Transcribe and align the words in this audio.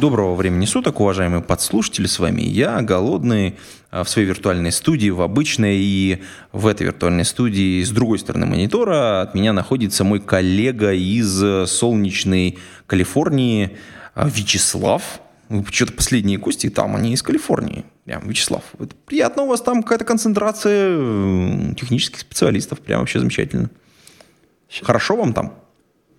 Доброго 0.00 0.36
времени 0.36 0.64
суток, 0.64 1.00
уважаемые 1.00 1.42
подслушатели, 1.42 2.06
с 2.06 2.20
вами 2.20 2.42
я, 2.42 2.82
Голодный, 2.82 3.56
а, 3.90 4.04
в 4.04 4.08
своей 4.08 4.28
виртуальной 4.28 4.70
студии, 4.70 5.10
в 5.10 5.20
обычной, 5.20 5.76
и 5.78 6.22
в 6.52 6.68
этой 6.68 6.86
виртуальной 6.86 7.24
студии 7.24 7.82
с 7.82 7.90
другой 7.90 8.20
стороны 8.20 8.46
монитора 8.46 9.22
от 9.22 9.34
меня 9.34 9.52
находится 9.52 10.04
мой 10.04 10.20
коллега 10.20 10.92
из 10.92 11.42
э, 11.42 11.66
солнечной 11.66 12.58
Калифорнии 12.86 13.76
а, 14.14 14.28
Вячеслав. 14.28 15.02
Что-то 15.72 15.94
последние 15.94 16.38
гости 16.38 16.70
там, 16.70 16.94
они 16.94 17.12
из 17.12 17.22
Калифорнии. 17.24 17.84
Прям, 18.04 18.28
Вячеслав, 18.28 18.62
это 18.78 18.94
приятно, 19.04 19.42
у 19.42 19.46
вас 19.48 19.62
там 19.62 19.82
какая-то 19.82 20.04
концентрация 20.04 20.90
э, 20.96 21.74
технических 21.76 22.20
специалистов, 22.20 22.78
прям 22.78 23.00
вообще 23.00 23.18
замечательно. 23.18 23.68
Хорошо 24.80 25.16
вам 25.16 25.32
там? 25.32 25.54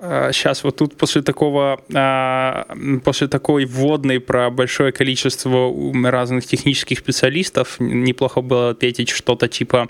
Сейчас 0.02 0.63
вот 0.63 0.77
тут 0.77 0.95
после 0.95 1.21
такого, 1.21 1.81
а, 1.94 2.66
после 3.03 3.27
такой 3.27 3.66
вводной 3.66 4.21
про 4.21 4.49
большое 4.49 4.94
количество 4.94 5.73
разных 6.09 6.45
технических 6.45 6.99
специалистов 6.99 7.76
неплохо 7.80 8.40
было 8.40 8.70
ответить 8.70 9.09
что-то 9.09 9.49
типа 9.49 9.90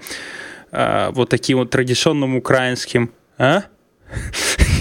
а, 0.71 1.11
вот 1.11 1.29
таким 1.29 1.59
вот 1.59 1.69
традиционным 1.69 2.35
украинским, 2.35 3.11
а? 3.37 3.65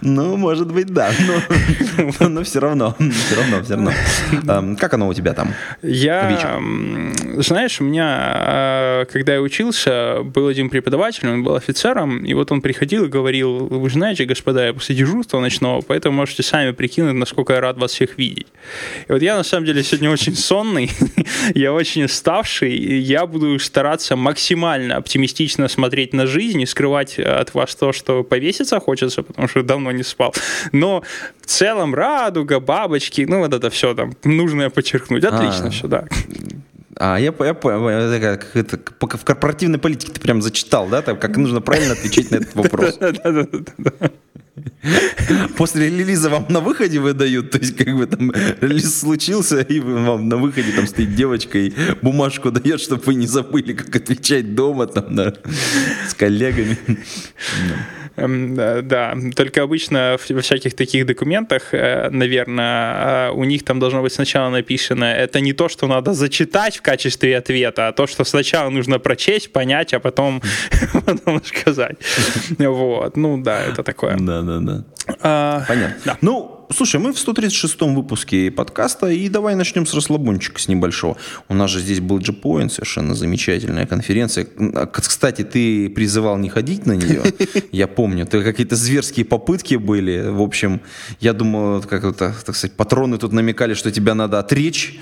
Ну, 0.00 0.36
может 0.36 0.72
быть, 0.72 0.86
да. 0.86 1.10
Но, 2.20 2.42
все 2.44 2.60
равно, 2.60 2.94
все 2.98 3.36
равно, 3.36 3.62
все 3.62 3.74
равно. 3.74 4.76
Как 4.76 4.94
оно 4.94 5.08
у 5.08 5.14
тебя 5.14 5.32
там? 5.32 5.54
Я, 5.82 6.60
знаешь, 7.38 7.80
у 7.80 7.84
меня, 7.84 8.06
а, 8.08 9.04
когда 9.06 9.34
я 9.34 9.40
учился, 9.40 10.22
был 10.22 10.48
один 10.48 10.70
преподаватель, 10.70 11.28
он 11.28 11.42
был 11.42 11.54
офицером, 11.54 12.24
и 12.24 12.34
вот 12.34 12.52
он 12.52 12.60
приходил 12.60 13.04
и 13.04 13.08
говорил, 13.08 13.66
вы 13.66 13.90
знаете, 13.90 14.24
господа, 14.24 14.66
я 14.66 14.72
после 14.72 14.94
дежурства 14.94 15.40
ночного, 15.40 15.80
поэтому 15.80 16.16
можете 16.16 16.42
сами 16.42 16.72
прикинуть, 16.72 17.14
насколько 17.14 17.52
я 17.52 17.60
рад 17.60 17.78
вас 17.78 17.92
всех 17.92 18.18
видеть. 18.18 18.46
И 19.08 19.12
вот 19.12 19.22
я, 19.22 19.36
на 19.36 19.42
самом 19.42 19.66
деле, 19.66 19.82
сегодня 19.82 20.10
очень 20.10 20.34
сонный, 20.34 20.90
я 21.54 21.72
очень 21.72 22.04
уставший, 22.04 22.76
и 22.76 22.96
я 22.96 23.26
буду 23.26 23.58
стараться 23.58 24.16
максимально 24.16 24.96
оптимистично 24.96 25.68
смотреть 25.68 26.12
на 26.12 26.26
жизнь 26.26 26.60
и 26.60 26.66
скрывать 26.66 27.18
от 27.40 27.54
вас 27.54 27.74
то, 27.74 27.92
что 27.92 28.22
повеситься 28.24 28.80
хочется, 28.80 29.22
потому 29.22 29.48
что 29.48 29.62
давно 29.62 29.92
не 29.92 30.02
спал. 30.02 30.34
Но 30.72 31.02
в 31.40 31.46
целом 31.46 31.94
радуга, 31.94 32.60
бабочки, 32.60 33.26
ну 33.28 33.38
вот 33.40 33.52
это 33.52 33.70
все 33.70 33.94
там 33.94 34.12
нужно 34.24 34.70
подчеркнуть. 34.70 35.24
Отлично 35.24 35.66
а, 35.66 35.70
все, 35.70 35.86
да. 35.88 36.04
А, 36.98 37.16
я, 37.18 37.34
я 37.38 37.54
понял, 37.54 37.88
это, 37.88 38.20
как, 38.20 38.56
это, 38.56 38.78
в 39.18 39.24
корпоративной 39.24 39.78
политике 39.78 40.12
ты 40.12 40.20
прям 40.20 40.40
зачитал, 40.40 40.88
да, 40.88 41.02
там, 41.02 41.18
как 41.18 41.36
нужно 41.36 41.60
правильно 41.60 41.92
отвечать 41.92 42.30
на 42.30 42.36
этот 42.36 42.54
вопрос. 42.54 42.98
После 45.56 45.90
релиза 45.90 46.30
вам 46.30 46.46
на 46.48 46.60
выходе 46.60 46.98
выдают, 46.98 47.50
то 47.50 47.58
есть 47.58 47.76
как 47.76 47.96
бы 47.96 48.06
там 48.06 48.32
релиз 48.60 49.00
случился, 49.00 49.60
и 49.60 49.80
вам 49.80 50.28
на 50.28 50.36
выходе 50.36 50.72
там 50.72 50.86
стоит 50.86 51.14
девочка 51.14 51.58
и 51.58 51.72
бумажку 52.02 52.50
дает, 52.50 52.80
чтобы 52.80 53.02
вы 53.04 53.14
не 53.14 53.26
забыли, 53.26 53.72
как 53.72 53.94
отвечать 53.94 54.54
дома 54.54 54.86
там 54.86 55.14
на, 55.14 55.34
с 56.08 56.14
коллегами. 56.14 56.78
Эм, 58.16 58.54
да, 58.54 59.14
только 59.34 59.62
обычно 59.62 60.16
во 60.28 60.40
всяких 60.40 60.74
таких 60.74 61.06
документах, 61.06 61.74
э, 61.74 62.08
наверное, 62.10 63.30
у 63.30 63.44
них 63.44 63.64
там 63.64 63.78
должно 63.78 64.02
быть 64.02 64.12
сначала 64.12 64.50
написано, 64.50 65.04
это 65.04 65.40
не 65.40 65.52
то, 65.52 65.68
что 65.68 65.86
надо 65.86 66.14
зачитать 66.14 66.76
в 66.76 66.82
качестве 66.82 67.36
ответа, 67.36 67.88
а 67.88 67.92
то, 67.92 68.06
что 68.06 68.24
сначала 68.24 68.70
нужно 68.70 68.98
прочесть, 68.98 69.52
понять, 69.52 69.92
а 69.94 70.00
потом, 70.00 70.42
сказать. 71.44 71.96
Вот, 72.58 73.16
ну 73.16 73.38
да, 73.38 73.62
это 73.62 73.82
такое. 73.82 74.16
Да, 74.18 74.42
да, 74.42 74.58
да. 74.60 74.84
А, 75.20 75.64
Понятно. 75.68 76.16
Ну, 76.20 76.55
слушай, 76.72 77.00
мы 77.00 77.12
в 77.12 77.16
136-м 77.16 77.94
выпуске 77.94 78.50
подкаста, 78.50 79.08
и 79.08 79.28
давай 79.28 79.54
начнем 79.54 79.86
с 79.86 79.94
расслабончика, 79.94 80.60
с 80.60 80.68
небольшого. 80.68 81.16
У 81.48 81.54
нас 81.54 81.70
же 81.70 81.80
здесь 81.80 82.00
был 82.00 82.18
G-Point, 82.18 82.70
совершенно 82.70 83.14
замечательная 83.14 83.86
конференция. 83.86 84.46
Кстати, 84.92 85.42
ты 85.42 85.88
призывал 85.90 86.36
не 86.38 86.48
ходить 86.48 86.86
на 86.86 86.92
нее, 86.92 87.22
я 87.72 87.86
помню. 87.86 88.24
Это 88.24 88.42
какие-то 88.42 88.76
зверские 88.76 89.24
попытки 89.24 89.76
были. 89.76 90.28
В 90.28 90.42
общем, 90.42 90.80
я 91.20 91.32
думаю, 91.32 91.82
как 91.82 92.04
это, 92.04 92.34
так 92.44 92.56
сказать, 92.56 92.76
патроны 92.76 93.18
тут 93.18 93.32
намекали, 93.32 93.74
что 93.74 93.90
тебя 93.90 94.14
надо 94.14 94.38
отречь 94.38 94.98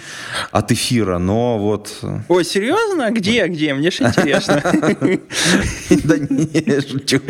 от 0.51 0.73
эфира, 0.73 1.19
но 1.19 1.59
вот... 1.59 1.99
Ой, 2.29 2.45
серьезно? 2.45 3.11
Где, 3.11 3.47
где? 3.47 3.75
Мне 3.75 3.91
же 3.91 4.05
интересно. 4.05 4.63
Да 6.05 6.19
не, 6.19 6.81
шучу, 6.81 7.21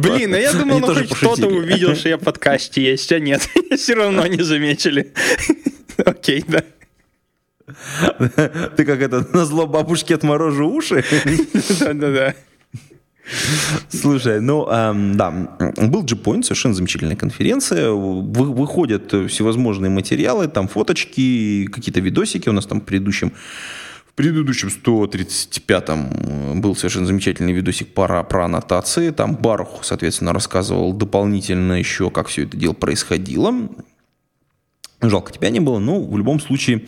Блин, 0.00 0.34
а 0.34 0.38
я 0.38 0.52
думал, 0.52 0.80
ну 0.80 0.94
хоть 0.94 1.10
кто-то 1.10 1.46
увидел, 1.46 1.94
что 1.94 2.08
я 2.08 2.16
в 2.16 2.20
подкасте 2.20 2.82
есть, 2.82 3.10
а 3.12 3.18
нет. 3.18 3.48
все 3.78 3.94
равно 3.94 4.26
не 4.26 4.42
заметили. 4.42 5.12
Окей, 6.04 6.44
да. 6.46 6.62
Ты 8.76 8.84
как 8.84 9.00
это, 9.00 9.26
на 9.32 9.44
зло 9.44 9.66
бабушке 9.66 10.14
отморожу 10.14 10.68
уши? 10.68 11.04
Да-да-да. 11.80 12.34
Слушай, 13.88 14.40
ну 14.42 14.68
эм, 14.68 15.16
да, 15.16 15.30
был 15.30 16.02
G-Point, 16.04 16.42
совершенно 16.42 16.74
замечательная 16.74 17.16
конференция. 17.16 17.90
Вы, 17.90 18.52
выходят 18.52 19.06
всевозможные 19.30 19.88
материалы, 19.88 20.46
там 20.46 20.68
фоточки, 20.68 21.66
какие-то 21.72 22.00
видосики. 22.00 22.50
У 22.50 22.52
нас 22.52 22.66
там 22.66 22.82
в 22.82 22.84
предыдущем 22.84 23.32
предыдущем 24.14 24.68
135-м 24.68 26.60
был 26.60 26.76
совершенно 26.76 27.06
замечательный 27.06 27.52
видосик 27.52 27.92
про, 27.94 28.22
про 28.24 28.44
аннотации. 28.44 29.10
Там 29.10 29.34
Барух, 29.34 29.84
соответственно, 29.84 30.32
рассказывал 30.32 30.92
дополнительно 30.92 31.74
еще, 31.74 32.10
как 32.10 32.28
все 32.28 32.44
это 32.44 32.56
дело 32.56 32.72
происходило. 32.74 33.52
Жалко, 35.00 35.32
тебя 35.32 35.50
не 35.50 35.60
было, 35.60 35.78
но 35.78 36.02
в 36.02 36.16
любом 36.16 36.40
случае 36.40 36.86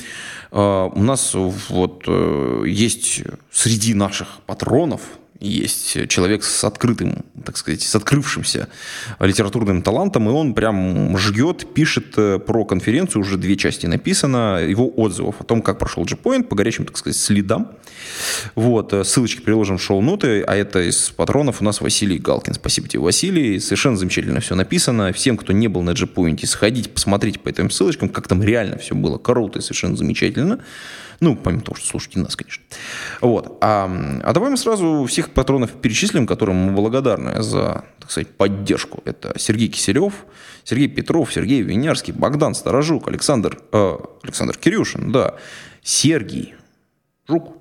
э, 0.51 0.89
у 0.95 1.03
нас 1.03 1.35
вот 1.35 2.05
э, 2.07 2.65
есть 2.67 3.23
среди 3.51 3.93
наших 3.95 4.41
патронов, 4.47 5.03
есть 5.41 6.09
человек 6.09 6.45
с 6.45 6.65
открытым, 6.65 7.25
так 7.45 7.57
сказать, 7.57 7.83
с 7.83 7.95
открывшимся 7.95 8.69
литературным 9.21 9.83
талантом, 9.83 10.29
и 10.29 10.33
он 10.33 10.55
прям 10.55 11.17
жгет, 11.19 11.73
пишет 11.75 12.15
э, 12.17 12.39
про 12.39 12.65
конференцию, 12.65 13.23
уже 13.23 13.37
две 13.37 13.57
части 13.57 13.87
написано, 13.87 14.61
его 14.67 14.91
отзывов 14.97 15.41
о 15.41 15.45
том, 15.45 15.63
как 15.63 15.79
прошел 15.79 16.05
G-Point 16.05 16.45
по 16.45 16.57
горячим, 16.57 16.87
так 16.87 16.97
сказать, 16.97 17.17
следам. 17.17 17.73
Вот, 18.55 18.93
э, 18.93 19.05
ссылочки 19.05 19.41
приложим 19.41 19.79
в 19.79 19.83
шоу-ноты, 19.83 20.43
а 20.43 20.55
это 20.55 20.81
из 20.81 21.11
патронов 21.11 21.61
у 21.61 21.65
нас 21.65 21.81
Василий 21.81 22.19
Галкин. 22.19 22.55
Спасибо 22.55 22.89
тебе, 22.89 23.01
Василий, 23.01 23.61
совершенно 23.61 23.97
замечательно 23.97 24.41
все 24.41 24.55
написано. 24.55 25.13
Всем, 25.13 25.37
кто 25.37 25.53
не 25.53 25.69
был 25.69 25.83
на 25.83 25.95
G-Point, 25.95 26.45
сходите, 26.47 26.89
посмотрите 26.89 27.39
по 27.39 27.49
этим 27.49 27.71
ссылочкам, 27.71 28.09
как 28.09 28.29
там 28.29 28.43
реально 28.43 28.79
все 28.79 28.95
было 28.95 29.19
круто 29.19 29.59
и 29.59 29.63
совершенно 29.63 29.97
замечательно. 29.97 30.61
Ну, 31.21 31.37
помимо 31.37 31.63
того, 31.63 31.77
что 31.77 31.87
слушайте 31.87 32.21
нас, 32.21 32.37
конечно. 32.37 32.63
Вот. 33.21 33.59
А, 33.61 33.91
а 34.23 34.33
давай 34.33 34.51
мы 34.51 34.57
сразу 34.57 35.05
всех 35.07 35.31
патронов 35.31 35.73
перечислим, 35.73 36.27
которым 36.27 36.57
мы 36.57 36.73
благодарны 36.73 37.43
за, 37.43 37.85
так 38.01 38.11
сказать, 38.11 38.29
поддержку. 38.29 39.03
Это 39.05 39.35
Сергей 39.39 39.69
Киселев, 39.69 40.13
Сергей 40.65 40.89
Петров, 40.89 41.33
Сергей 41.33 41.63
Винярский, 41.63 42.13
Богдан 42.13 42.55
Старожук, 42.55 43.09
Александр, 43.09 43.59
э, 43.73 43.97
Александр 44.23 44.57
Кирюшин, 44.59 45.13
да, 45.13 45.37
Сергей 45.83 46.55
Жук, 47.29 47.57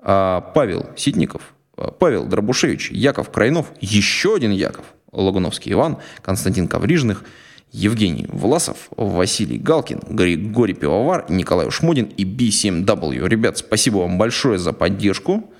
э, 0.00 0.40
Павел 0.54 0.90
Ситников, 0.96 1.42
э, 1.76 1.88
Павел 1.98 2.26
Дробушевич, 2.26 2.90
Яков 2.90 3.30
Крайнов, 3.30 3.72
еще 3.80 4.34
один 4.34 4.50
Яков, 4.50 4.86
Лагуновский 5.12 5.72
Иван, 5.72 5.98
Константин 6.22 6.68
Коврижных– 6.68 7.24
Евгений 7.72 8.26
Власов, 8.28 8.88
Василий 8.96 9.58
Галкин, 9.58 10.00
Григорий 10.08 10.74
Пивовар, 10.74 11.26
Николай 11.28 11.66
Ушмодин 11.66 12.06
и 12.16 12.24
B7W. 12.24 13.28
Ребят, 13.28 13.58
спасибо 13.58 13.98
вам 13.98 14.18
большое 14.18 14.58
за 14.58 14.72
поддержку. 14.72 15.50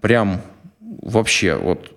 Прям 0.00 0.42
вообще 0.80 1.56
вот 1.56 1.92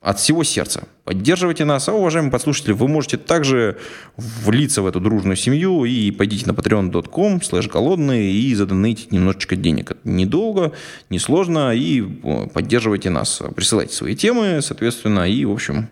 от 0.00 0.18
всего 0.18 0.44
сердца. 0.44 0.88
Поддерживайте 1.04 1.64
нас. 1.66 1.88
А, 1.88 1.92
уважаемые 1.92 2.32
подслушатели, 2.32 2.72
вы 2.72 2.88
можете 2.88 3.18
также 3.18 3.76
влиться 4.16 4.80
в 4.80 4.86
эту 4.86 4.98
дружную 4.98 5.36
семью 5.36 5.84
и 5.84 6.10
пойдите 6.10 6.46
на 6.46 6.52
patreon.com 6.52 7.42
слэш 7.42 7.68
голодные 7.68 8.32
и 8.32 8.54
задонатить 8.54 9.12
немножечко 9.12 9.56
денег. 9.56 9.90
Это 9.90 10.00
недолго, 10.04 10.72
несложно, 11.10 11.74
и 11.74 12.00
поддерживайте 12.54 13.10
нас. 13.10 13.42
Присылайте 13.54 13.94
свои 13.94 14.16
темы, 14.16 14.60
соответственно, 14.62 15.28
и, 15.28 15.44
в 15.44 15.52
общем, 15.52 15.90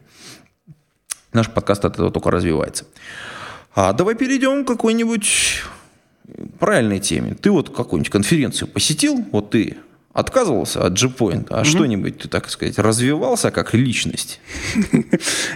Наш 1.32 1.50
подкаст 1.50 1.84
от 1.84 1.94
этого 1.94 2.10
только 2.10 2.30
развивается. 2.30 2.86
А 3.75 3.92
давай 3.92 4.14
перейдем 4.14 4.64
к 4.64 4.69
какой-нибудь 4.69 5.62
правильной 6.58 7.00
теме. 7.00 7.34
Ты 7.34 7.50
вот 7.50 7.70
какую-нибудь 7.70 8.10
конференцию 8.10 8.69
посетил, 8.69 9.25
вот 9.32 9.50
ты 9.50 9.76
отказывался 10.19 10.84
от 10.84 10.94
G-Point, 10.94 11.46
а 11.50 11.62
что-нибудь 11.64 12.19
ты, 12.19 12.28
так 12.28 12.50
сказать, 12.50 12.76
развивался 12.78 13.52
как 13.52 13.72
личность? 13.72 14.40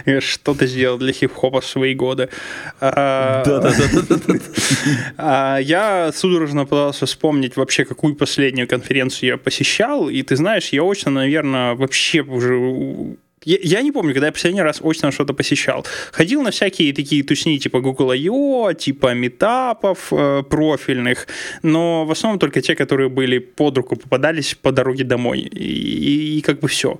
Я 0.05 0.21
Что-то 0.21 0.67
сделал 0.67 0.97
для 0.97 1.11
хип-хопа 1.11 1.59
в 1.59 1.65
свои 1.65 1.93
годы. 1.93 2.29
А, 2.79 3.43
Да-да-да. 3.43 4.39
а, 5.17 5.57
Я 5.57 6.11
судорожно 6.13 6.63
пытался 6.63 7.05
вспомнить 7.07 7.57
вообще, 7.57 7.83
какую 7.83 8.15
последнюю 8.15 8.67
конференцию 8.67 9.31
я 9.31 9.37
посещал. 9.37 10.07
И 10.07 10.21
ты 10.23 10.37
знаешь, 10.37 10.69
я 10.69 10.83
очно, 10.83 11.11
наверное, 11.11 11.75
вообще 11.75 12.21
уже 12.21 13.17
я, 13.45 13.81
не 13.81 13.91
помню, 13.91 14.13
когда 14.13 14.27
я 14.27 14.31
последний 14.31 14.61
раз 14.61 14.81
очно 14.81 15.11
что-то 15.11 15.33
посещал. 15.33 15.85
Ходил 16.11 16.41
на 16.41 16.51
всякие 16.51 16.93
такие 16.93 17.23
тусни 17.23 17.59
типа 17.59 17.79
Google 17.79 18.11
I.O., 18.11 18.73
типа 18.73 19.13
метапов 19.13 20.11
э, 20.11 20.43
профильных, 20.49 21.27
но 21.63 22.05
в 22.05 22.11
основном 22.11 22.39
только 22.39 22.61
те, 22.61 22.75
которые 22.75 23.09
были 23.09 23.39
под 23.39 23.77
руку, 23.77 23.95
попадались 23.95 24.55
по 24.55 24.71
дороге 24.71 25.03
домой. 25.03 25.39
И, 25.39 25.63
и, 25.63 26.37
и 26.37 26.41
как 26.41 26.59
бы 26.59 26.67
все. 26.67 26.99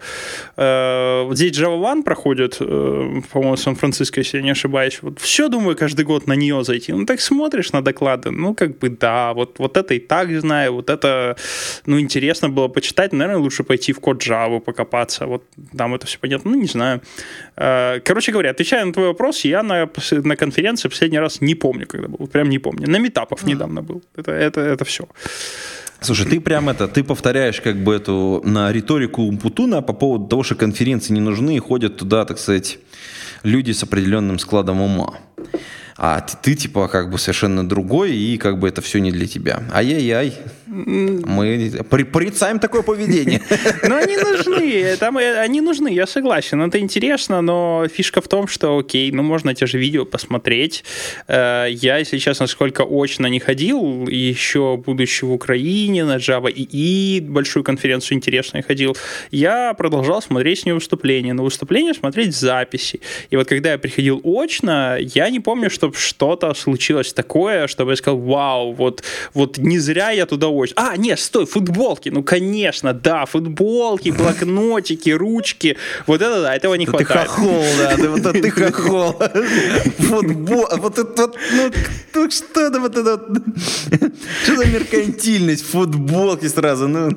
Э, 0.58 1.24
вот 1.24 1.38
здесь 1.38 1.58
Java 1.58 1.80
One 1.80 2.04
проходит, 2.04 2.58
э, 2.60 3.22
по-моему, 3.32 3.56
в 3.56 3.60
Сан-Франциско, 3.60 4.20
если 4.20 4.38
я 4.38 4.44
не 4.44 4.52
ошибаюсь. 4.52 5.00
Вот 5.02 5.20
все, 5.20 5.48
думаю, 5.48 5.76
каждый 5.76 6.06
год 6.06 6.28
на 6.28 6.34
нее 6.34 6.64
зайти. 6.64 6.94
Ну, 6.94 7.06
так 7.06 7.22
смотришь 7.22 7.72
на 7.72 7.82
доклады, 7.82 8.32
ну, 8.32 8.54
как 8.54 8.78
бы 8.80 8.90
да, 8.90 9.34
вот, 9.34 9.60
вот 9.60 9.78
это 9.78 9.94
и 9.94 10.00
так 10.00 10.30
знаю, 10.40 10.74
вот 10.74 10.90
это, 10.90 11.36
ну, 11.86 12.00
интересно 12.00 12.50
было 12.50 12.68
почитать. 12.68 13.14
Наверное, 13.14 13.42
лучше 13.42 13.64
пойти 13.64 13.94
в 13.94 14.00
код 14.00 14.22
Java 14.22 14.60
покопаться. 14.60 15.26
Вот 15.26 15.44
там 15.78 15.96
это 15.96 16.06
все 16.08 16.20
понятно. 16.20 16.33
Ну, 16.44 16.56
не 16.56 16.68
знаю. 16.68 17.02
Э, 17.56 18.00
Короче 18.00 18.32
говоря, 18.32 18.52
отвечая 18.52 18.86
на 18.86 18.94
твой 18.94 19.08
вопрос, 19.08 19.46
я 19.46 19.64
на, 19.64 19.90
на 20.12 20.36
конференции 20.36 20.90
последний 20.90 21.20
раз 21.20 21.42
не 21.42 21.56
помню, 21.56 21.88
когда 21.88 22.08
был. 22.08 22.28
Прям 22.28 22.50
не 22.50 22.60
помню. 22.60 22.90
На 22.90 23.00
метапов 23.00 23.44
недавно 23.46 23.82
был. 23.82 24.02
Это, 24.16 24.32
это, 24.32 24.62
это 24.62 24.86
все. 24.86 25.08
Слушай, 26.02 26.26
ты 26.26 26.42
прям 26.42 26.68
это, 26.68 26.88
ты 26.88 27.04
повторяешь 27.04 27.62
как 27.62 27.78
бы 27.78 27.96
эту 27.96 28.42
на 28.44 28.72
риторику 28.74 29.22
Умпутуна 29.22 29.82
по 29.82 29.94
поводу 29.94 30.28
того, 30.28 30.44
что 30.44 30.56
конференции 30.56 31.14
не 31.14 31.22
нужны 31.22 31.56
и 31.56 31.60
ходят 31.60 31.98
туда, 31.98 32.26
так 32.26 32.40
сказать, 32.40 32.80
люди 33.44 33.72
с 33.72 33.84
определенным 33.84 34.38
складом 34.38 34.82
ума. 34.82 35.14
А 35.96 36.20
ты, 36.20 36.36
ты 36.42 36.56
типа 36.56 36.88
как 36.90 37.10
бы 37.10 37.18
совершенно 37.18 37.68
другой, 37.68 38.16
и 38.16 38.38
как 38.38 38.60
бы 38.60 38.68
это 38.68 38.82
все 38.82 39.00
не 39.00 39.12
для 39.12 39.28
тебя. 39.28 39.64
Ай-яй-яй. 39.74 40.34
Мы 40.74 41.72
при- 41.90 42.04
порицаем 42.04 42.60
такое 42.60 42.82
поведение. 42.82 43.42
Ну, 43.84 43.96
они 43.96 44.18
нужны, 44.18 44.96
там, 44.98 45.18
э, 45.18 45.40
они 45.46 45.62
нужны, 45.62 45.90
я 45.90 46.08
согласен. 46.08 46.62
Это 46.62 46.80
интересно, 46.80 47.42
но 47.42 47.86
фишка 47.94 48.22
в 48.22 48.28
том, 48.28 48.48
что, 48.48 48.78
окей, 48.78 49.12
ну, 49.12 49.24
можно 49.24 49.54
те 49.54 49.66
же 49.68 49.78
видео 49.78 50.06
посмотреть. 50.06 50.84
Э, 51.28 51.68
Я, 51.70 51.98
если 52.00 52.18
честно, 52.18 52.48
сколько 52.48 52.84
очно 52.84 53.28
не 53.28 53.40
ходил, 53.40 54.08
еще 54.08 54.78
будучи 54.78 55.26
в 55.26 55.32
Украине 55.34 56.06
на 56.06 56.18
Java 56.18 56.52
EE, 56.54 57.22
большую 57.22 57.64
конференцию 57.64 58.18
интересную 58.18 58.64
ходил, 58.64 58.96
я 59.32 59.74
продолжал 59.74 60.22
смотреть 60.22 60.60
с 60.60 60.66
нее 60.66 60.76
выступления. 60.76 61.34
На 61.34 61.44
выступления 61.44 61.94
смотреть 61.94 62.36
записи. 62.36 63.00
И 63.32 63.36
вот 63.38 63.48
когда 63.48 63.72
я 63.72 63.78
приходил 63.78 64.22
очно, 64.24 64.98
я 65.00 65.30
не 65.30 65.40
помню, 65.40 65.70
чтобы 65.70 65.96
что-то 65.96 66.54
случилось 66.54 67.14
такое, 67.14 67.68
чтобы 67.68 67.92
я 67.92 67.96
сказал, 67.96 68.20
вау, 68.20 68.74
вот, 68.74 69.04
вот 69.34 69.58
не 69.58 69.80
зря 69.80 70.12
я 70.12 70.26
туда 70.26 70.48
очно. 70.48 70.63
А, 70.76 70.96
нет, 70.98 71.20
стой, 71.20 71.46
футболки. 71.46 72.10
Ну, 72.10 72.24
конечно, 72.24 72.94
да, 72.94 73.26
футболки, 73.26 74.10
блокнотики, 74.18 75.10
ручки. 75.10 75.78
Вот 76.08 76.22
это 76.22 76.42
да, 76.42 76.56
этого 76.56 76.76
не 76.76 76.86
Ты 76.86 76.92
хватает. 76.92 77.28
хохол, 77.30 77.64
да, 77.78 77.96
ты 77.96 78.10
вот 78.10 78.20
это 78.20 78.34
ты 78.34 78.50
хохол. 78.72 79.22
Футбол, 80.00 80.68
вот 80.78 81.00
это 81.00 81.22
вот, 81.24 81.38
ну, 81.52 81.72
ну 82.16 82.32
что 82.32 82.62
это 82.62 82.80
вот 82.80 82.98
это 82.98 83.20
что 84.44 84.56
за 84.56 84.66
меркантильность, 84.66 85.66
футболки 85.66 86.48
сразу, 86.48 86.88
ну. 86.88 87.10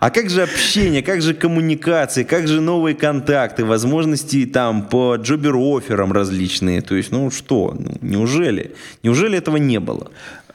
А 0.00 0.10
как 0.10 0.30
же 0.30 0.42
общение, 0.42 1.02
как 1.02 1.22
же 1.22 1.34
коммуникации, 1.34 2.24
как 2.24 2.48
же 2.48 2.60
новые 2.60 2.94
контакты, 2.94 3.64
возможности 3.64 4.46
там 4.46 4.82
по 4.82 5.16
джобер-офферам 5.16 6.12
различные, 6.12 6.80
то 6.82 6.94
есть, 6.94 7.10
ну 7.10 7.30
что, 7.30 7.74
ну, 7.78 7.96
неужели, 8.00 8.74
неужели 9.02 9.38
этого 9.38 9.56
не 9.56 9.80
было? 9.80 10.10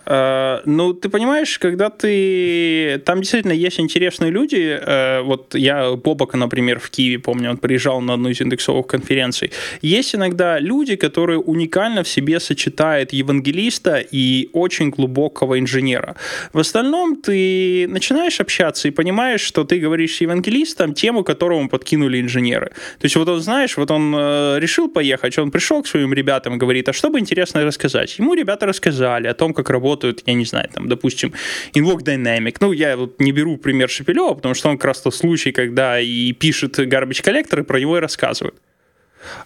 Э, 0.10 0.62
Ну, 0.66 0.94
ты 0.94 1.10
понимаешь, 1.10 1.60
когда 1.60 1.90
ты... 1.90 3.02
Там 3.06 3.20
действительно 3.20 3.54
есть 3.54 3.80
интересные 3.80 4.32
люди. 4.32 4.80
Э, 4.82 5.22
Вот 5.22 5.56
я 5.56 5.92
Бобака, 5.96 6.38
например, 6.38 6.80
в 6.80 6.90
Киеве, 6.90 7.20
помню, 7.20 7.52
он 7.52 7.58
приезжал 7.58 8.02
на 8.02 8.14
одну 8.14 8.30
из 8.30 8.42
индексовых 8.42 8.88
конференций. 8.88 9.52
Есть 9.82 10.16
иногда 10.16 10.60
люди, 10.60 10.96
которые 10.96 11.40
уникально 11.40 12.04
в 12.04 12.08
себе 12.08 12.40
сочетают 12.40 13.14
евангелиста 13.14 14.04
и 14.14 14.50
очень 14.54 14.90
глубокого 14.90 15.60
инженера. 15.60 16.16
В 16.54 16.60
остальном 16.60 17.16
ты 17.16 17.88
начинаешь 17.90 18.42
общаться 18.42 18.88
и 18.88 18.92
понимаешь, 18.92 19.42
что 19.42 19.64
ты 19.64 19.80
говоришь 19.80 20.16
с 20.16 20.22
евангелистом 20.22 20.94
тему, 20.94 21.24
которому 21.24 21.70
подкинули 21.70 22.20
инженеры. 22.22 22.68
То 23.00 23.06
есть 23.06 23.16
вот 23.16 23.30
он, 23.30 23.40
знаешь, 23.42 23.78
вот 23.78 23.92
он 23.92 24.16
э, 24.16 24.60
решил 24.60 24.90
поехать, 24.90 25.38
он 25.38 25.52
пришел 25.52 25.82
к 25.82 25.88
своим 25.88 26.14
ребятам 26.14 26.58
говорит, 26.58 26.90
а 26.90 26.94
что 26.94 27.10
бы 27.10 27.20
интересно 27.20 27.64
рассказать? 27.64 28.20
Ему 28.20 28.36
ребята 28.36 28.66
рассказали 28.66 29.28
о 29.28 29.34
том, 29.34 29.54
как 29.54 29.70
работают, 30.00 30.24
я 30.26 30.34
не 30.34 30.46
знаю, 30.46 30.70
там, 30.74 30.88
допустим, 30.88 31.34
Invoke 31.74 32.04
Dynamic. 32.04 32.58
Ну, 32.60 32.72
я 32.72 32.96
вот 32.96 33.20
не 33.20 33.32
беру 33.32 33.58
пример 33.58 33.90
Шепелева, 33.90 34.34
потому 34.34 34.54
что 34.54 34.70
он 34.70 34.78
как 34.78 34.86
раз 34.86 35.02
тот 35.02 35.16
случай, 35.16 35.52
когда 35.52 36.00
и 36.00 36.32
пишет 36.34 36.80
garbage 36.80 37.22
коллекторы, 37.24 37.64
про 37.64 37.80
него 37.80 37.98
и 37.98 38.00
рассказывают. 38.00 38.56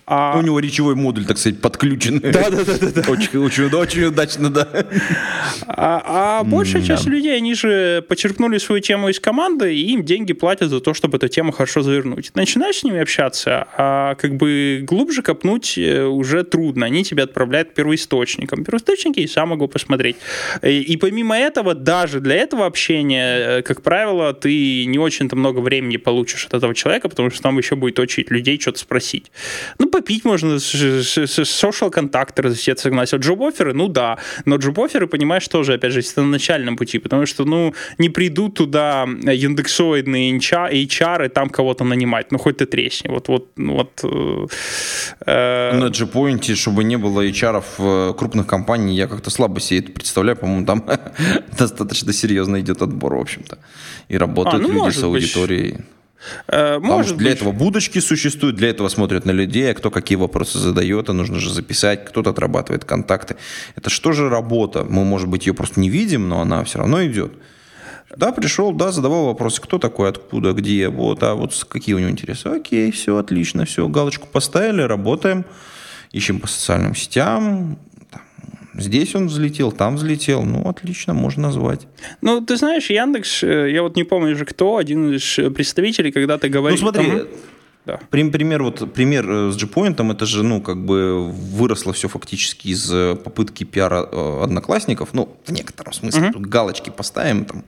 А, 0.05 0.37
У 0.37 0.41
него 0.41 0.59
речевой 0.59 0.95
модуль, 0.95 1.25
так 1.25 1.37
сказать, 1.37 1.61
подключен. 1.61 2.19
Да, 2.19 2.49
да, 2.49 2.63
да, 2.63 2.77
да. 2.95 3.11
Очень, 3.11 3.39
очень, 3.39 3.63
очень 3.75 4.03
удачно, 4.05 4.49
да. 4.49 4.67
а- 5.67 6.39
а 6.39 6.43
большая 6.43 6.81
часть 6.83 7.05
людей, 7.05 7.35
они 7.35 7.53
же 7.55 8.03
почерпнули 8.07 8.57
свою 8.57 8.81
тему 8.81 9.09
из 9.09 9.19
команды, 9.19 9.75
и 9.75 9.91
им 9.93 10.03
деньги 10.03 10.33
платят 10.33 10.69
за 10.69 10.79
то, 10.79 10.93
чтобы 10.93 11.17
эту 11.17 11.27
тему 11.27 11.51
хорошо 11.51 11.81
завернуть. 11.81 12.31
Начинаешь 12.35 12.77
с 12.77 12.83
ними 12.83 12.99
общаться, 12.99 13.67
а 13.77 14.15
как 14.15 14.35
бы 14.35 14.83
глубже 14.87 15.21
копнуть 15.21 15.77
э, 15.77 16.03
уже 16.03 16.43
трудно. 16.43 16.85
Они 16.85 17.03
тебя 17.03 17.23
отправляют 17.23 17.69
к 17.71 17.73
первоисточникам. 17.73 18.63
Первоисточники 18.63 19.19
и 19.19 19.27
сам 19.27 19.49
могу 19.49 19.67
посмотреть. 19.67 20.17
И, 20.61 20.81
и 20.81 20.97
помимо 20.97 21.37
этого, 21.37 21.73
даже 21.73 22.19
для 22.19 22.35
этого 22.35 22.65
общения, 22.65 23.59
э, 23.59 23.61
как 23.61 23.81
правило, 23.81 24.33
ты 24.33 24.85
не 24.85 24.99
очень-то 24.99 25.35
много 25.35 25.59
времени 25.59 25.97
получишь 25.97 26.45
от 26.45 26.53
этого 26.53 26.75
человека, 26.75 27.09
потому 27.09 27.29
что 27.29 27.41
там 27.41 27.57
еще 27.57 27.75
будет 27.75 27.99
очередь 27.99 28.31
людей 28.31 28.59
что-то 28.59 28.79
спросить. 28.79 29.31
Ну, 29.79 29.87
попить 29.87 30.25
можно, 30.25 30.55
social 30.55 31.89
контакты 31.89 32.41
разъяснять, 32.41 32.79
согласен. 32.79 33.19
Джоб-оферы, 33.19 33.73
ну 33.73 33.87
да, 33.87 34.17
но 34.45 34.57
джоб-оферы, 34.57 35.07
понимаешь, 35.07 35.47
тоже, 35.47 35.73
опять 35.73 35.93
же, 35.93 35.99
это 35.99 36.21
на 36.21 36.27
начальном 36.27 36.77
пути, 36.77 36.99
потому 36.99 37.25
что, 37.25 37.45
ну, 37.45 37.73
не 37.97 38.09
придут 38.09 38.55
туда 38.55 39.05
индексоидные 39.05 40.37
HR, 40.37 41.25
и 41.25 41.29
там 41.29 41.49
кого-то 41.49 41.83
нанимать, 41.83 42.31
ну, 42.31 42.37
хоть 42.37 42.57
ты 42.57 42.65
тресни, 42.65 43.09
вот, 43.09 43.27
вот, 43.27 43.47
ну, 43.55 43.73
вот. 43.73 43.99
э, 44.03 44.47
э, 45.25 45.77
На 45.77 45.89
G-Point, 45.89 46.55
чтобы 46.55 46.83
не 46.83 46.97
было 46.97 47.25
HR 47.25 47.63
в 47.77 48.13
крупных 48.13 48.47
компаний, 48.47 48.95
я 48.95 49.07
как-то 49.07 49.29
слабо 49.29 49.59
себе 49.59 49.79
это 49.79 49.91
представляю. 49.91 50.37
По-моему, 50.37 50.65
там 50.65 50.85
достаточно 51.57 52.13
серьезно 52.13 52.59
идет 52.59 52.81
отбор, 52.81 53.15
в 53.15 53.21
общем-то. 53.21 53.57
И 54.09 54.17
работают 54.17 54.63
А, 54.63 54.67
ну, 54.67 54.85
люди 54.85 54.95
с 54.95 55.03
быть. 55.03 55.77
Э, 56.47 56.75
Потому 56.75 56.93
может 56.93 57.07
что 57.07 57.17
для 57.17 57.29
быть. 57.31 57.37
этого 57.37 57.51
будочки 57.51 57.99
существуют, 57.99 58.55
для 58.55 58.69
этого 58.69 58.89
смотрят 58.89 59.25
на 59.25 59.31
людей, 59.31 59.71
а 59.71 59.73
кто 59.73 59.91
какие 59.91 60.17
вопросы 60.17 60.57
задает, 60.57 61.09
а 61.09 61.13
нужно 61.13 61.39
же 61.39 61.53
записать, 61.53 62.05
кто-то 62.05 62.31
отрабатывает 62.31 62.85
контакты. 62.85 63.35
Это 63.75 63.89
что 63.89 64.11
же 64.11 64.29
работа? 64.29 64.83
Мы, 64.83 65.03
может 65.03 65.27
быть, 65.27 65.47
ее 65.47 65.53
просто 65.53 65.79
не 65.79 65.89
видим, 65.89 66.29
но 66.29 66.41
она 66.41 66.63
все 66.63 66.79
равно 66.79 67.03
идет. 67.05 67.33
Да, 68.15 68.31
пришел, 68.31 68.71
да, 68.73 68.91
задавал 68.91 69.25
вопросы, 69.25 69.61
кто 69.61 69.79
такой, 69.79 70.09
откуда, 70.09 70.53
где, 70.53 70.89
вот, 70.89 71.23
а 71.23 71.33
вот 71.33 71.53
какие 71.67 71.95
у 71.95 71.99
него 71.99 72.11
интересы. 72.11 72.47
Окей, 72.47 72.91
все, 72.91 73.17
отлично, 73.17 73.65
все, 73.65 73.87
галочку 73.87 74.27
поставили, 74.27 74.81
работаем, 74.81 75.45
ищем 76.11 76.39
по 76.39 76.47
социальным 76.47 76.95
сетям, 76.95 77.79
здесь 78.75 79.15
он 79.15 79.27
взлетел, 79.27 79.71
там 79.71 79.95
взлетел, 79.95 80.43
ну, 80.43 80.67
отлично, 80.67 81.13
можно 81.13 81.43
назвать. 81.43 81.87
Ну, 82.21 82.41
ты 82.41 82.57
знаешь, 82.57 82.89
Яндекс, 82.89 83.43
э, 83.43 83.71
я 83.71 83.81
вот 83.83 83.95
не 83.95 84.03
помню 84.03 84.33
уже 84.33 84.45
кто, 84.45 84.77
один 84.77 85.13
из 85.13 85.39
э, 85.39 85.49
представителей, 85.49 86.11
когда-то 86.11 86.49
говорил... 86.49 86.77
Ну, 86.79 86.91
смотри, 86.91 87.09
Ага. 87.11 87.27
Да. 87.85 87.99
Прим- 88.11 88.31
Пример, 88.31 88.63
вот, 88.63 88.93
пример 88.93 89.29
э, 89.29 89.51
с 89.51 89.57
G-Point, 89.57 90.11
это 90.13 90.25
же, 90.25 90.41
ну, 90.43 90.61
как 90.61 90.85
бы 90.85 91.29
выросло 91.29 91.91
все 91.91 92.07
фактически 92.07 92.69
из 92.69 92.89
э, 92.89 93.15
попытки 93.15 93.65
пиара 93.65 94.07
э, 94.09 94.39
одноклассников, 94.41 95.09
ну, 95.11 95.35
в 95.45 95.51
некотором 95.51 95.91
смысле, 95.91 96.31
тут 96.31 96.45
галочки 96.45 96.89
поставим 96.91 97.43
там 97.43 97.65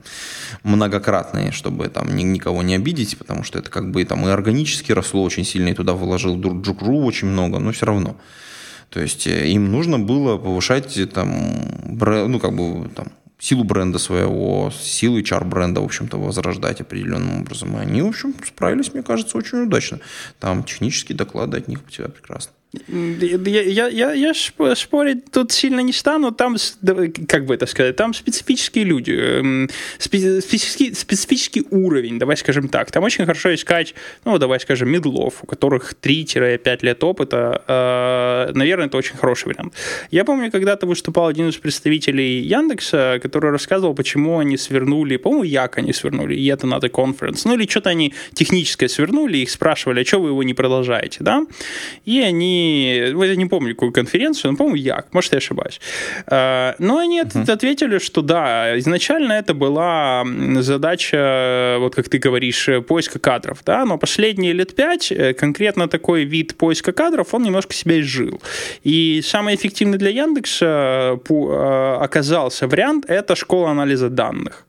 многократные, 0.62 1.52
чтобы 1.52 1.88
там 1.88 2.16
ни- 2.16 2.22
никого 2.22 2.62
не 2.62 2.74
обидеть, 2.76 3.18
потому 3.18 3.42
что 3.44 3.58
это 3.58 3.70
как 3.70 3.90
бы 3.90 4.02
там 4.06 4.26
и 4.26 4.30
органически 4.30 4.92
росло 4.92 5.22
очень 5.22 5.44
сильно, 5.44 5.68
и 5.68 5.74
туда 5.74 5.92
вложил 5.92 6.40
Джукру 6.40 6.98
очень 7.04 7.28
много, 7.28 7.58
но 7.58 7.72
все 7.72 7.84
равно. 7.84 8.16
То 8.90 9.00
есть 9.00 9.26
э, 9.26 9.48
им 9.48 9.70
нужно 9.70 9.98
было 9.98 10.38
повышать 10.38 10.96
э, 10.96 11.06
там, 11.06 11.30
ну, 11.84 12.40
как 12.40 12.54
бы 12.54 12.88
там, 12.94 13.08
силу 13.38 13.64
бренда 13.64 13.98
своего, 13.98 14.72
силу 14.78 15.18
HR 15.18 15.44
бренда, 15.44 15.80
в 15.80 15.84
общем-то, 15.84 16.18
возрождать 16.18 16.80
определенным 16.80 17.42
образом. 17.42 17.76
И 17.76 17.80
они, 17.80 18.02
в 18.02 18.06
общем, 18.06 18.34
справились, 18.46 18.94
мне 18.94 19.02
кажется, 19.02 19.36
очень 19.36 19.58
удачно. 19.58 20.00
Там 20.40 20.64
технические 20.64 21.16
доклады 21.16 21.58
от 21.58 21.68
них 21.68 21.80
у 21.86 21.90
тебя 21.90 22.08
прекрасно. 22.08 22.52
Я, 22.88 23.62
я, 23.62 23.88
я, 23.88 24.12
я 24.12 24.34
спорить 24.34 25.30
тут 25.30 25.52
сильно 25.52 25.80
не 25.80 25.92
стану. 25.92 26.32
Там, 26.32 26.56
как 27.28 27.46
бы 27.46 27.54
это 27.54 27.66
сказать, 27.66 27.96
там 27.96 28.14
специфические 28.14 28.84
люди, 28.84 29.12
эм, 29.12 29.70
специфический, 29.98 30.94
специфический 30.94 31.66
уровень, 31.70 32.18
давай 32.18 32.36
скажем 32.36 32.68
так. 32.68 32.90
Там 32.90 33.04
очень 33.04 33.24
хорошо 33.24 33.54
искать, 33.54 33.94
ну, 34.24 34.38
давай 34.38 34.60
скажем, 34.60 34.90
медлов, 34.90 35.42
у 35.42 35.46
которых 35.46 35.94
3-5 36.00 36.78
лет 36.82 37.04
опыта. 37.04 37.62
Э, 37.66 38.52
наверное, 38.54 38.86
это 38.86 38.96
очень 38.96 39.16
хороший 39.16 39.48
вариант. 39.48 39.74
Я 40.10 40.24
помню, 40.24 40.50
когда-то 40.50 40.86
выступал 40.86 41.26
один 41.26 41.48
из 41.48 41.56
представителей 41.56 42.40
Яндекса, 42.40 43.18
который 43.22 43.50
рассказывал, 43.50 43.94
почему 43.94 44.38
они 44.38 44.56
свернули, 44.56 45.16
по-моему, 45.16 45.44
Як 45.44 45.78
они 45.78 45.92
свернули, 45.92 46.34
и 46.34 46.46
это 46.46 46.66
надо 46.66 46.88
конференс. 46.88 47.44
Ну, 47.44 47.54
или 47.54 47.66
что-то 47.66 47.90
они 47.90 48.14
техническое 48.34 48.88
свернули, 48.88 49.38
их 49.38 49.50
спрашивали, 49.50 50.00
а 50.00 50.04
что 50.04 50.20
вы 50.20 50.28
его 50.28 50.42
не 50.42 50.54
продолжаете, 50.54 51.18
да? 51.20 51.46
И 52.04 52.20
они, 52.20 52.65
ну, 53.12 53.22
я 53.22 53.36
не 53.36 53.46
помню, 53.46 53.74
какую 53.74 53.92
конференцию, 53.92 54.52
но, 54.52 54.56
по-моему, 54.56 54.76
Як, 54.76 55.12
может, 55.12 55.32
я 55.32 55.38
ошибаюсь. 55.38 55.80
А, 56.26 56.74
но 56.78 56.98
они 56.98 57.20
uh-huh. 57.20 57.50
ответили, 57.50 57.98
что 57.98 58.22
да, 58.22 58.78
изначально 58.78 59.32
это 59.32 59.54
была 59.54 60.24
задача, 60.60 61.76
вот 61.78 61.94
как 61.94 62.08
ты 62.08 62.18
говоришь, 62.18 62.68
поиска 62.86 63.18
кадров, 63.18 63.62
да, 63.64 63.84
но 63.84 63.98
последние 63.98 64.52
лет 64.52 64.74
пять 64.74 65.12
э, 65.12 65.34
конкретно 65.34 65.88
такой 65.88 66.24
вид 66.24 66.56
поиска 66.56 66.92
кадров, 66.92 67.34
он 67.34 67.42
немножко 67.42 67.74
себя 67.74 68.00
изжил. 68.00 68.40
И 68.84 69.22
самый 69.24 69.54
эффективный 69.54 69.98
для 69.98 70.10
Яндекса 70.10 71.18
э, 71.28 71.98
оказался 72.00 72.66
вариант— 72.66 73.04
это 73.08 73.34
школа 73.36 73.70
анализа 73.70 74.08
данных. 74.08 74.66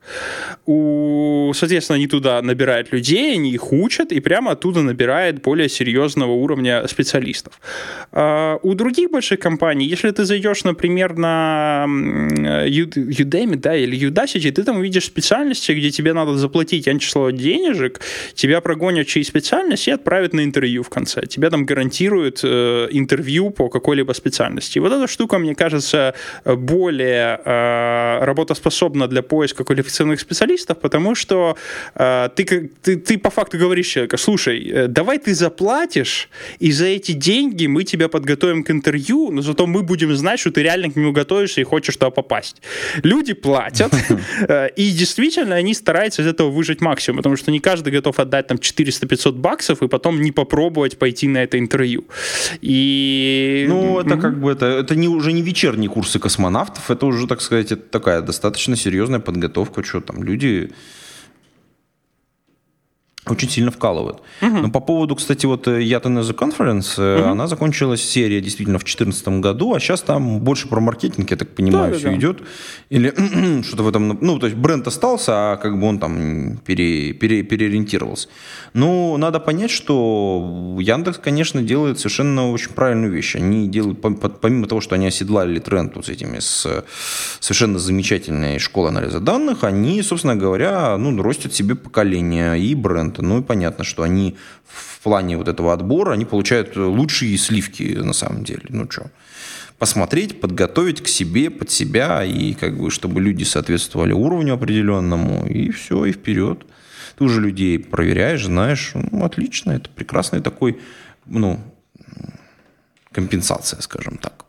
У, 0.66 1.52
соответственно, 1.54 1.96
они 1.96 2.08
туда 2.08 2.42
набирают 2.42 2.92
людей, 2.92 3.34
они 3.36 3.52
их 3.52 3.72
учат, 3.72 4.12
и 4.12 4.20
прямо 4.20 4.52
оттуда 4.52 4.82
набирает 4.82 5.42
более 5.42 5.70
серьезного 5.70 6.32
уровня 6.32 6.88
специалистов. 6.88 7.60
А, 8.12 8.60
у 8.64 8.74
других 8.74 9.12
больших 9.12 9.40
компаний, 9.40 9.86
если 9.86 10.12
ты 10.12 10.26
зайдешь, 10.26 10.64
например, 10.64 11.18
на 11.18 11.86
Udemy, 11.88 13.56
да, 13.56 13.76
или 13.76 14.10
Udacity, 14.10 14.52
ты 14.52 14.64
там 14.64 14.78
увидишь 14.78 15.06
специальности, 15.06 15.72
где 15.72 15.92
тебе 15.92 16.14
надо 16.14 16.38
заплатить 16.38 16.88
число 17.00 17.32
денежек, 17.32 18.00
тебя 18.34 18.62
прогонят 18.62 19.08
через 19.08 19.28
специальность 19.28 19.88
и 19.88 19.92
отправят 19.92 20.34
на 20.34 20.44
интервью 20.44 20.84
в 20.84 20.90
конце. 20.90 21.26
Тебе 21.26 21.50
там 21.50 21.66
гарантируют 21.66 22.42
э, 22.44 22.88
интервью 22.92 23.50
по 23.50 23.70
какой-либо 23.70 24.14
специальности. 24.14 24.80
Вот 24.80 24.92
эта 24.92 25.08
штука, 25.08 25.38
мне 25.38 25.56
кажется, 25.56 26.14
более 26.46 27.40
э, 27.44 28.26
работоспособна 28.26 29.08
для 29.08 29.22
поиска 29.22 29.64
квалифицированных 29.64 30.20
специалистов, 30.20 30.80
потому 30.80 31.16
что 31.16 31.58
э, 31.96 32.30
ты, 32.36 32.72
ты, 32.82 32.98
ты 32.98 33.18
по 33.18 33.30
факту 33.30 33.58
говоришь 33.58 33.88
человеку, 33.88 34.18
слушай, 34.18 34.70
э, 34.70 34.88
давай 34.88 35.20
ты 35.20 35.34
заплатишь, 35.34 36.30
и 36.60 36.72
за 36.72 36.86
эти 36.86 37.12
деньги 37.12 37.67
мы 37.68 37.84
тебя 37.84 38.08
подготовим 38.08 38.64
к 38.64 38.72
интервью, 38.72 39.32
но 39.32 39.42
зато 39.42 39.68
мы 39.68 39.84
будем 39.84 40.16
знать, 40.16 40.40
что 40.40 40.52
ты 40.52 40.64
реально 40.64 40.92
к 40.92 40.96
нему 40.96 41.12
готовишься 41.12 41.62
и 41.62 41.64
хочешь 41.64 41.96
туда 41.96 42.10
попасть. 42.10 42.62
Люди 43.04 43.34
платят, 43.34 43.94
э, 44.48 44.70
и 44.76 44.92
действительно 44.92 45.56
они 45.56 45.74
стараются 45.74 46.22
из 46.22 46.28
этого 46.28 46.50
выжить 46.50 46.82
максимум, 46.82 47.18
потому 47.18 47.36
что 47.36 47.52
не 47.52 47.60
каждый 47.60 47.94
готов 47.94 48.20
отдать 48.20 48.48
там 48.48 48.58
400-500 48.58 49.32
баксов 49.34 49.82
и 49.84 49.88
потом 49.88 50.22
не 50.22 50.32
попробовать 50.32 50.98
пойти 50.98 51.28
на 51.28 51.44
это 51.44 51.60
интервью. 51.60 52.06
И... 52.62 53.66
Ну, 53.68 54.00
это 54.00 54.18
как 54.18 54.40
бы, 54.40 54.52
это, 54.52 54.66
это 54.66 54.96
не, 54.96 55.08
уже 55.08 55.34
не 55.34 55.42
вечерние 55.42 55.90
курсы 55.90 56.20
космонавтов, 56.20 56.90
это 56.92 57.06
уже, 57.06 57.28
так 57.28 57.42
сказать, 57.42 57.72
это 57.72 57.82
такая 57.82 58.22
достаточно 58.22 58.76
серьезная 58.76 59.20
подготовка, 59.20 59.84
что 59.84 60.02
там 60.02 60.24
люди 60.24 60.72
очень 63.32 63.50
сильно 63.50 63.72
вкалывают. 63.72 64.22
Угу. 64.42 64.58
Но 64.58 64.70
по 64.70 64.80
поводу, 64.80 65.16
кстати, 65.16 65.46
вот 65.46 65.68
Yaten 65.68 66.20
as 66.20 66.30
a 66.30 66.34
Conference, 66.34 67.20
угу. 67.22 67.30
она 67.30 67.48
закончилась, 67.48 68.02
серия 68.02 68.42
действительно 68.42 68.80
в 68.80 68.84
2014 68.84 69.28
году, 69.42 69.74
а 69.74 69.80
сейчас 69.80 70.02
там 70.02 70.40
больше 70.40 70.68
про 70.68 70.80
маркетинг, 70.80 71.32
я 71.32 71.38
так 71.38 71.50
понимаю, 71.56 71.94
да, 71.94 71.98
все 71.98 72.10
да. 72.10 72.16
идет. 72.16 72.42
Или 72.90 73.14
что-то 73.64 73.84
в 73.84 73.88
этом, 73.88 74.18
ну, 74.22 74.40
то 74.40 74.48
есть 74.48 74.58
бренд 74.58 74.88
остался, 74.88 75.54
а 75.54 75.58
как 75.58 75.80
бы 75.80 75.88
он 75.88 76.00
там 76.00 76.58
пере, 76.66 77.14
пере, 77.14 77.44
переориентировался. 77.44 78.30
Ну, 78.74 79.18
надо 79.18 79.40
понять, 79.40 79.72
что 79.72 80.78
Яндекс, 80.80 81.20
конечно, 81.20 81.62
делает 81.62 82.00
совершенно 82.00 82.52
очень 82.52 82.72
правильную 82.72 83.12
вещь. 83.12 83.36
Они 83.36 83.68
делают, 83.68 84.00
помимо 84.02 84.68
того, 84.68 84.82
что 84.82 84.96
они 84.96 85.08
оседлали 85.08 85.60
тренд 85.60 85.96
вот 85.96 86.06
с 86.06 86.10
этими, 86.10 86.40
с 86.40 86.84
совершенно 87.40 87.80
замечательной 87.80 88.60
школой 88.60 88.90
анализа 88.90 89.20
данных, 89.20 89.64
они, 89.64 90.02
собственно 90.02 90.36
говоря, 90.36 90.98
ну, 90.98 91.22
ростят 91.22 91.54
себе 91.54 91.76
поколение 91.76 92.60
и 92.60 92.76
бренд 92.76 93.17
клиента. 93.18 93.22
Ну 93.22 93.40
и 93.40 93.44
понятно, 93.44 93.84
что 93.84 94.04
они 94.04 94.36
в 94.66 95.00
плане 95.04 95.38
вот 95.38 95.48
этого 95.48 95.74
отбора, 95.74 96.14
они 96.14 96.26
получают 96.26 96.76
лучшие 96.76 97.38
сливки 97.38 97.98
на 97.98 98.14
самом 98.14 98.44
деле. 98.44 98.66
Ну 98.70 98.88
что, 98.90 99.10
посмотреть, 99.80 100.42
подготовить 100.42 101.02
к 101.02 101.08
себе, 101.08 101.50
под 101.50 101.70
себя, 101.70 102.24
и 102.24 102.54
как 102.54 102.78
бы, 102.78 102.90
чтобы 102.92 103.22
люди 103.22 103.44
соответствовали 103.44 104.14
уровню 104.14 104.54
определенному, 104.54 105.46
и 105.48 105.70
все, 105.72 106.06
и 106.06 106.12
вперед. 106.12 106.66
Ты 107.18 107.24
уже 107.24 107.42
людей 107.42 107.80
проверяешь, 107.80 108.46
знаешь, 108.46 108.92
ну, 108.94 109.24
отлично, 109.24 109.72
это 109.72 109.90
прекрасный 109.90 110.42
такой, 110.42 110.78
ну, 111.26 111.60
компенсация, 113.12 113.82
скажем 113.82 114.18
так. 114.18 114.46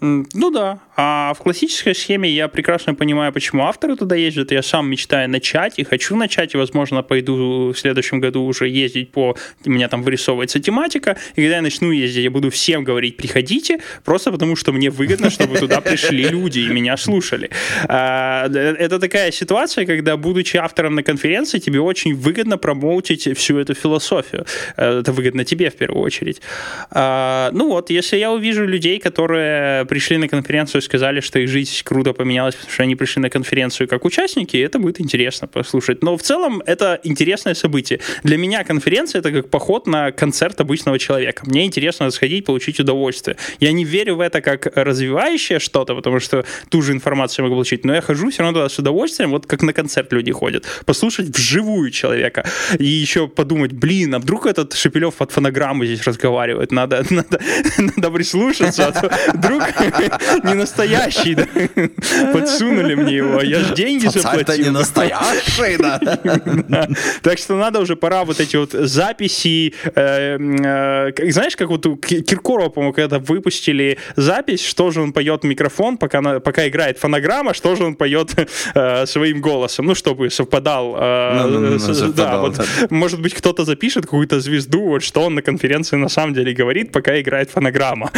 Ну 0.00 0.50
да. 0.50 0.78
А 0.94 1.32
в 1.34 1.38
классической 1.38 1.94
схеме 1.94 2.28
я 2.28 2.48
прекрасно 2.48 2.94
понимаю, 2.94 3.32
почему 3.32 3.64
авторы 3.64 3.96
туда 3.96 4.14
ездят. 4.14 4.52
Я 4.52 4.62
сам 4.62 4.90
мечтаю 4.90 5.28
начать 5.28 5.78
и 5.78 5.84
хочу 5.84 6.16
начать, 6.16 6.54
и, 6.54 6.58
возможно, 6.58 7.02
пойду 7.02 7.72
в 7.72 7.78
следующем 7.78 8.20
году 8.20 8.42
уже 8.44 8.68
ездить 8.68 9.10
по... 9.10 9.36
У 9.64 9.70
меня 9.70 9.88
там 9.88 10.02
вырисовывается 10.02 10.60
тематика, 10.60 11.16
и 11.34 11.42
когда 11.42 11.56
я 11.56 11.62
начну 11.62 11.90
ездить, 11.90 12.24
я 12.24 12.30
буду 12.30 12.50
всем 12.50 12.84
говорить, 12.84 13.16
приходите, 13.16 13.80
просто 14.04 14.30
потому 14.30 14.54
что 14.56 14.72
мне 14.72 14.90
выгодно, 14.90 15.30
чтобы 15.30 15.58
туда 15.58 15.80
пришли 15.80 16.28
люди 16.28 16.60
и 16.60 16.68
меня 16.68 16.96
слушали. 16.96 17.50
А, 17.88 18.48
это 18.48 18.98
такая 18.98 19.32
ситуация, 19.32 19.86
когда, 19.86 20.16
будучи 20.16 20.58
автором 20.58 20.94
на 20.94 21.02
конференции, 21.02 21.58
тебе 21.58 21.80
очень 21.80 22.14
выгодно 22.14 22.58
промоутить 22.58 23.38
всю 23.38 23.58
эту 23.58 23.74
философию. 23.74 24.44
Это 24.76 25.10
выгодно 25.12 25.44
тебе 25.44 25.70
в 25.70 25.76
первую 25.76 26.02
очередь. 26.02 26.42
А, 26.90 27.50
ну 27.52 27.70
вот, 27.70 27.88
если 27.88 28.18
я 28.18 28.30
увижу 28.30 28.66
людей, 28.66 28.98
которые 28.98 29.86
пришли 29.86 30.18
на 30.18 30.28
конференцию 30.28 30.81
сказали, 30.82 31.20
что 31.20 31.38
их 31.38 31.48
жизнь 31.48 31.82
круто 31.84 32.12
поменялась, 32.12 32.54
потому 32.54 32.72
что 32.72 32.82
они 32.82 32.96
пришли 32.96 33.22
на 33.22 33.30
конференцию 33.30 33.88
как 33.88 34.04
участники, 34.04 34.56
это 34.56 34.78
будет 34.78 35.00
интересно 35.00 35.48
послушать. 35.48 36.02
Но 36.02 36.16
в 36.16 36.22
целом 36.22 36.62
это 36.66 37.00
интересное 37.04 37.54
событие. 37.54 38.00
Для 38.22 38.36
меня 38.36 38.64
конференция 38.64 39.20
это 39.20 39.32
как 39.32 39.50
поход 39.50 39.86
на 39.86 40.12
концерт 40.12 40.60
обычного 40.60 40.98
человека. 40.98 41.42
Мне 41.46 41.64
интересно 41.64 42.10
сходить, 42.10 42.44
получить 42.44 42.80
удовольствие. 42.80 43.36
Я 43.60 43.72
не 43.72 43.84
верю 43.84 44.16
в 44.16 44.20
это 44.20 44.40
как 44.40 44.66
развивающее 44.76 45.58
что-то, 45.58 45.94
потому 45.94 46.20
что 46.20 46.44
ту 46.68 46.82
же 46.82 46.92
информацию 46.92 47.44
я 47.44 47.48
могу 47.48 47.56
получить, 47.56 47.84
но 47.84 47.94
я 47.94 48.00
хожу 48.00 48.30
все 48.30 48.42
равно 48.42 48.60
туда 48.60 48.68
с 48.68 48.78
удовольствием, 48.78 49.30
вот 49.30 49.46
как 49.46 49.62
на 49.62 49.72
концерт 49.72 50.12
люди 50.12 50.32
ходят, 50.32 50.64
послушать 50.84 51.36
вживую 51.36 51.90
человека 51.90 52.44
и 52.78 52.84
еще 52.84 53.28
подумать, 53.28 53.72
блин, 53.72 54.14
а 54.14 54.18
вдруг 54.18 54.46
этот 54.46 54.74
Шепелев 54.74 55.14
под 55.14 55.32
фонограмму 55.32 55.84
здесь 55.84 56.02
разговаривает, 56.04 56.72
надо, 56.72 57.04
надо, 57.10 57.40
надо 57.78 58.10
прислушаться, 58.10 58.86
а 58.86 58.92
то 58.92 59.10
вдруг 59.34 59.62
не 60.44 60.54
настоящий, 60.72 61.34
да. 61.34 61.46
Подсунули 62.32 62.94
мне 62.94 63.16
его, 63.16 63.42
я 63.42 63.60
же 63.60 63.74
деньги 63.74 64.06
заплатил. 64.06 64.40
Это 64.40 64.58
не 64.58 64.70
настоящий, 64.70 65.76
да. 65.78 66.00
Так 67.22 67.38
что 67.38 67.56
надо 67.56 67.80
уже, 67.80 67.96
пора 67.96 68.24
вот 68.24 68.40
эти 68.40 68.56
вот 68.56 68.72
записи, 68.72 69.74
э, 69.94 70.38
э, 70.38 71.30
знаешь, 71.30 71.56
как 71.56 71.68
вот 71.68 71.86
у 71.86 71.96
Киркорова, 71.96 72.68
по-моему, 72.68 72.92
когда 72.92 73.18
выпустили 73.18 73.98
запись, 74.16 74.64
что 74.64 74.90
же 74.90 75.00
он 75.00 75.12
поет 75.12 75.42
в 75.42 75.46
микрофон, 75.46 75.96
пока, 75.98 76.68
играет 76.68 76.98
фонограмма, 76.98 77.54
что 77.54 77.76
же 77.76 77.84
он 77.84 77.94
поет 77.94 78.34
э, 78.74 79.06
своим 79.06 79.40
голосом, 79.40 79.86
ну, 79.86 79.94
чтобы 79.94 80.30
совпадал. 80.30 80.92
Да, 80.92 82.38
вот, 82.40 82.60
может 82.90 83.20
быть, 83.20 83.34
кто-то 83.34 83.64
запишет 83.64 84.04
какую-то 84.04 84.40
звезду, 84.40 84.80
вот 84.88 85.02
что 85.02 85.22
он 85.22 85.34
на 85.34 85.42
конференции 85.42 85.96
на 85.96 86.08
самом 86.08 86.34
деле 86.34 86.52
говорит, 86.54 86.92
пока 86.92 87.20
играет 87.20 87.50
фонограмма. 87.50 88.10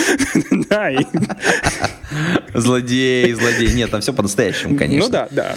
Да, 0.51 0.91
Злодей, 2.53 3.33
злодей. 3.33 3.73
Нет, 3.73 3.91
там 3.91 4.01
все 4.01 4.13
по-настоящему, 4.13 4.77
конечно. 4.77 5.07
Ну 5.07 5.13
да, 5.13 5.29
да. 5.31 5.55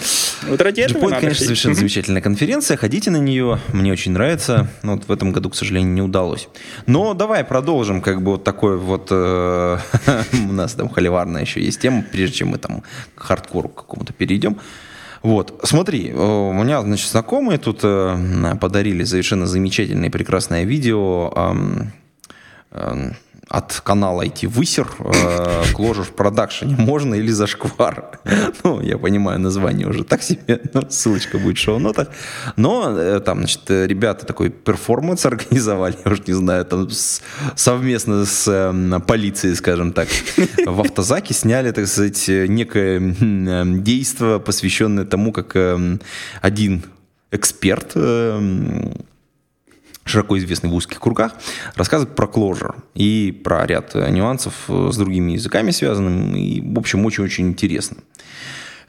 Вот 0.48 0.60
ради 0.60 0.80
этого 0.80 1.04
Point, 1.04 1.20
конечно, 1.20 1.44
совершенно 1.44 1.74
замечательная 1.76 2.22
конференция. 2.22 2.76
Ходите 2.76 3.10
на 3.10 3.18
нее, 3.18 3.60
мне 3.72 3.92
очень 3.92 4.12
нравится. 4.12 4.68
Но 4.82 4.94
вот 4.94 5.08
в 5.08 5.12
этом 5.12 5.32
году, 5.32 5.50
к 5.50 5.54
сожалению, 5.54 5.92
не 5.92 6.02
удалось. 6.02 6.48
Но 6.86 7.14
давай 7.14 7.44
продолжим, 7.44 8.00
как 8.00 8.22
бы 8.22 8.32
вот 8.32 8.44
такой 8.44 8.76
вот... 8.78 9.08
Э, 9.10 9.78
у 10.48 10.52
нас 10.52 10.74
там 10.74 10.88
холиварная 10.88 11.42
еще 11.42 11.62
есть 11.62 11.80
тема, 11.80 12.04
прежде 12.10 12.36
чем 12.36 12.48
мы 12.48 12.58
там 12.58 12.82
к 13.14 13.22
хардкору 13.22 13.68
какому-то 13.68 14.12
перейдем. 14.12 14.58
Вот, 15.22 15.60
смотри, 15.64 16.12
у 16.12 16.52
меня, 16.52 16.80
значит, 16.82 17.10
знакомые 17.10 17.58
тут 17.58 17.80
э, 17.82 18.56
подарили 18.60 19.02
совершенно 19.02 19.46
замечательное 19.46 20.08
и 20.08 20.12
прекрасное 20.12 20.64
видео 20.64 21.32
от 23.48 23.80
канала 23.80 24.22
IT 24.22 24.46
Высер, 24.46 24.88
э, 24.98 25.62
Clojure 25.72 26.04
в 26.04 26.12
продакшене, 26.12 26.76
можно 26.76 27.14
или 27.14 27.30
зашквар. 27.30 28.20
Ну, 28.64 28.80
я 28.80 28.98
понимаю, 28.98 29.38
название 29.40 29.86
уже 29.86 30.04
так 30.04 30.22
себе, 30.22 30.60
но 30.74 30.82
ссылочка 30.88 31.38
будет 31.38 31.56
в 31.56 31.60
шоу-нотах. 31.60 32.08
Но 32.56 32.90
э, 32.98 33.20
там, 33.20 33.38
значит, 33.38 33.70
ребята 33.70 34.26
такой 34.26 34.50
перформанс 34.50 35.26
организовали, 35.26 35.96
я 36.04 36.12
уж 36.12 36.26
не 36.26 36.34
знаю, 36.34 36.64
там 36.64 36.90
с, 36.90 37.22
совместно 37.56 38.24
с 38.24 38.48
э, 38.48 39.00
полицией, 39.06 39.54
скажем 39.56 39.92
так, 39.92 40.08
в 40.66 40.80
автозаке 40.80 41.34
сняли, 41.34 41.70
так 41.70 41.86
сказать, 41.86 42.28
некое 42.28 43.00
э, 43.00 43.64
действие, 43.78 44.40
посвященное 44.40 45.04
тому, 45.04 45.32
как 45.32 45.56
э, 45.56 45.98
один 46.42 46.82
эксперт 47.30 47.92
э, 47.94 48.92
широко 50.08 50.38
известный 50.38 50.70
в 50.70 50.74
узких 50.74 51.00
кругах, 51.00 51.32
рассказывает 51.74 52.16
про 52.16 52.26
Clojure 52.26 52.82
и 52.94 53.38
про 53.44 53.66
ряд 53.66 53.94
нюансов 53.94 54.54
с 54.68 54.96
другими 54.96 55.32
языками 55.32 55.70
связанным. 55.70 56.34
И, 56.34 56.60
в 56.60 56.78
общем, 56.78 57.04
очень-очень 57.04 57.48
интересно. 57.48 57.98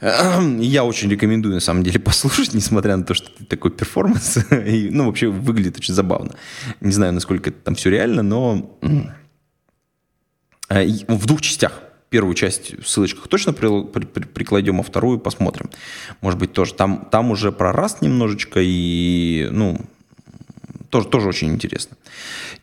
Я 0.00 0.84
очень 0.84 1.10
рекомендую, 1.10 1.54
на 1.54 1.60
самом 1.60 1.82
деле, 1.82 2.00
послушать, 2.04 2.54
несмотря 2.54 2.96
на 2.96 3.04
то, 3.04 3.14
что 3.14 3.30
это 3.36 3.44
такой 3.44 3.70
перформанс. 3.70 4.38
И, 4.66 4.88
ну, 4.90 5.06
вообще 5.06 5.28
выглядит 5.28 5.76
очень 5.76 5.94
забавно. 5.94 6.34
Не 6.80 6.92
знаю, 6.92 7.12
насколько 7.12 7.50
это 7.50 7.58
там 7.60 7.74
все 7.74 7.90
реально, 7.90 8.22
но 8.22 8.78
э, 10.68 10.86
в 11.08 11.26
двух 11.26 11.40
частях. 11.40 11.82
Первую 12.08 12.34
часть 12.34 12.76
в 12.82 12.88
ссылочках 12.88 13.28
точно 13.28 13.52
при, 13.52 13.84
при, 13.84 14.04
при, 14.04 14.24
прикладем, 14.24 14.80
а 14.80 14.82
вторую 14.82 15.20
посмотрим. 15.20 15.70
Может 16.20 16.40
быть, 16.40 16.52
тоже. 16.52 16.74
Там, 16.74 17.06
там 17.08 17.30
уже 17.30 17.52
про 17.52 17.72
раз 17.72 18.00
немножечко 18.00 18.60
и, 18.60 19.48
ну, 19.52 19.78
тоже, 20.90 21.08
тоже 21.08 21.28
очень 21.28 21.48
интересно. 21.48 21.96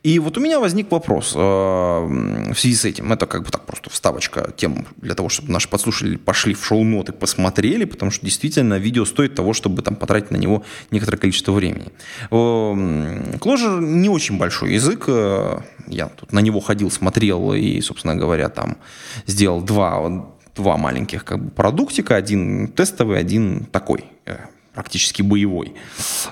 И 0.04 0.20
вот 0.20 0.38
у 0.38 0.42
меня 0.42 0.60
возник 0.60 0.92
вопрос 0.92 1.34
э, 1.36 1.40
в 1.40 2.56
связи 2.56 2.76
с 2.76 2.86
этим. 2.86 3.12
Это 3.14 3.26
как 3.26 3.44
бы 3.44 3.50
так 3.50 3.66
просто 3.66 3.90
вставочка 3.90 4.54
тем 4.56 4.86
для 4.98 5.16
того, 5.16 5.30
чтобы 5.30 5.52
наши 5.52 5.70
подслушатели 5.70 6.18
пошли 6.18 6.54
в 6.54 6.64
шоу-ноты, 6.66 7.14
посмотрели, 7.14 7.86
потому 7.86 8.12
что 8.12 8.26
действительно 8.26 8.76
видео 8.76 9.06
стоит 9.06 9.36
того, 9.36 9.54
чтобы 9.54 9.82
там 9.82 9.96
потратить 9.96 10.32
на 10.32 10.38
него 10.38 10.64
некоторое 10.92 11.18
количество 11.18 11.54
времени. 11.54 11.88
Clojure 12.30 13.82
не 13.82 14.10
очень 14.10 14.38
большой 14.38 14.74
язык. 14.74 15.06
Э, 15.08 15.62
я 15.88 16.08
тут 16.08 16.34
на 16.34 16.40
него 16.40 16.60
ходил, 16.60 16.92
смотрел 16.92 17.54
и, 17.54 17.82
собственно 17.82 18.16
говоря, 18.16 18.50
там 18.50 18.78
сделал 19.26 19.62
два, 19.62 20.28
два 20.56 20.78
маленьких 20.78 21.24
как 21.24 21.44
бы 21.44 21.50
продуктика. 21.52 22.16
Один 22.16 22.68
тестовый, 22.68 23.20
один 23.20 23.66
такой 23.66 24.04
э, 24.26 24.38
практически 24.78 25.24
боевой. 25.24 25.74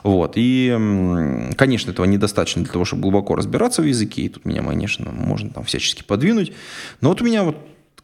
Вот. 0.04 0.34
И, 0.36 0.70
конечно, 1.58 1.90
этого 1.90 2.06
недостаточно 2.06 2.62
для 2.64 2.72
того, 2.72 2.86
чтобы 2.86 3.02
глубоко 3.02 3.36
разбираться 3.36 3.82
в 3.82 3.86
языке. 3.86 4.22
И 4.22 4.30
тут 4.30 4.46
меня, 4.46 4.62
конечно, 4.62 5.12
можно 5.12 5.50
там 5.50 5.64
всячески 5.64 6.04
подвинуть. 6.04 6.54
Но 7.02 7.10
вот 7.10 7.24
у 7.24 7.26
меня 7.26 7.44
вот 7.44 7.58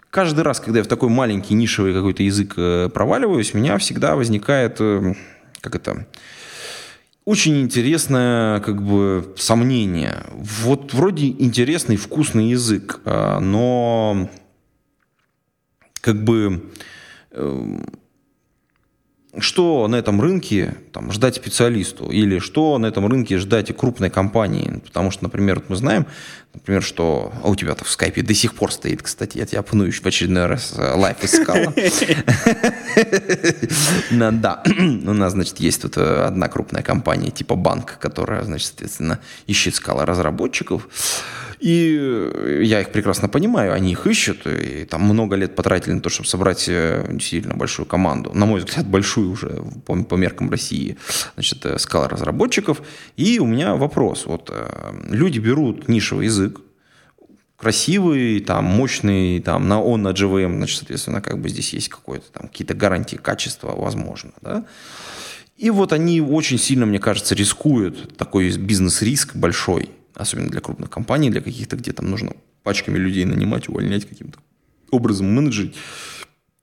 каждый 0.10 0.44
раз, 0.44 0.60
когда 0.60 0.80
я 0.80 0.84
в 0.84 0.88
такой 0.88 1.10
маленький 1.10 1.54
нишевый 1.54 1.94
какой-то 1.94 2.24
язык 2.24 2.56
э, 2.58 2.90
проваливаюсь, 2.92 3.54
у 3.54 3.60
меня 3.60 3.78
всегда 3.78 4.16
возникает, 4.16 4.78
э, 4.80 5.14
как 5.62 5.76
это, 5.76 6.08
очень 7.24 7.62
интересное 7.62 8.62
как 8.62 8.82
бы 8.82 9.36
сомнение. 9.38 10.24
Вот 10.34 10.92
вроде 10.96 11.28
интересный, 11.28 11.98
вкусный 11.98 12.50
язык, 12.50 13.00
а, 13.06 13.40
но 13.40 14.28
как 16.02 16.24
бы 16.24 16.72
эм, 17.30 17.86
что 19.40 19.88
на 19.88 19.96
этом 19.96 20.20
рынке 20.20 20.76
там, 20.92 21.12
ждать 21.12 21.36
специалисту 21.36 22.10
или 22.10 22.40
что 22.40 22.78
на 22.78 22.88
этом 22.88 23.08
рынке 23.08 23.38
ждать 23.38 23.76
крупной 23.76 24.10
компании. 24.10 24.82
Потому 24.86 25.12
что, 25.12 25.24
например, 25.24 25.56
вот 25.56 25.70
мы 25.70 25.76
знаем, 25.78 26.06
например, 26.54 26.84
что 26.84 27.32
а 27.42 27.48
у 27.48 27.56
тебя-то 27.56 27.86
в 27.86 27.90
скайпе 27.90 28.24
до 28.24 28.34
сих 28.34 28.54
пор 28.56 28.74
стоит, 28.74 29.02
кстати, 29.02 29.38
я 29.38 29.46
тебя 29.46 29.62
пну 29.62 29.90
в 29.90 30.06
очередной 30.06 30.48
раз 30.48 30.74
э, 30.78 30.94
лайф 30.96 31.24
искала. 31.24 31.74
Да, 34.12 34.64
у 34.68 35.14
нас, 35.14 35.34
значит, 35.34 35.60
есть 35.60 35.82
тут 35.82 35.98
э, 35.98 36.26
одна 36.26 36.48
крупная 36.50 36.84
компания 36.84 37.32
типа 37.32 37.56
банк, 37.56 37.98
которая, 38.00 38.44
значит, 38.44 38.68
соответственно, 38.68 39.20
ищет 39.48 39.76
скала 39.76 40.06
разработчиков. 40.06 40.88
И 41.62 42.64
я 42.64 42.82
их 42.82 42.92
прекрасно 42.92 43.30
понимаю, 43.30 43.74
они 43.74 43.92
их 43.92 44.08
ищут, 44.08 44.48
и 44.48 44.84
там 44.86 45.04
много 45.04 45.36
лет 45.36 45.56
потратили 45.56 45.94
на 45.94 46.02
то, 46.02 46.10
чтобы 46.10 46.28
собрать 46.28 46.66
э, 46.68 47.08
действительно 47.12 47.54
большую 47.54 47.86
команду, 47.86 48.32
на 48.34 48.48
мой 48.48 48.62
взгляд, 48.62 48.88
большую 48.88 49.30
уже 49.30 49.64
по, 49.86 49.96
по 50.04 50.16
меркам 50.16 50.50
России, 50.50 50.98
значит, 51.36 51.64
э, 51.68 51.78
скала 51.78 52.08
разработчиков. 52.08 52.82
И 53.16 53.38
у 53.40 53.46
меня 53.46 53.76
вопрос, 53.76 54.26
вот 54.26 54.50
э, 54.52 54.94
люди 55.12 55.38
берут 55.38 55.88
нишевый 55.88 56.26
язык, 56.26 56.62
красивый, 57.58 58.40
там, 58.40 58.66
мощный, 58.66 59.40
там, 59.40 59.68
на 59.68 59.80
он, 59.84 60.02
на 60.02 60.14
JVM, 60.14 60.58
значит, 60.58 60.80
соответственно, 60.80 61.22
как 61.22 61.40
бы 61.40 61.50
здесь 61.50 61.74
есть 61.74 61.90
какое-то 61.90 62.26
там, 62.32 62.48
какие-то 62.48 62.74
гарантии 62.74 63.18
качества, 63.18 63.76
возможно, 63.76 64.32
да. 64.42 64.66
И 65.58 65.70
вот 65.70 65.94
они 65.94 66.22
очень 66.22 66.58
сильно, 66.58 66.88
мне 66.88 66.98
кажется, 66.98 67.36
рискуют, 67.36 68.18
такой 68.18 68.50
бизнес-риск 68.58 69.36
большой– 69.36 69.92
особенно 70.16 70.50
для 70.50 70.62
крупных 70.62 70.90
компаний, 70.90 71.30
для 71.30 71.42
каких-то, 71.42 71.76
где 71.76 71.94
там 71.94 72.10
нужно 72.10 72.34
пачками 72.64 72.98
людей 72.98 73.26
нанимать, 73.26 73.70
увольнять 73.70 74.08
каким-то 74.08 74.40
образом, 74.92 75.34
менеджерить. 75.34 75.76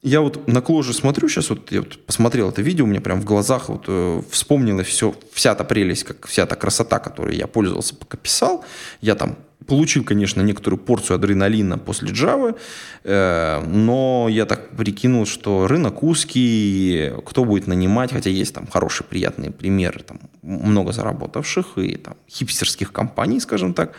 Я 0.02 0.20
вот 0.20 0.46
на 0.46 0.60
Кложе 0.60 0.92
смотрю 0.94 1.28
сейчас, 1.28 1.50
вот 1.50 1.72
я 1.72 1.80
вот 1.80 2.04
посмотрел 2.06 2.50
это 2.50 2.62
видео, 2.62 2.84
у 2.84 2.88
меня 2.88 3.00
прям 3.00 3.20
в 3.20 3.24
глазах 3.24 3.68
вот 3.68 3.84
э, 3.88 4.22
вспомнилось 4.30 4.86
все, 4.86 5.14
вся 5.32 5.54
та 5.56 5.64
прелесть, 5.64 6.04
как 6.04 6.26
вся 6.28 6.46
та 6.46 6.54
красота, 6.54 7.00
которой 7.00 7.36
я 7.36 7.48
пользовался, 7.48 7.96
пока 7.96 8.16
писал. 8.16 8.64
Я 9.00 9.16
там 9.16 9.36
получил, 9.68 10.02
конечно, 10.02 10.42
некоторую 10.42 10.80
порцию 10.80 11.16
адреналина 11.16 11.78
после 11.78 12.10
Java, 12.10 12.56
э, 13.04 13.62
но 13.66 14.28
я 14.30 14.46
так 14.46 14.76
прикинул, 14.76 15.26
что 15.26 15.68
рынок 15.68 16.02
узкий, 16.02 17.12
кто 17.26 17.44
будет 17.44 17.66
нанимать, 17.66 18.12
хотя 18.12 18.30
есть 18.30 18.54
там 18.54 18.66
хорошие, 18.66 19.06
приятные 19.06 19.50
примеры, 19.50 20.00
там 20.00 20.18
много 20.42 20.92
заработавших 20.92 21.76
и 21.76 21.96
там 21.96 22.14
хипстерских 22.30 22.92
компаний, 22.92 23.40
скажем 23.40 23.74
так, 23.74 23.92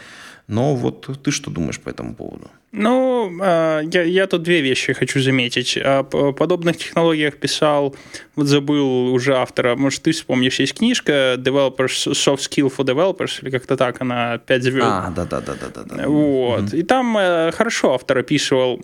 но 0.49 0.75
вот 0.75 1.07
ты 1.23 1.31
что 1.31 1.51
думаешь 1.51 1.79
по 1.79 1.89
этому 1.89 2.15
поводу? 2.15 2.49
Ну, 2.71 3.31
а, 3.39 3.81
я, 3.81 4.03
я 4.03 4.25
тут 4.25 4.41
две 4.41 4.61
вещи 4.61 4.93
хочу 4.93 5.21
заметить. 5.21 5.77
О 5.77 6.03
подобных 6.03 6.77
технологиях 6.77 7.37
писал, 7.37 7.95
вот 8.35 8.47
забыл 8.47 9.13
уже 9.13 9.35
автора, 9.35 9.75
может, 9.75 10.01
ты 10.01 10.11
вспомнишь, 10.11 10.59
есть 10.59 10.73
книжка 10.73 11.35
Developers, 11.37 12.11
Soft 12.13 12.39
Skill 12.39 12.73
for 12.75 12.83
Developers, 12.83 13.41
или 13.43 13.51
как-то 13.51 13.77
так, 13.77 14.01
она 14.01 14.39
5 14.39 14.63
звезд. 14.63 14.87
А, 14.89 15.13
да-да-да-да-да. 15.15 16.07
Вот. 16.07 16.61
Mm-hmm. 16.61 16.77
И 16.77 16.83
там 16.83 17.15
э, 17.17 17.51
хорошо 17.51 17.93
автор 17.93 18.17
описывал 18.17 18.81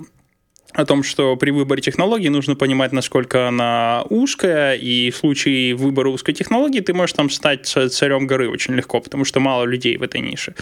о 0.76 0.86
том, 0.86 1.04
что 1.04 1.36
при 1.36 1.52
выборе 1.52 1.82
технологии 1.82 2.28
нужно 2.28 2.56
понимать, 2.56 2.92
насколько 2.92 3.48
она 3.48 4.04
узкая, 4.10 4.76
и 4.76 5.10
в 5.10 5.16
случае 5.16 5.74
выбора 5.74 6.10
узкой 6.10 6.34
технологии 6.34 6.82
ты 6.82 6.94
можешь 6.94 7.14
там 7.14 7.30
стать 7.30 7.66
царем 7.66 8.28
горы 8.28 8.50
очень 8.50 8.76
легко, 8.76 9.00
потому 9.00 9.26
что 9.26 9.40
мало 9.40 9.66
людей 9.66 9.98
в 9.98 10.04
этой 10.04 10.22
нише. 10.22 10.54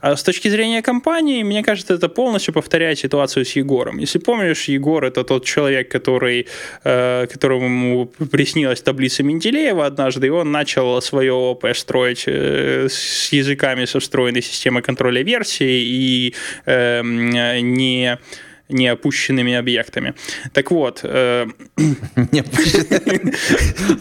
А 0.00 0.16
с 0.16 0.22
точки 0.22 0.48
зрения 0.48 0.82
компании, 0.82 1.42
мне 1.42 1.62
кажется, 1.62 1.94
это 1.94 2.08
полностью 2.08 2.54
повторяет 2.54 2.98
ситуацию 2.98 3.44
с 3.44 3.56
Егором. 3.56 3.98
Если 3.98 4.18
помнишь, 4.18 4.68
Егор— 4.68 5.04
это 5.04 5.24
тот 5.24 5.44
человек, 5.44 5.90
который, 5.90 6.46
э, 6.84 7.26
которому 7.26 8.06
приснилась 8.30 8.82
таблица 8.82 9.22
Менделеева 9.22 9.86
однажды, 9.86 10.26
и 10.26 10.30
он 10.30 10.52
начал 10.52 11.00
свое 11.00 11.32
ОП 11.32 11.66
строить 11.74 12.24
э, 12.26 12.88
с 12.90 13.32
языками 13.32 13.86
со 13.86 14.00
встроенной 14.00 14.42
системой 14.42 14.82
контроля 14.82 15.22
версии 15.22 15.82
и 15.82 16.34
э, 16.66 17.02
не 17.60 18.18
не 18.68 18.88
опущенными 18.88 19.54
объектами. 19.54 20.14
Так 20.52 20.70
вот... 20.70 21.00
Э, 21.02 21.46
ну, 21.76 21.94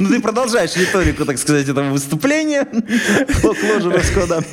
ты 0.10 0.22
продолжаешь 0.22 0.76
риторику, 0.76 1.26
так 1.26 1.38
сказать, 1.38 1.70
этого 1.70 1.92
выступления. 1.92 2.68
Clojure 2.72 4.14
кода. 4.14 4.44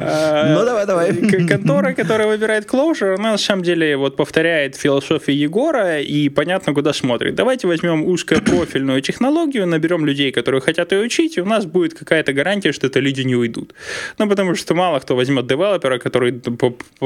Э, 0.00 0.54
ну, 0.54 0.64
давай, 0.64 0.86
давай. 0.86 1.14
Контора, 1.46 1.94
которая 1.94 2.28
выбирает 2.28 2.66
Clojure, 2.66 3.14
она 3.14 3.32
на 3.32 3.38
самом 3.38 3.62
деле 3.62 3.96
вот 3.96 4.16
повторяет 4.16 4.76
философию 4.76 5.38
Егора 5.38 6.00
и 6.00 6.28
понятно, 6.28 6.74
куда 6.74 6.92
смотрит. 6.92 7.34
Давайте 7.34 7.68
возьмем 7.68 8.04
узкопрофильную 8.04 9.00
технологию, 9.00 9.66
наберем 9.66 10.06
людей, 10.06 10.32
которые 10.32 10.60
хотят 10.60 10.92
ее 10.92 11.00
учить, 11.00 11.38
и 11.38 11.40
у 11.40 11.46
нас 11.46 11.66
будет 11.66 11.94
какая-то 11.94 12.32
гарантия, 12.32 12.72
что 12.72 12.88
это 12.88 13.00
люди 13.00 13.22
не 13.22 13.36
уйдут. 13.36 13.74
Ну, 14.18 14.28
потому 14.28 14.56
что 14.56 14.74
мало 14.74 14.98
кто 14.98 15.14
возьмет 15.14 15.46
девелопера, 15.46 15.98
который 15.98 16.32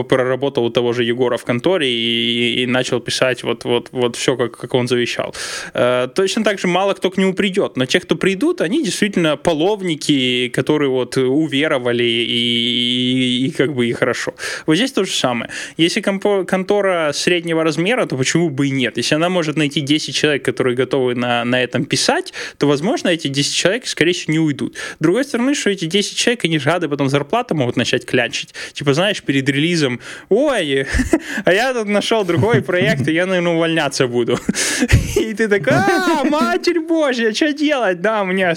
проработал 0.08 0.64
у 0.64 0.70
того 0.70 0.92
же 0.92 1.04
Егора 1.04 1.37
в 1.37 1.44
конторе 1.44 1.90
и 1.90 2.13
и, 2.14 2.66
начал 2.66 3.00
писать 3.00 3.42
вот, 3.42 3.64
вот, 3.64 3.88
вот 3.92 4.16
все, 4.16 4.37
как, 4.37 4.57
как 4.57 4.74
он 4.74 4.88
завещал. 4.88 5.35
Э, 5.74 6.09
точно 6.14 6.44
так 6.44 6.59
же 6.59 6.68
мало 6.68 6.94
кто 6.94 7.11
к 7.11 7.16
нему 7.16 7.35
придет, 7.35 7.77
но 7.77 7.87
те, 7.87 8.00
кто 8.00 8.16
придут, 8.16 8.61
они 8.61 8.83
действительно 8.83 9.37
половники, 9.37 10.48
которые 10.48 10.90
вот 10.90 11.16
уверовали 11.16 12.05
и, 12.05 13.44
и, 13.44 13.46
и 13.46 13.50
как 13.50 13.74
бы 13.74 13.87
и 13.87 13.92
хорошо. 13.92 14.35
Вот 14.66 14.77
здесь 14.77 14.92
то 14.92 15.05
же 15.05 15.12
самое. 15.12 15.50
Если 15.77 16.00
контора 16.00 17.12
среднего 17.12 17.64
размера, 17.64 18.07
то 18.07 18.16
почему 18.16 18.50
бы 18.50 18.68
и 18.68 18.70
нет? 18.70 18.96
Если 18.96 19.14
она 19.14 19.29
может 19.29 19.57
найти 19.57 19.81
10 19.81 20.14
человек, 20.14 20.44
которые 20.44 20.77
готовы 20.77 21.14
на, 21.14 21.44
на 21.44 21.62
этом 21.62 21.85
писать, 21.85 22.33
то, 22.59 22.66
возможно, 22.66 23.09
эти 23.09 23.29
10 23.29 23.55
человек, 23.55 23.87
скорее 23.87 24.12
всего, 24.12 24.33
не 24.33 24.38
уйдут. 24.38 24.77
С 24.77 25.03
другой 25.03 25.24
стороны, 25.24 25.55
что 25.55 25.70
эти 25.70 25.87
10 25.87 26.16
человек, 26.16 26.44
они 26.44 26.59
же 26.59 26.70
рады 26.70 26.88
потом 26.88 27.09
зарплату 27.09 27.55
могут 27.55 27.77
начать 27.77 28.07
клянчить. 28.07 28.55
Типа, 28.72 28.94
знаешь, 28.94 29.22
перед 29.22 29.48
релизом, 29.48 30.00
ой, 30.29 30.87
а 31.44 31.53
я 31.53 31.72
тут 31.74 31.88
нашел 32.04 32.24
другой 32.24 32.60
проект, 32.66 33.08
и 33.08 33.12
я, 33.12 33.26
наверное, 33.26 33.54
увольняться 33.54 34.06
буду. 34.06 34.38
И 35.16 35.32
ты 35.32 35.48
такой, 35.48 35.72
а, 35.72 36.24
матерь 36.24 36.80
божья, 36.80 37.32
что 37.32 37.52
делать? 37.52 38.00
Да, 38.00 38.24
меня 38.24 38.54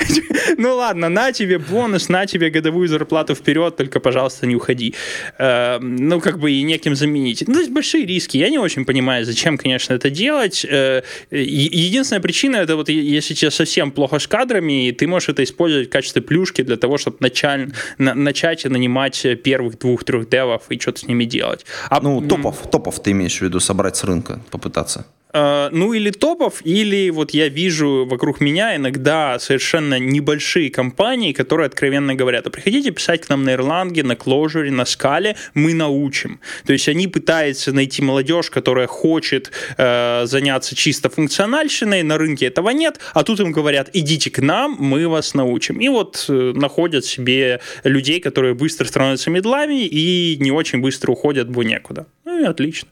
Ну 0.56 0.74
ладно, 0.76 1.08
на 1.08 1.32
тебе 1.32 1.58
бонус, 1.58 2.08
на 2.08 2.26
тебе 2.26 2.50
годовую 2.50 2.88
зарплату 2.88 3.34
вперед, 3.34 3.76
только, 3.76 4.00
пожалуйста, 4.00 4.46
не 4.46 4.56
уходи. 4.56 4.94
Э, 5.38 5.78
ну, 5.80 6.20
как 6.20 6.38
бы 6.38 6.50
и 6.50 6.62
неким 6.62 6.96
заменить. 6.96 7.44
Ну, 7.46 7.54
то 7.54 7.60
есть 7.60 7.72
большие 7.72 8.06
риски. 8.06 8.38
Я 8.38 8.48
не 8.48 8.58
очень 8.58 8.84
понимаю, 8.84 9.24
зачем, 9.24 9.58
конечно, 9.58 9.94
это 9.94 10.08
делать. 10.08 10.64
Э, 10.64 11.02
единственная 11.30 12.22
причина, 12.22 12.56
это 12.56 12.76
вот 12.76 12.88
если 12.88 13.34
тебе 13.34 13.50
совсем 13.50 13.90
плохо 13.90 14.18
с 14.18 14.26
кадрами, 14.26 14.90
ты 14.98 15.06
можешь 15.06 15.28
это 15.28 15.42
использовать 15.42 15.88
в 15.88 15.90
качестве 15.90 16.22
плюшки 16.22 16.62
для 16.62 16.76
того, 16.76 16.96
чтобы 16.96 17.16
началь, 17.20 17.72
на, 17.98 18.14
начать 18.14 18.64
нанимать 18.64 19.26
первых 19.42 19.78
двух-трех 19.78 20.28
девов 20.28 20.62
и 20.70 20.78
что-то 20.80 21.00
с 21.00 21.06
ними 21.06 21.24
делать. 21.24 21.66
А, 21.90 22.00
ну, 22.00 22.22
топов, 22.22 22.70
топов 22.70 22.85
ты 23.02 23.10
имеешь 23.12 23.38
в 23.38 23.42
виду 23.42 23.60
собрать 23.60 23.96
с 23.96 24.04
рынка, 24.04 24.40
попытаться? 24.50 25.06
Э, 25.36 25.68
ну 25.70 25.92
или 25.92 26.10
топов, 26.10 26.62
или 26.64 27.10
вот 27.10 27.32
я 27.32 27.48
вижу 27.48 28.06
вокруг 28.08 28.40
меня 28.40 28.74
иногда 28.76 29.38
совершенно 29.38 29.98
небольшие 29.98 30.70
компании, 30.70 31.32
которые 31.32 31.66
откровенно 31.66 32.14
говорят, 32.14 32.46
а 32.46 32.50
приходите 32.50 32.90
писать 32.90 33.26
к 33.26 33.28
нам 33.28 33.44
на 33.44 33.52
Ирланге, 33.52 34.02
на 34.02 34.12
Clojure, 34.12 34.70
на 34.70 34.86
Скале, 34.86 35.36
мы 35.52 35.74
научим. 35.74 36.40
То 36.64 36.72
есть 36.72 36.88
они 36.88 37.06
пытаются 37.06 37.72
найти 37.72 38.02
молодежь, 38.02 38.48
которая 38.48 38.86
хочет 38.86 39.52
э, 39.76 40.22
заняться 40.24 40.74
чисто 40.74 41.10
функциональщиной, 41.10 42.02
на 42.02 42.16
рынке 42.16 42.46
этого 42.46 42.70
нет, 42.70 42.98
а 43.12 43.22
тут 43.22 43.40
им 43.40 43.52
говорят, 43.52 43.90
идите 43.92 44.30
к 44.30 44.38
нам, 44.40 44.76
мы 44.78 45.06
вас 45.06 45.34
научим. 45.34 45.80
И 45.80 45.88
вот 45.88 46.24
э, 46.28 46.52
находят 46.54 47.04
себе 47.04 47.60
людей, 47.84 48.20
которые 48.20 48.54
быстро 48.54 48.86
становятся 48.86 49.28
медлами 49.30 49.84
и 49.84 50.38
не 50.40 50.50
очень 50.50 50.80
быстро 50.80 51.12
уходят 51.12 51.48
в 51.48 51.62
некуда. 51.62 52.06
Ну 52.24 52.40
и 52.40 52.44
отлично. 52.44 52.88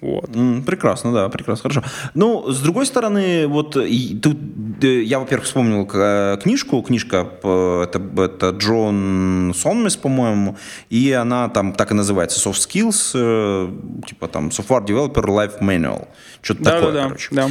Вот. 0.00 0.30
Прекрасно, 0.66 1.12
да, 1.12 1.28
прекрасно, 1.28 1.70
хорошо. 1.70 1.82
Ну, 2.14 2.50
с 2.50 2.60
другой 2.60 2.86
стороны, 2.86 3.46
вот 3.46 3.72
тут 3.72 4.36
э, 4.82 5.02
я, 5.02 5.18
во-первых, 5.18 5.46
вспомнил 5.46 5.88
э, 5.92 6.38
книжку, 6.42 6.80
книжка 6.82 7.28
это, 7.42 8.00
это 8.16 8.50
Джон 8.50 9.52
Сонмес, 9.54 9.96
по-моему, 9.96 10.56
и 10.88 11.12
она 11.12 11.48
там 11.48 11.72
так 11.72 11.90
и 11.90 11.94
называется 11.94 12.40
Soft 12.40 12.66
Skills, 12.66 13.12
э, 13.14 13.68
типа 14.06 14.28
там 14.28 14.48
Software 14.48 14.86
Developer 14.86 15.24
Life 15.24 15.60
Manual, 15.60 16.08
что-то 16.40 16.64
да, 16.64 16.70
такое, 16.70 16.92
да, 16.92 17.02
короче. 17.02 17.28
Да. 17.32 17.48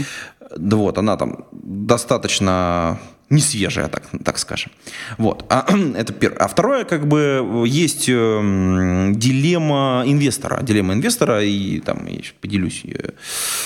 Да 0.58 0.78
вот, 0.78 0.98
она 0.98 1.18
там 1.18 1.46
достаточно 1.52 3.00
не 3.30 3.42
свежая, 3.42 3.88
так, 3.88 4.04
так 4.24 4.38
скажем. 4.38 4.72
Вот. 5.18 5.46
А, 5.50 5.66
это 5.96 6.14
первое. 6.14 6.40
А 6.40 6.48
второе, 6.48 6.84
как 6.84 7.08
бы, 7.08 7.64
есть 7.68 8.10
э, 8.10 9.12
дилемма 9.14 10.04
инвестора. 10.06 10.62
Дилемма 10.64 10.94
инвестора, 10.94 11.44
и 11.44 11.80
там 11.80 12.06
я 12.08 12.22
поделюсь. 12.42 12.82
Э, 12.86 13.12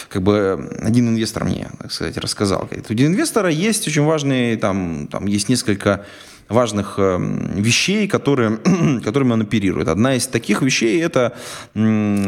как 0.10 0.21
бы 0.21 0.78
один 0.82 1.10
инвестор 1.10 1.45
мне, 1.45 1.69
так 1.80 1.91
сказать, 1.91 2.17
рассказал. 2.17 2.69
У 2.71 2.93
инвестора 2.93 3.49
есть 3.49 3.88
очень 3.88 4.04
важные, 4.04 4.58
там, 4.58 5.08
там 5.08 5.28
есть 5.28 5.49
несколько 5.49 6.06
важных 6.49 6.95
эм, 6.97 7.62
вещей, 7.62 8.08
которые, 8.08 8.60
которыми 9.03 9.34
он 9.34 9.41
оперирует. 9.41 9.88
Одна 9.88 10.15
из 10.15 10.27
таких 10.27 10.62
вещей– 10.62 11.01
это 11.03 11.34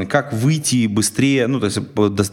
как 0.10 0.34
выйти 0.34 0.88
быстрее, 0.88 1.48
ну, 1.48 1.60
то 1.60 1.66
есть 1.66 1.80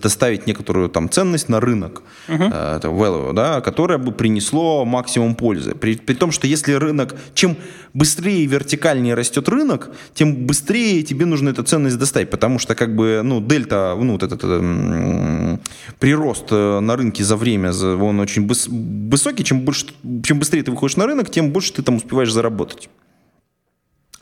доставить 0.00 0.46
некоторую 0.46 0.88
там 0.88 1.08
ценность 1.10 1.48
на 1.48 1.60
рынок, 1.60 2.02
uh-huh. 2.28 2.76
это 2.76 2.88
value, 2.88 3.32
да, 3.32 3.60
которое 3.60 3.98
бы 3.98 4.12
принесло 4.12 4.84
максимум 4.84 5.34
пользы. 5.34 5.74
При, 5.74 5.96
при 5.96 6.14
том, 6.14 6.32
что 6.32 6.46
если 6.46 6.72
рынок, 6.72 7.14
чем 7.34 7.56
быстрее 7.94 8.44
и 8.44 8.46
вертикальнее 8.46 9.14
растет 9.14 9.48
рынок, 9.48 9.90
тем 10.14 10.46
быстрее 10.46 11.02
тебе 11.02 11.26
нужно 11.26 11.50
эту 11.50 11.62
ценность 11.62 11.98
доставить, 11.98 12.30
потому 12.30 12.58
что 12.58 12.74
как 12.74 12.96
бы, 12.96 13.20
ну, 13.22 13.40
дельта, 13.40 13.94
ну, 13.98 14.12
вот 14.12 14.22
этот 14.22 14.42
м- 14.44 15.60
прирост 15.98 16.46
э, 16.50 16.80
на 16.80 16.96
рынке 16.96 17.24
за 17.24 17.36
время, 17.36 17.72
он 17.72 18.20
очень 18.20 18.46
выс- 18.46 18.68
высокий, 19.10 19.44
чем, 19.44 19.60
больше, 19.60 19.86
чем 20.24 20.38
быстрее 20.38 20.62
ты 20.62 20.70
выходишь 20.70 20.96
на 20.96 21.06
рынок, 21.06 21.30
тем 21.30 21.50
больше 21.50 21.72
ты 21.72 21.82
там 21.82 21.96
успеваешь 21.96 22.32
заработать. 22.32 22.88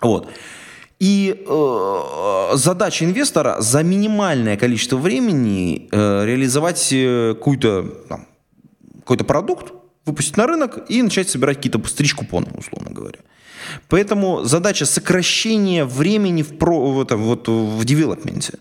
Вот. 0.01 0.29
И 0.99 1.45
э, 1.47 2.51
задача 2.55 3.05
инвестора 3.05 3.57
за 3.61 3.83
минимальное 3.83 4.57
количество 4.57 4.99
времени 4.99 5.89
э, 5.91 6.27
реализовать 6.27 6.89
э, 6.93 7.35
какой-то, 7.35 7.83
там, 8.09 8.27
какой-то 8.99 9.25
продукт, 9.25 9.73
выпустить 10.05 10.37
на 10.37 10.47
рынок 10.47 10.91
и 10.91 11.03
начать 11.03 11.29
собирать 11.31 11.57
какие-то 11.57 11.79
стрич-купоны, 11.87 12.49
условно 12.57 12.91
говоря. 12.91 13.19
Поэтому 13.89 14.45
задача 14.45 14.87
сокращения 14.87 15.85
времени 15.85 16.43
в, 16.43 16.59
про, 16.59 16.93
в, 16.93 17.01
этом, 17.01 17.23
вот, 17.23 17.49
в 17.49 17.85
девелопменте. 17.85 18.55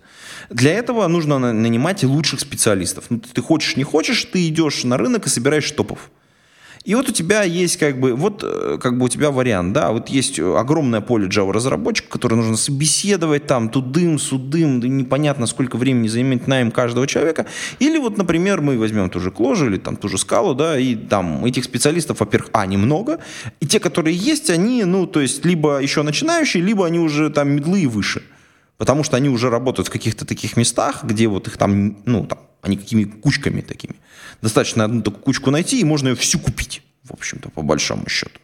Для 0.50 0.74
этого 0.74 1.08
нужно 1.08 1.38
нанимать 1.40 2.04
лучших 2.04 2.40
специалистов. 2.40 3.06
Ну, 3.10 3.20
ты 3.20 3.42
хочешь, 3.42 3.78
не 3.78 3.84
хочешь, 3.84 4.26
ты 4.26 4.48
идешь 4.48 4.84
на 4.84 4.98
рынок 4.98 5.28
и 5.28 5.30
собираешь 5.30 5.72
топов. 5.72 6.10
И 6.86 6.96
вот 6.96 7.10
у 7.10 7.12
тебя 7.12 7.44
есть 7.44 7.78
как 7.78 8.00
бы, 8.00 8.14
вот 8.14 8.44
э, 8.44 8.78
как 8.82 8.98
бы 8.98 9.06
у 9.06 9.10
тебя 9.10 9.32
вариант, 9.32 9.74
да, 9.74 9.92
вот 9.92 10.10
есть 10.10 10.40
огромное 10.40 11.02
поле 11.02 11.28
Java 11.28 11.52
разработчиков, 11.52 12.10
которое 12.10 12.36
нужно 12.36 12.56
собеседовать 12.56 13.48
там 13.48 13.70
тудым, 13.70 14.18
судым, 14.18 14.80
непонятно 14.80 15.46
сколько 15.46 15.76
времени 15.76 16.08
займет 16.08 16.48
найм 16.48 16.72
каждого 16.72 17.06
человека. 17.06 17.48
Или 17.80 17.98
вот, 17.98 18.18
например, 18.18 18.62
мы 18.62 18.78
возьмем 18.78 19.10
ту 19.10 19.20
же 19.20 19.30
Кложу 19.30 19.68
или 19.68 19.78
там 19.78 19.98
ту 19.98 20.08
же 20.08 20.18
Скалу, 20.18 20.56
да, 20.56 20.80
и 20.80 20.96
там 20.96 21.44
этих 21.44 21.66
специалистов, 21.66 22.22
во-первых, 22.22 22.50
а, 22.54 22.66
немного, 22.66 23.20
и 23.60 23.68
те, 23.68 23.80
которые 23.80 24.16
есть, 24.16 24.50
они, 24.50 24.86
ну, 24.86 25.06
то 25.06 25.20
есть 25.20 25.44
либо 25.44 25.82
еще 25.82 26.02
начинающие, 26.04 26.64
либо 26.64 26.86
они 26.86 27.00
уже 27.00 27.30
там 27.30 27.50
медлы 27.50 27.82
и 27.82 27.88
выше. 27.88 28.24
Потому 28.80 29.04
что 29.04 29.18
они 29.18 29.28
уже 29.28 29.50
работают 29.50 29.90
в 29.90 29.92
каких-то 29.92 30.26
таких 30.26 30.56
местах, 30.56 31.04
где 31.04 31.28
вот 31.28 31.48
их 31.48 31.58
там, 31.58 31.98
ну, 32.06 32.26
там, 32.26 32.40
они 32.62 32.78
какими 32.78 33.04
кучками 33.04 33.60
такими. 33.60 33.96
Достаточно 34.42 34.86
одну 34.86 35.02
такую 35.02 35.22
кучку 35.22 35.52
найти, 35.52 35.82
и 35.82 35.84
можно 35.84 36.08
ее 36.08 36.16
всю 36.16 36.40
купить, 36.40 36.82
в 37.04 37.12
общем-то, 37.12 37.50
по 37.50 37.62
большому 37.62 38.08
счету. 38.10 38.40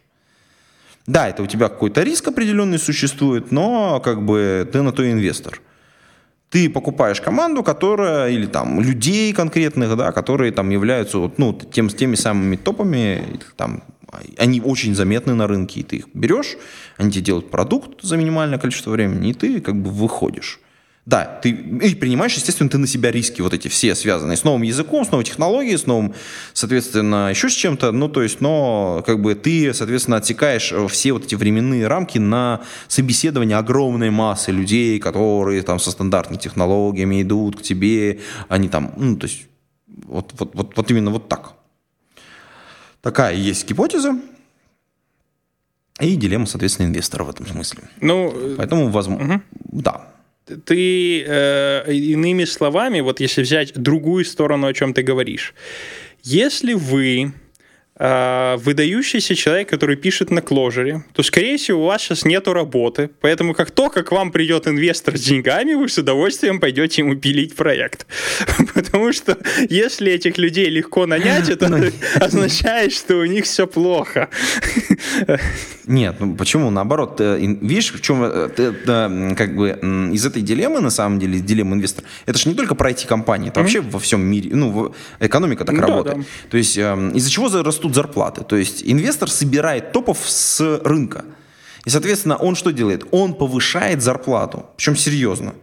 Да, 1.06 1.28
это 1.28 1.42
у 1.42 1.46
тебя 1.46 1.68
какой-то 1.68 2.02
риск 2.02 2.28
определенный 2.28 2.78
существует, 2.78 3.50
но 3.50 3.98
как 4.00 4.26
бы 4.26 4.68
ты 4.70 4.82
на 4.82 4.92
то 4.92 5.10
инвестор. 5.10 5.62
Ты 6.50 6.70
покупаешь 6.70 7.20
команду, 7.20 7.62
которая, 7.62 8.30
или 8.30 8.46
там 8.46 8.80
людей 8.80 9.32
конкретных, 9.32 9.96
да, 9.96 10.12
которые 10.12 10.52
там 10.52 10.70
являются 10.70 11.30
ну, 11.36 11.52
тем, 11.52 11.88
теми 11.88 12.14
самыми 12.14 12.56
топами, 12.56 13.40
там, 13.56 13.82
они 14.38 14.60
очень 14.60 14.94
заметны 14.94 15.34
на 15.34 15.46
рынке, 15.46 15.80
и 15.80 15.82
ты 15.82 15.96
их 15.96 16.08
берешь, 16.14 16.56
они 16.96 17.10
тебе 17.10 17.24
делают 17.24 17.50
продукт 17.50 18.02
за 18.02 18.16
минимальное 18.16 18.58
количество 18.58 18.90
времени, 18.90 19.30
и 19.30 19.34
ты 19.34 19.60
как 19.60 19.74
бы 19.74 19.90
выходишь. 19.90 20.60
Да, 21.06 21.38
ты 21.40 21.50
и 21.50 21.94
принимаешь, 21.94 22.34
естественно, 22.34 22.68
ты 22.68 22.78
на 22.78 22.88
себя 22.88 23.12
риски 23.12 23.40
вот 23.40 23.54
эти 23.54 23.68
все 23.68 23.94
связанные 23.94 24.36
с 24.36 24.42
новым 24.42 24.62
языком, 24.62 25.04
с 25.04 25.12
новой 25.12 25.22
технологией, 25.22 25.78
с 25.78 25.86
новым, 25.86 26.14
соответственно, 26.52 27.30
еще 27.30 27.48
с 27.48 27.52
чем-то, 27.52 27.92
ну, 27.92 28.08
то 28.08 28.24
есть, 28.24 28.40
но 28.40 29.04
как 29.06 29.22
бы 29.22 29.36
ты, 29.36 29.72
соответственно, 29.72 30.16
отсекаешь 30.16 30.74
все 30.90 31.12
вот 31.12 31.24
эти 31.24 31.36
временные 31.36 31.86
рамки 31.86 32.18
на 32.18 32.60
собеседование 32.88 33.56
огромной 33.56 34.10
массы 34.10 34.50
людей, 34.50 34.98
которые 34.98 35.62
там 35.62 35.78
со 35.78 35.92
стандартными 35.92 36.40
технологиями 36.40 37.22
идут 37.22 37.60
к 37.60 37.62
тебе, 37.62 38.18
они 38.48 38.68
там, 38.68 38.92
ну, 38.96 39.16
то 39.16 39.28
есть, 39.28 39.46
вот, 39.86 40.32
вот, 40.36 40.56
вот, 40.56 40.76
вот 40.76 40.90
именно 40.90 41.12
вот 41.12 41.28
так. 41.28 41.52
Такая 43.00 43.36
есть 43.36 43.68
гипотеза. 43.68 44.18
И 46.00 46.16
дилемма, 46.16 46.46
соответственно, 46.46 46.88
инвестора 46.88 47.22
в 47.22 47.30
этом 47.30 47.46
смысле. 47.46 47.84
Ну, 48.00 48.56
Поэтому, 48.58 48.90
возможно, 48.90 49.36
угу. 49.36 49.42
да 49.70 50.15
ты 50.64 51.24
э, 51.26 51.92
иными 51.92 52.44
словами, 52.44 53.00
вот 53.00 53.20
если 53.20 53.42
взять 53.42 53.72
другую 53.74 54.24
сторону, 54.24 54.66
о 54.66 54.72
чем 54.72 54.94
ты 54.94 55.02
говоришь, 55.02 55.54
если 56.22 56.74
вы 56.74 57.32
выдающийся 57.98 59.34
человек, 59.34 59.70
который 59.70 59.96
пишет 59.96 60.30
на 60.30 60.42
кложере, 60.42 61.04
то, 61.14 61.22
скорее 61.22 61.56
всего, 61.56 61.82
у 61.82 61.86
вас 61.86 62.02
сейчас 62.02 62.24
нету 62.26 62.52
работы. 62.52 63.10
Поэтому 63.20 63.54
как 63.54 63.70
только 63.70 64.02
к 64.02 64.12
вам 64.12 64.32
придет 64.32 64.66
инвестор 64.68 65.16
с 65.16 65.22
деньгами, 65.22 65.74
вы 65.74 65.88
с 65.88 65.96
удовольствием 65.96 66.60
пойдете 66.60 67.02
ему 67.02 67.16
пилить 67.16 67.56
проект. 67.56 68.06
Потому 68.74 69.12
что 69.12 69.38
если 69.70 70.12
этих 70.12 70.36
людей 70.36 70.68
легко 70.68 71.06
нанять, 71.06 71.48
это 71.48 71.92
означает, 72.20 72.92
что 72.92 73.16
у 73.16 73.24
них 73.24 73.44
все 73.44 73.66
плохо. 73.66 74.28
Нет, 75.86 76.16
ну 76.18 76.34
почему? 76.34 76.70
Наоборот, 76.70 77.20
видишь, 77.20 77.92
в 77.92 78.00
чем 78.00 78.20
как 79.36 79.56
бы 79.56 79.70
из 80.12 80.26
этой 80.26 80.42
дилеммы, 80.42 80.80
на 80.80 80.90
самом 80.90 81.18
деле, 81.18 81.38
дилемма 81.38 81.76
инвестора, 81.76 82.06
это 82.26 82.38
же 82.38 82.48
не 82.48 82.54
только 82.54 82.74
про 82.74 82.90
IT-компании, 82.90 83.48
это 83.48 83.60
вообще 83.60 83.80
во 83.80 83.98
всем 83.98 84.20
мире, 84.20 84.50
ну, 84.52 84.94
экономика 85.20 85.64
так 85.64 85.76
ну 85.76 85.80
работает. 85.80 86.26
То 86.50 86.56
есть 86.56 86.76
эм, 86.76 87.10
из-за 87.10 87.30
чего 87.30 87.48
растут 87.62 87.85
растут 87.86 87.94
зарплаты. 87.94 88.44
То 88.44 88.56
есть 88.56 88.82
инвестор 88.84 89.30
собирает 89.30 89.92
топов 89.92 90.18
с 90.24 90.80
рынка. 90.84 91.24
И, 91.86 91.90
соответственно, 91.90 92.36
он 92.36 92.56
что 92.56 92.72
делает? 92.72 93.04
Он 93.12 93.34
повышает 93.34 94.02
зарплату, 94.02 94.66
причем 94.76 94.96
серьезно. 94.96 95.54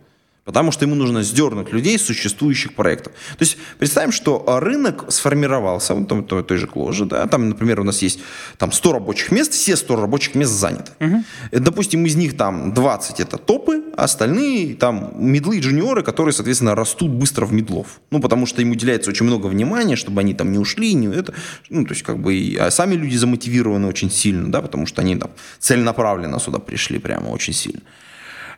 Потому 0.46 0.72
что 0.72 0.84
ему 0.84 0.96
нужно 0.96 1.24
сдернуть 1.24 1.72
людей 1.72 1.98
с 1.98 2.02
существующих 2.02 2.74
проектов. 2.74 3.14
То 3.14 3.44
есть 3.44 3.58
представим, 3.80 4.12
что 4.12 4.44
рынок 4.60 5.06
сформировался, 5.10 5.94
вот 5.94 6.10
там, 6.10 6.24
той, 6.24 6.44
той 6.44 6.58
же 6.58 6.68
Кложи, 6.68 7.06
да, 7.06 7.28
там, 7.28 7.50
например, 7.50 7.80
у 7.80 7.84
нас 7.84 8.02
есть 8.02 8.20
там 8.58 8.74
100 8.74 8.94
рабочих 8.94 9.32
мест, 9.32 9.54
все 9.54 9.78
100 9.78 9.96
рабочих 9.96 10.36
мест 10.36 10.52
заняты. 10.52 10.92
Угу. 11.00 11.24
Допустим, 11.52 12.06
из 12.06 12.16
них 12.16 12.36
там 12.36 12.74
20 12.74 13.22
это 13.22 13.38
топы, 13.38 13.84
а 13.96 14.04
остальные 14.04 14.76
там 14.76 15.14
медлы 15.16 15.58
и 15.58 15.60
джуниоры, 15.62 16.04
которые, 16.04 16.34
соответственно, 16.34 16.76
растут 16.76 17.12
быстро 17.12 17.46
в 17.46 17.54
медлов. 17.54 18.02
Ну, 18.12 18.20
потому 18.20 18.46
что 18.46 18.62
им 18.62 18.72
уделяется 18.72 19.12
очень 19.12 19.26
много 19.26 19.48
внимания, 19.48 19.96
чтобы 19.96 20.20
они 20.20 20.34
там 20.34 20.52
не 20.52 20.58
ушли, 20.58 20.94
не 20.94 21.08
это. 21.08 21.34
Ну, 21.70 21.86
то 21.86 21.94
есть, 21.94 22.04
как 22.04 22.20
бы, 22.20 22.36
и, 22.36 22.58
а 22.58 22.70
сами 22.70 22.96
люди 22.96 23.16
замотивированы 23.16 23.88
очень 23.88 24.12
сильно, 24.12 24.52
да, 24.52 24.62
потому 24.62 24.88
что 24.88 25.02
они 25.02 25.16
там 25.16 25.32
целенаправленно 25.60 26.40
сюда 26.40 26.60
пришли 26.60 27.00
прямо 27.00 27.30
очень 27.30 27.54
сильно. 27.54 27.82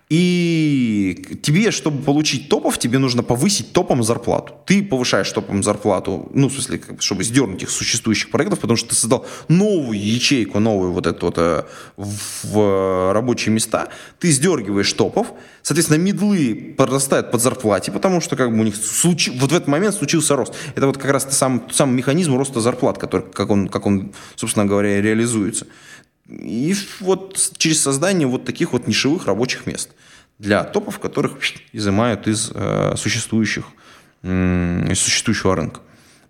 И 0.07 1.39
тебе, 1.41 1.71
чтобы 1.71 2.03
получить 2.03 2.47
топов, 2.47 2.77
тебе 2.77 2.99
нужно 2.99 3.23
повысить 3.23 3.73
топом 3.73 4.03
зарплату. 4.03 4.53
Ты 4.67 4.83
повышаешь 4.83 5.31
топом 5.31 5.63
зарплату, 5.63 6.29
ну, 6.31 6.47
в 6.47 6.53
смысле, 6.53 6.79
чтобы 6.99 7.23
сдернуть 7.23 7.63
их 7.63 7.71
существующих 7.71 8.29
проектов, 8.29 8.59
потому 8.59 8.77
что 8.77 8.89
ты 8.89 8.95
создал 8.95 9.25
новую 9.47 9.99
ячейку, 9.99 10.59
новую 10.59 10.91
вот 10.91 11.07
эту 11.07 11.25
вот 11.25 11.35
э, 11.39 11.63
в 11.97 13.13
рабочие 13.13 13.51
места, 13.51 13.89
ты 14.19 14.29
сдергиваешь 14.29 14.93
топов, 14.93 15.33
соответственно, 15.63 15.97
медлы 15.97 16.75
подрастают 16.77 17.31
под 17.31 17.41
зарплате, 17.41 17.91
потому 17.91 18.21
что 18.21 18.35
как 18.35 18.51
бы 18.51 18.59
у 18.59 18.63
них 18.63 18.75
случ... 18.75 19.29
вот 19.29 19.51
в 19.51 19.55
этот 19.55 19.67
момент 19.67 19.95
случился 19.95 20.35
рост. 20.35 20.53
Это 20.75 20.85
вот 20.85 20.99
как 20.99 21.09
раз 21.09 21.27
сам, 21.35 21.67
сам 21.71 21.95
механизм 21.95 22.37
роста 22.37 22.59
зарплат, 22.59 22.99
который, 22.99 23.25
как 23.33 23.49
он, 23.49 23.69
как 23.69 23.87
он, 23.87 24.13
собственно 24.35 24.67
говоря, 24.67 25.01
реализуется. 25.01 25.65
И 26.27 26.75
вот 27.01 27.37
через 27.57 27.81
создание 27.81 28.27
вот 28.27 28.45
таких 28.45 28.73
вот 28.73 28.87
нишевых 28.87 29.27
рабочих 29.27 29.67
мест 29.67 29.91
для 30.39 30.63
топов, 30.63 30.99
которых 30.99 31.37
изымают 31.71 32.27
из 32.27 32.51
э, 32.53 32.95
существующих, 32.97 33.65
из 34.23 34.99
существующего 34.99 35.55
рынка. 35.55 35.81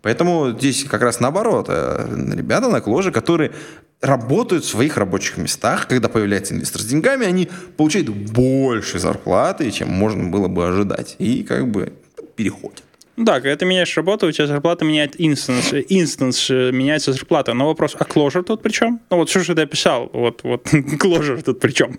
Поэтому 0.01 0.51
здесь 0.51 0.83
как 0.83 1.01
раз 1.01 1.19
наоборот. 1.19 1.65
Э, 1.69 2.07
ребята 2.35 2.69
на 2.69 2.81
Clojure, 2.81 3.11
которые 3.11 3.53
работают 4.01 4.63
в 4.63 4.69
своих 4.69 4.97
рабочих 4.97 5.37
местах, 5.37 5.87
когда 5.87 6.09
появляется 6.09 6.53
инвестор 6.53 6.81
с 6.81 6.85
деньгами, 6.85 7.25
они 7.25 7.49
получают 7.75 8.09
больше 8.09 8.99
зарплаты, 8.99 9.71
чем 9.71 9.89
можно 9.89 10.25
было 10.29 10.47
бы 10.47 10.67
ожидать. 10.67 11.15
И 11.17 11.43
как 11.43 11.71
бы 11.71 11.93
переходят. 12.35 12.83
Да, 13.17 13.35
когда 13.35 13.55
ты 13.55 13.65
меняешь 13.65 13.95
работу, 13.95 14.27
у 14.27 14.31
тебя 14.31 14.45
зарплата 14.47 14.83
меняет 14.83 15.15
instance, 15.17 15.73
instance 15.73 16.49
э, 16.49 16.71
меняется 16.71 17.13
зарплата. 17.13 17.53
Но 17.53 17.67
вопрос, 17.67 17.95
а 17.97 18.03
Clojure 18.03 18.43
тут 18.43 18.61
при 18.61 18.71
чем? 18.71 18.99
Ну 19.09 19.17
вот 19.17 19.29
что 19.29 19.39
же 19.39 19.55
ты 19.55 19.61
описал? 19.61 20.09
Вот, 20.11 20.41
вот 20.43 20.67
Clojure 20.73 21.41
тут 21.41 21.59
при 21.61 21.71
чем? 21.71 21.97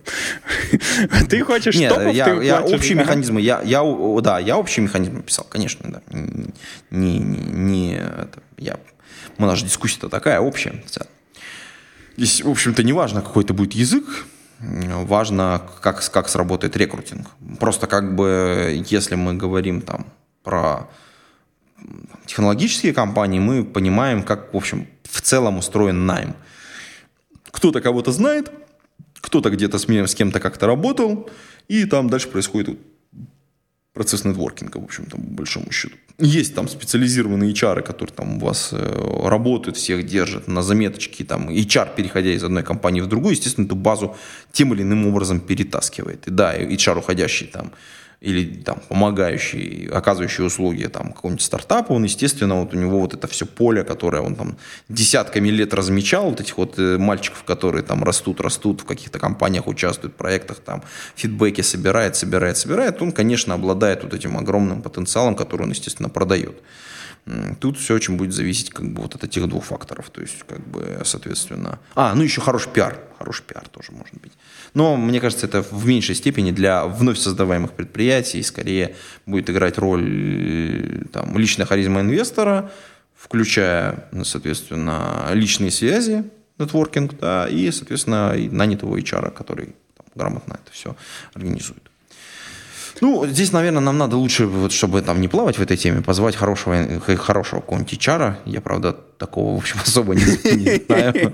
Ты 1.31 1.43
хочешь 1.43 1.77
Нет, 1.77 1.95
топов, 1.95 2.15
я, 2.15 2.25
ты 2.25 2.45
я 2.45 2.63
общие 2.63 2.99
механизмы, 2.99 3.41
я, 3.41 3.63
я, 3.63 3.83
да, 4.21 4.39
я 4.39 4.59
общие 4.59 4.85
механизмы 4.85 5.21
описал, 5.21 5.47
конечно, 5.49 5.91
да. 5.91 6.03
Не, 6.91 7.19
не, 7.19 7.39
не 7.39 7.95
это, 7.97 8.43
я, 8.59 8.79
у 9.39 9.43
нас 9.47 9.59
же 9.59 9.65
дискуссия-то 9.65 10.09
такая 10.09 10.41
общая. 10.41 10.83
Здесь, 12.17 12.43
в 12.43 12.51
общем-то, 12.51 12.83
не 12.83 12.93
важно, 12.93 13.23
какой 13.23 13.45
это 13.45 13.55
будет 13.55 13.73
язык, 13.73 14.05
важно, 14.61 15.63
как, 15.81 16.11
как 16.11 16.29
сработает 16.29 16.77
рекрутинг. 16.77 17.29
Просто 17.59 17.87
как 17.87 18.15
бы, 18.15 18.83
если 18.87 19.15
мы 19.15 19.35
говорим 19.35 19.81
там 19.81 20.07
про 20.43 20.89
технологические 22.27 22.93
компании, 22.93 23.39
мы 23.39 23.65
понимаем, 23.65 24.23
как, 24.23 24.53
в 24.53 24.57
общем, 24.57 24.87
в 25.05 25.21
целом 25.21 25.59
устроен 25.59 26.07
найм. 26.07 26.35
Кто-то 27.51 27.81
кого-то 27.81 28.13
знает, 28.13 28.51
кто-то 29.21 29.51
где-то 29.51 29.79
с, 29.79 29.87
с 29.87 30.15
кем-то 30.15 30.41
как-то 30.41 30.67
работал, 30.67 31.29
и 31.69 31.85
там 31.85 32.11
дальше 32.11 32.29
происходит 32.29 32.79
процесс 33.97 34.25
нетворкинга, 34.25 34.77
в 34.79 34.85
общем-то, 34.85 35.17
по 35.17 35.23
большому 35.23 35.73
счету. 35.73 35.97
Есть 36.19 36.55
там 36.55 36.69
специализированные 36.69 37.53
HR, 37.53 37.83
которые 37.83 38.15
там 38.15 38.37
у 38.37 38.41
вас 38.41 38.69
э, 38.73 39.29
работают, 39.29 39.79
всех 39.79 40.05
держат 40.05 40.49
на 40.49 40.63
заметочке, 40.63 41.25
там 41.25 41.49
HR, 41.49 41.95
переходя 41.97 42.31
из 42.31 42.45
одной 42.45 42.63
компании 42.63 43.01
в 43.01 43.07
другую, 43.07 43.33
естественно, 43.33 43.65
эту 43.65 43.75
базу 43.75 44.15
тем 44.53 44.75
или 44.75 44.83
иным 44.83 45.07
образом 45.07 45.41
перетаскивает. 45.41 46.29
И 46.29 46.31
да, 46.31 46.55
HR, 46.55 46.99
уходящий 46.99 47.47
там 47.47 47.73
или 48.21 48.63
там 48.63 48.81
помогающий, 48.89 49.89
оказывающий 49.89 50.45
услуги 50.45 50.85
там 50.87 51.13
какому-нибудь 51.13 51.45
стартапу, 51.45 51.95
он, 51.95 52.05
естественно, 52.05 52.61
вот 52.61 52.75
у 52.75 52.77
него 52.77 53.01
вот 53.01 53.15
это 53.15 53.27
все 53.27 53.45
поле, 53.47 53.85
которое 53.85 54.23
он 54.23 54.35
там 54.35 54.57
десятками 54.89 55.49
лет 55.49 55.75
размечал, 55.75 56.31
вот 56.31 56.41
этих 56.41 56.57
вот 56.57 56.79
э, 56.79 56.97
мальчиков, 56.99 57.45
которые 57.45 57.83
там 57.83 58.05
растут, 58.05 58.41
растут, 58.41 58.81
в 58.81 58.85
каких-то 58.85 59.19
компаниях 59.19 59.67
участвуют, 59.67 60.15
в 60.15 60.17
проектах, 60.17 60.59
там 60.59 60.83
фидбэки 61.15 61.61
собирает, 61.61 62.17
собирает, 62.17 62.57
собирает, 62.57 63.03
он, 63.03 63.13
конечно, 63.13 63.55
обладает 63.55 64.03
вот 64.03 64.15
этим 64.15 64.37
огромным 64.39 64.83
потенциалом, 64.83 65.37
который 65.37 65.63
он, 65.63 65.71
естественно, 65.71 66.09
продает. 66.09 66.57
Тут 67.59 67.77
все 67.77 67.95
очень 67.95 68.17
будет 68.17 68.33
зависеть 68.33 68.71
как 68.71 68.93
бы 68.93 69.03
вот 69.03 69.17
от 69.17 69.25
этих 69.25 69.49
двух 69.49 69.65
факторов. 69.65 70.11
То 70.11 70.21
есть, 70.21 70.45
как 70.47 70.61
бы, 70.61 71.01
соответственно... 71.05 71.81
А, 71.97 72.15
ну 72.15 72.23
еще 72.23 72.41
хороший 72.41 72.71
пиар. 72.71 73.01
Хороший 73.19 73.43
пиар 73.43 73.67
тоже 73.69 73.91
может 73.91 74.15
быть. 74.21 74.33
Но, 74.75 74.97
мне 74.97 75.21
кажется, 75.21 75.47
это 75.47 75.63
в 75.63 75.87
меньшей 75.87 76.15
степени 76.15 76.53
для 76.53 76.87
вновь 76.87 77.19
создаваемых 77.19 77.73
предприятий. 77.73 78.43
Скорее 78.43 78.95
будет 79.27 79.51
играть 79.51 79.77
роль 79.77 81.05
там, 81.13 81.37
личная 81.37 81.67
харизма 81.67 82.03
инвестора, 82.03 82.71
включая, 83.17 84.09
соответственно, 84.23 85.29
личные 85.33 85.73
связи, 85.73 86.31
нетворкинг, 86.59 87.19
да, 87.19 87.49
и, 87.49 87.73
соответственно, 87.73 88.35
и 88.37 88.49
нанятого 88.49 88.97
HR, 88.97 89.33
который 89.33 89.75
там, 89.97 90.07
грамотно 90.15 90.61
это 90.63 90.73
все 90.73 90.95
организует. 91.35 91.86
Ну, 93.01 93.27
здесь, 93.27 93.53
наверное, 93.53 93.81
нам 93.81 93.99
надо 93.99 94.17
лучше, 94.17 94.47
вот, 94.47 94.73
чтобы 94.73 95.03
там 95.03 95.21
не 95.21 95.29
плавать 95.29 95.59
в 95.59 95.63
этой 95.63 95.77
теме, 95.77 96.01
позвать 96.01 96.37
хорошего, 96.37 97.01
хорошего 97.17 97.61
какого-нибудь 97.61 98.07
Я, 98.47 98.61
правда, 98.61 98.97
такого, 99.19 99.55
в 99.55 99.59
общем, 99.59 99.79
особо 99.85 100.15
не, 100.15 100.23
не 100.57 100.85
знаю. 100.87 101.33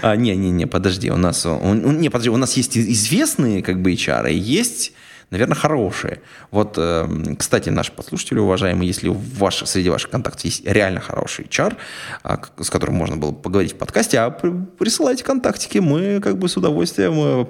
А, 0.00 0.16
не, 0.16 0.34
не, 0.34 0.50
не, 0.50 0.66
подожди, 0.66 1.10
у 1.10 1.16
нас, 1.16 1.44
он, 1.44 2.00
не, 2.00 2.08
подожди, 2.08 2.30
у 2.30 2.36
нас 2.38 2.54
есть 2.54 2.78
известные 2.78 3.62
как 3.62 3.82
бы 3.82 3.92
HR, 3.92 4.32
есть 4.32 4.92
наверное, 5.32 5.54
хорошие. 5.54 6.20
Вот, 6.50 6.74
эм, 6.76 7.36
кстати, 7.36 7.70
наши 7.70 7.90
подслушатели, 7.90 8.38
уважаемые, 8.38 8.86
если 8.86 9.08
у 9.08 9.14
ваш, 9.14 9.66
среди 9.66 9.88
ваших 9.88 10.10
контактов 10.10 10.44
есть 10.44 10.64
реально 10.66 11.00
хороший 11.00 11.46
чар, 11.48 11.76
а, 12.22 12.38
с 12.60 12.68
которым 12.68 12.96
можно 12.96 13.16
было 13.16 13.32
поговорить 13.32 13.72
в 13.72 13.76
подкасте, 13.76 14.18
а 14.20 14.30
присылайте 14.30 15.24
контактики, 15.24 15.78
мы 15.78 16.20
как 16.20 16.36
бы 16.38 16.50
с 16.50 16.56
удовольствием 16.58 17.14
э, 17.16 17.46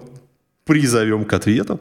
призовем 0.64 1.25
к 1.25 1.33
ответу. 1.33 1.81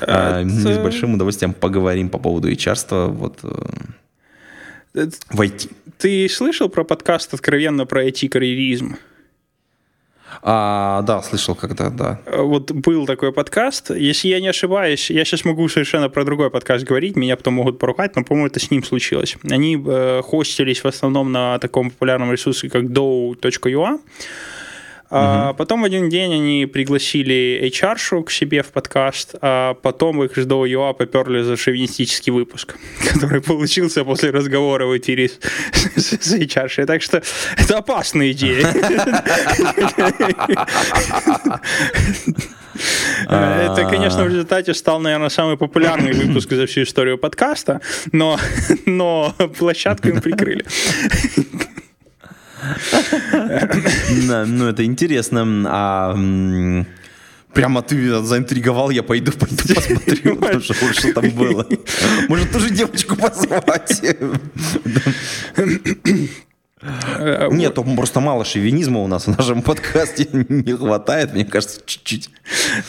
А, 0.00 0.40
Это... 0.40 0.48
Мы 0.48 0.74
с 0.74 0.78
большим 0.78 1.14
удовольствием 1.14 1.52
поговорим 1.52 2.08
по 2.08 2.18
поводу 2.18 2.50
HR. 2.50 3.08
Вот, 3.08 3.38
э, 4.94 5.08
в 5.30 5.40
IT. 5.40 5.70
Ты 5.98 6.28
слышал 6.28 6.68
про 6.68 6.84
подкаст 6.84 7.34
«Откровенно 7.34 7.86
про 7.86 8.04
IT-карьеризм»? 8.04 8.96
А, 10.42 11.02
да, 11.02 11.22
слышал 11.22 11.54
когда, 11.54 11.90
да. 11.90 12.20
Вот 12.26 12.72
был 12.72 13.06
такой 13.06 13.32
подкаст. 13.32 13.90
Если 13.90 14.28
я 14.28 14.40
не 14.40 14.48
ошибаюсь, 14.48 15.10
я 15.10 15.24
сейчас 15.24 15.44
могу 15.44 15.68
совершенно 15.68 16.08
про 16.08 16.24
другой 16.24 16.50
подкаст 16.50 16.84
говорить, 16.84 17.16
меня 17.16 17.36
потом 17.36 17.54
могут 17.54 17.78
поругать, 17.78 18.16
но, 18.16 18.24
по-моему, 18.24 18.48
это 18.48 18.60
с 18.60 18.70
ним 18.70 18.84
случилось. 18.84 19.36
Они 19.50 19.82
э, 19.84 20.22
хостились 20.22 20.84
в 20.84 20.86
основном 20.86 21.32
на 21.32 21.58
таком 21.58 21.90
популярном 21.90 22.32
ресурсе, 22.32 22.68
как 22.68 22.84
do.ua. 22.84 23.98
А 25.08 25.52
потом 25.52 25.82
в 25.82 25.84
один 25.84 26.08
день 26.08 26.34
они 26.34 26.66
пригласили 26.66 27.60
HR-шу 27.72 28.24
к 28.24 28.30
себе 28.30 28.62
в 28.62 28.66
подкаст, 28.66 29.34
а 29.40 29.74
потом 29.74 30.22
их 30.24 30.46
до 30.46 30.66
ЮА 30.66 30.92
поперли 30.94 31.42
за 31.42 31.56
шовинистический 31.56 32.32
выпуск, 32.32 32.76
который 33.12 33.40
получился 33.40 34.04
после 34.04 34.30
разговора 34.30 34.86
в 34.86 34.98
эфире 34.98 35.28
с, 35.28 35.38
с, 35.96 36.18
с 36.20 36.34
HR-шей. 36.34 36.86
Так 36.86 37.02
что 37.02 37.22
это 37.56 37.78
опасная 37.78 38.32
идея. 38.32 38.66
Это, 43.28 43.86
конечно, 43.88 44.24
в 44.24 44.28
результате 44.28 44.74
стал, 44.74 45.00
наверное, 45.00 45.30
самый 45.30 45.56
популярный 45.56 46.12
выпуск 46.12 46.50
за 46.50 46.66
всю 46.66 46.82
историю 46.82 47.18
подкаста, 47.18 47.80
но, 48.12 48.38
но 48.86 49.34
площадку 49.58 50.08
им 50.08 50.20
прикрыли. 50.20 50.64
Да, 54.28 54.44
Ну, 54.46 54.68
это 54.68 54.84
интересно. 54.84 55.64
А 55.68 56.14
прямо 57.56 57.82
ты 57.82 58.20
заинтриговал, 58.22 58.90
я 58.90 59.02
пойду, 59.02 59.32
пойду 59.38 59.74
посмотрю, 59.74 60.36
потому 60.40 60.60
что 60.60 60.74
вот 60.80 60.94
что 60.94 61.12
там 61.12 61.30
было. 61.30 61.66
Может, 62.28 62.52
тоже 62.52 62.70
девочку 62.70 63.16
позвать? 63.16 64.02
Нет, 67.50 67.74
то 67.74 67.82
просто 67.82 68.20
мало 68.20 68.44
шовинизма 68.44 69.00
у 69.00 69.06
нас 69.06 69.26
в 69.26 69.36
нашем 69.36 69.62
подкасте 69.62 70.28
не 70.32 70.76
хватает, 70.76 71.32
мне 71.32 71.44
кажется, 71.44 71.80
чуть-чуть. 71.84 72.28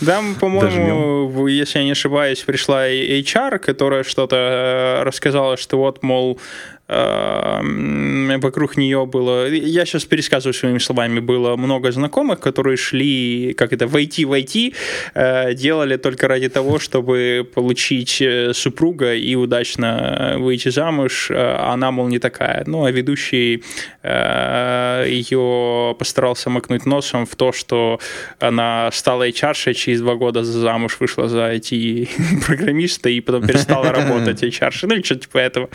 Там, 0.05 0.35
по-моему, 0.35 1.47
если 1.47 1.79
я 1.79 1.85
не 1.85 1.91
ошибаюсь, 1.91 2.41
пришла 2.41 2.87
HR, 2.89 3.59
которая 3.59 4.03
что-то 4.03 4.35
э, 4.35 5.03
рассказала, 5.03 5.55
что 5.57 5.77
вот, 5.77 6.03
мол, 6.03 6.39
вокруг 6.87 8.77
нее 8.77 9.05
было... 9.05 9.47
Я 9.47 9.85
сейчас 9.85 10.05
пересказываю 10.05 10.53
своими 10.53 10.79
словами. 10.79 11.19
Было 11.19 11.55
много 11.57 11.91
знакомых, 11.91 12.39
которые 12.39 12.77
шли, 12.77 13.53
как 13.53 13.73
это, 13.73 13.87
войти 13.87 14.25
в 14.25 14.33
IT, 14.33 14.73
э, 15.13 15.53
делали 15.53 15.97
только 15.97 16.27
ради 16.27 16.49
того, 16.49 16.79
чтобы 16.79 17.49
получить 17.53 18.21
э, 18.21 18.53
супруга 18.53 19.13
и 19.13 19.35
удачно 19.35 20.35
выйти 20.37 20.69
замуж. 20.69 21.31
А 21.31 21.73
Она, 21.73 21.91
мол, 21.91 22.07
не 22.07 22.19
такая. 22.19 22.63
Ну, 22.65 22.85
а 22.85 22.91
ведущий 22.91 23.63
ее 24.03 25.95
постарался 25.99 26.49
макнуть 26.49 26.85
носом 26.85 27.25
в 27.25 27.35
то, 27.35 27.51
что 27.51 27.99
она 28.39 28.89
стала 28.93 29.27
HR, 29.27 29.73
через 29.73 30.01
два 30.01 30.15
года 30.15 30.43
замуж 30.43 30.97
вышла 30.99 31.27
за 31.27 31.53
IT-программиста 31.55 33.09
и 33.17 33.19
потом 33.19 33.45
перестала 33.45 33.91
работать 33.91 34.43
HR, 34.43 34.73
ну 34.83 34.95
или 34.95 35.01
что-то 35.01 35.21
типа 35.21 35.37
этого. 35.39 35.69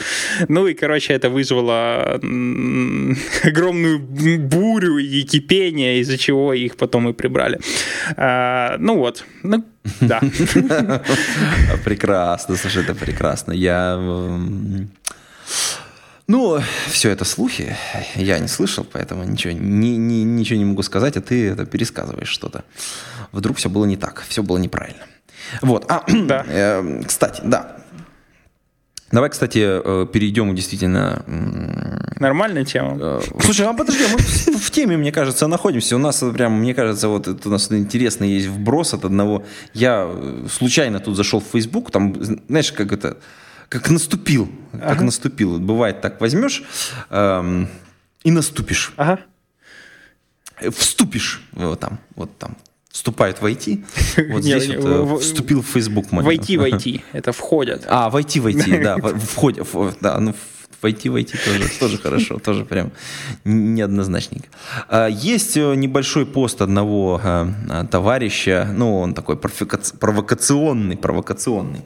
Ну 0.48 0.66
и, 0.66 0.74
короче, 0.74 1.01
это 1.10 1.28
вызвало 1.30 2.02
огромную 3.44 3.98
бурю 3.98 4.98
и 4.98 5.22
кипение, 5.22 5.98
из-за 6.00 6.16
чего 6.18 6.52
их 6.54 6.76
потом 6.76 7.08
и 7.08 7.12
прибрали. 7.12 7.58
А, 8.16 8.76
Ну 8.78 8.96
вот, 8.98 9.24
ну 9.42 9.64
да. 10.00 10.20
Прекрасно, 11.84 12.56
слушай, 12.56 12.82
это 12.82 12.94
прекрасно. 12.94 13.52
Я... 13.52 13.96
Ну, 16.28 16.60
все 16.88 17.10
это 17.10 17.24
слухи, 17.24 17.76
я 18.14 18.38
не 18.38 18.48
слышал, 18.48 18.84
поэтому 18.90 19.24
ничего 19.24 19.52
не, 19.52 19.96
не- 19.96 20.24
ничего 20.24 20.58
не 20.58 20.64
могу 20.64 20.82
сказать, 20.82 21.16
а 21.16 21.20
ты 21.20 21.48
это 21.48 21.66
пересказываешь 21.66 22.28
что-то. 22.28 22.64
Вдруг 23.32 23.56
все 23.58 23.68
было 23.68 23.84
не 23.86 23.96
так, 23.96 24.24
все 24.28 24.42
было 24.42 24.56
неправильно. 24.58 25.02
Вот, 25.62 25.84
а, 25.90 26.04
Да. 26.26 26.44
э, 26.48 27.02
кстати, 27.06 27.40
да. 27.44 27.76
Давай, 29.12 29.28
кстати, 29.28 29.58
э, 29.62 30.06
перейдем 30.10 30.54
действительно 30.54 31.22
Нормальная 32.18 32.64
тема. 32.64 32.96
Э, 32.98 33.20
Слушай, 33.40 33.66
а 33.66 33.74
подожди, 33.74 34.04
мы 34.10 34.18
в, 34.18 34.70
теме, 34.70 34.96
мне 34.96 35.12
кажется, 35.12 35.46
находимся. 35.48 35.96
У 35.96 35.98
нас 35.98 36.24
прям, 36.34 36.60
мне 36.60 36.72
кажется, 36.74 37.08
вот 37.08 37.28
это 37.28 37.48
у 37.48 37.52
нас 37.52 37.70
интересный 37.70 38.30
есть 38.30 38.46
вброс 38.46 38.94
от 38.94 39.04
одного. 39.04 39.44
Я 39.74 40.06
э, 40.08 40.46
случайно 40.50 40.98
тут 40.98 41.16
зашел 41.16 41.40
в 41.40 41.44
Facebook, 41.44 41.90
там, 41.90 42.14
знаешь, 42.48 42.72
как 42.72 42.92
это, 42.92 43.18
как 43.68 43.90
наступил, 43.90 44.48
как 44.72 45.00
наступил. 45.00 45.58
Бывает 45.58 46.00
так, 46.00 46.20
возьмешь 46.20 46.62
эм, 47.10 47.68
и 48.24 48.30
наступишь, 48.30 48.92
Ага. 48.96 49.18
Вступишь 50.70 51.42
вот 51.52 51.80
там, 51.80 51.98
вот 52.14 52.38
там. 52.38 52.56
Вступают 52.92 53.40
в 53.40 53.46
IT. 53.46 53.84
Вот 54.32 54.42
здесь 54.42 54.68
вот 54.68 54.84
э, 54.84 55.02
в- 55.02 55.18
вступил 55.20 55.62
в 55.62 55.66
Facebook. 55.66 56.12
момент. 56.12 56.26
Войти, 56.26 56.58
войти. 56.58 57.02
Это 57.12 57.32
входят. 57.32 57.84
А, 57.88 58.10
войти, 58.10 58.38
войти, 58.40 58.78
да, 58.78 58.96
в- 59.02 59.18
входя, 59.18 59.62
в- 59.64 59.94
да, 60.00 60.20
ну, 60.20 60.32
в- 60.32 60.82
войти, 60.82 61.08
войти 61.08 61.38
тоже, 61.44 61.68
тоже 61.80 61.96
хорошо, 61.98 62.38
тоже 62.38 62.64
прям 62.64 62.90
неоднозначненько. 63.44 64.48
А, 64.88 65.06
Есть 65.08 65.56
э, 65.56 65.74
небольшой 65.74 66.26
пост 66.26 66.60
одного 66.60 67.18
э, 67.24 67.84
товарища, 67.90 68.68
ну, 68.76 68.98
он 69.00 69.14
такой 69.14 69.36
провокац- 69.36 69.96
провокационный, 69.98 70.96
провокационный, 70.96 71.80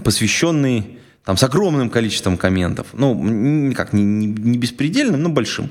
посвященный 0.00 0.99
там 1.30 1.36
с 1.36 1.44
огромным 1.44 1.90
количеством 1.90 2.36
комментов, 2.36 2.88
ну, 2.92 3.14
никак 3.14 3.92
не, 3.92 4.02
не, 4.02 4.26
не 4.26 4.58
беспредельным, 4.58 5.22
но 5.22 5.28
большим. 5.28 5.70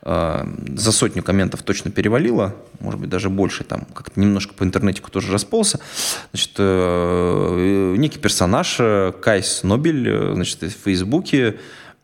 А, 0.00 0.48
За 0.68 0.90
сотню 0.90 1.22
комментов 1.22 1.62
точно 1.64 1.90
перевалило, 1.90 2.56
может 2.80 2.98
быть, 2.98 3.10
даже 3.10 3.28
больше, 3.28 3.62
там 3.62 3.86
как-то 3.92 4.18
немножко 4.18 4.54
по 4.54 4.64
интернетику 4.64 5.10
тоже 5.10 5.30
расползся. 5.30 5.80
Значит, 6.32 6.52
э, 6.56 7.94
некий 7.98 8.18
персонаж, 8.18 8.76
э, 8.78 9.12
Кайс 9.20 9.64
Нобель, 9.64 10.08
э, 10.08 10.32
значит, 10.34 10.62
в 10.62 10.84
Фейсбуке, 10.84 11.58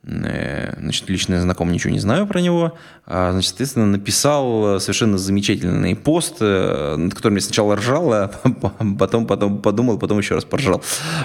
э, 0.04 0.74
значит, 0.78 1.08
лично 1.08 1.36
я 1.36 1.40
знаком, 1.40 1.72
ничего 1.72 1.94
не 1.94 2.00
знаю 2.00 2.26
про 2.26 2.42
него, 2.42 2.76
а, 3.06 3.32
значит, 3.32 3.48
соответственно, 3.48 3.86
написал 3.86 4.78
совершенно 4.80 5.16
замечательный 5.16 5.96
пост, 5.96 6.36
э, 6.40 6.96
над 6.98 7.14
которым 7.14 7.36
я 7.36 7.40
сначала 7.40 7.74
ржал, 7.76 8.12
а 8.12 8.28
потом, 8.98 9.26
потом 9.26 9.62
подумал, 9.62 9.98
потом 9.98 10.18
еще 10.18 10.34
раз 10.34 10.44
поржал. 10.44 10.82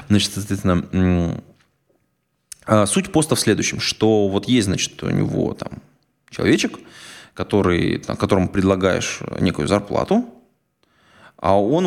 Значит, 0.08 0.32
соответственно, 0.34 1.42
Суть 2.86 3.12
поста 3.12 3.36
в 3.36 3.40
следующем, 3.40 3.80
что 3.80 4.28
вот 4.28 4.48
есть, 4.48 4.66
значит, 4.66 5.02
у 5.04 5.10
него 5.10 5.54
там 5.54 5.82
человечек, 6.30 6.80
который, 7.34 8.00
там, 8.00 8.18
которому 8.18 8.50
предлагаешь 8.50 9.20
некую 9.40 9.68
зарплату, 9.68 10.26
а 11.38 11.60
он, 11.60 11.86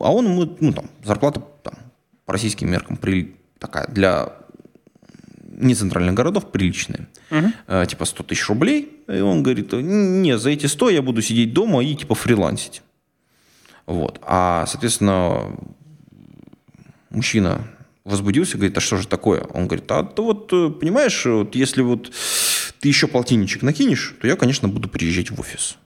а 0.00 0.12
он 0.12 0.26
ему, 0.26 0.56
ну, 0.60 0.72
там, 0.72 0.90
зарплата 1.02 1.42
там, 1.62 1.74
по 2.26 2.32
российским 2.34 2.70
меркам 2.70 2.96
при, 2.96 3.34
такая 3.58 3.86
для 3.88 4.32
нецентральных 5.60 6.14
городов 6.14 6.50
приличная. 6.50 7.08
Э, 7.66 7.86
типа 7.86 8.04
100 8.04 8.22
тысяч 8.24 8.48
рублей. 8.48 9.02
И 9.08 9.20
он 9.20 9.42
говорит, 9.42 9.72
не, 9.72 10.38
за 10.38 10.50
эти 10.50 10.66
100 10.66 10.90
я 10.90 11.02
буду 11.02 11.22
сидеть 11.22 11.52
дома 11.52 11.82
и 11.82 11.94
типа 11.94 12.14
фрилансить. 12.14 12.82
Вот. 13.86 14.20
А, 14.22 14.66
соответственно, 14.66 15.56
мужчина 17.10 17.66
возбудился, 18.04 18.56
говорит, 18.56 18.76
а 18.76 18.80
что 18.80 18.96
же 18.96 19.06
такое? 19.06 19.42
Он 19.54 19.66
говорит, 19.66 19.90
а 19.90 20.02
ты 20.02 20.22
вот, 20.22 20.52
э, 20.52 20.70
понимаешь, 20.70 21.24
вот 21.26 21.54
если 21.54 21.82
вот 21.82 22.10
ты 22.80 22.88
еще 22.88 23.06
полтинничек 23.06 23.62
накинешь, 23.62 24.14
то 24.20 24.26
я, 24.26 24.36
конечно, 24.36 24.68
буду 24.68 24.88
приезжать 24.88 25.30
в 25.30 25.38
офис. 25.38 25.76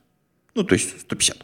Ну, 0.54 0.62
то 0.62 0.74
есть 0.74 1.00
150. 1.00 1.38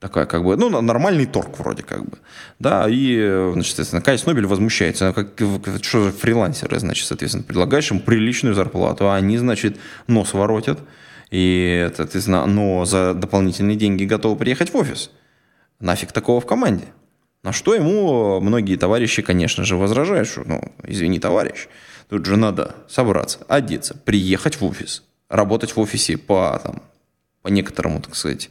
Такая 0.00 0.26
как 0.26 0.42
бы, 0.42 0.56
ну, 0.56 0.80
нормальный 0.80 1.26
торг 1.26 1.60
вроде 1.60 1.84
как 1.84 2.04
бы. 2.04 2.18
Да, 2.58 2.86
и, 2.88 3.50
значит, 3.52 3.68
соответственно, 3.68 4.02
Кайс 4.02 4.26
Нобель 4.26 4.46
возмущается. 4.46 5.12
Как, 5.12 5.40
что 5.80 6.02
за 6.02 6.10
фрилансеры, 6.10 6.80
значит, 6.80 7.06
соответственно, 7.06 7.44
предлагаешь 7.44 7.88
им 7.92 8.00
приличную 8.00 8.56
зарплату, 8.56 9.08
а 9.08 9.14
они, 9.14 9.38
значит, 9.38 9.78
нос 10.08 10.32
воротят. 10.34 10.80
И, 11.30 11.88
соответственно, 11.96 12.44
но 12.46 12.84
за 12.84 13.14
дополнительные 13.14 13.76
деньги 13.76 14.04
готовы 14.04 14.34
приехать 14.34 14.74
в 14.74 14.76
офис. 14.76 15.12
Нафиг 15.78 16.10
такого 16.10 16.40
в 16.40 16.46
команде. 16.46 16.86
На 17.42 17.52
что 17.52 17.74
ему 17.74 18.40
многие 18.40 18.76
товарищи, 18.76 19.20
конечно 19.20 19.64
же, 19.64 19.76
возражают, 19.76 20.28
что, 20.28 20.42
ну, 20.46 20.62
извини, 20.84 21.18
товарищ, 21.18 21.66
тут 22.08 22.24
же 22.24 22.36
надо 22.36 22.76
собраться, 22.88 23.38
одеться, 23.48 23.96
приехать 23.96 24.60
в 24.60 24.64
офис, 24.64 25.02
работать 25.28 25.74
в 25.74 25.80
офисе 25.80 26.16
по, 26.16 26.60
там, 26.62 26.82
по 27.42 27.48
некоторому, 27.48 28.00
так 28.00 28.14
сказать, 28.14 28.48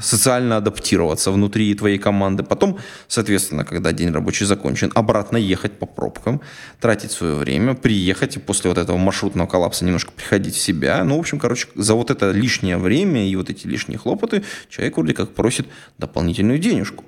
социально 0.00 0.56
адаптироваться 0.56 1.30
внутри 1.30 1.74
твоей 1.74 1.98
команды. 1.98 2.42
Потом, 2.42 2.78
соответственно, 3.08 3.66
когда 3.66 3.92
день 3.92 4.10
рабочий 4.10 4.46
закончен, 4.46 4.90
обратно 4.94 5.36
ехать 5.36 5.72
по 5.72 5.84
пробкам, 5.84 6.40
тратить 6.80 7.10
свое 7.10 7.34
время, 7.34 7.74
приехать 7.74 8.36
и 8.36 8.40
после 8.40 8.70
вот 8.70 8.78
этого 8.78 8.96
маршрутного 8.96 9.46
коллапса 9.46 9.84
немножко 9.84 10.12
приходить 10.12 10.54
в 10.54 10.60
себя. 10.60 11.04
Ну, 11.04 11.16
в 11.18 11.20
общем, 11.20 11.38
короче, 11.38 11.68
за 11.74 11.94
вот 11.94 12.10
это 12.10 12.30
лишнее 12.30 12.78
время 12.78 13.28
и 13.28 13.36
вот 13.36 13.50
эти 13.50 13.66
лишние 13.66 13.98
хлопоты 13.98 14.42
человек 14.70 14.96
вроде 14.96 15.12
как 15.12 15.34
просит 15.34 15.66
дополнительную 15.98 16.58
денежку. 16.58 17.04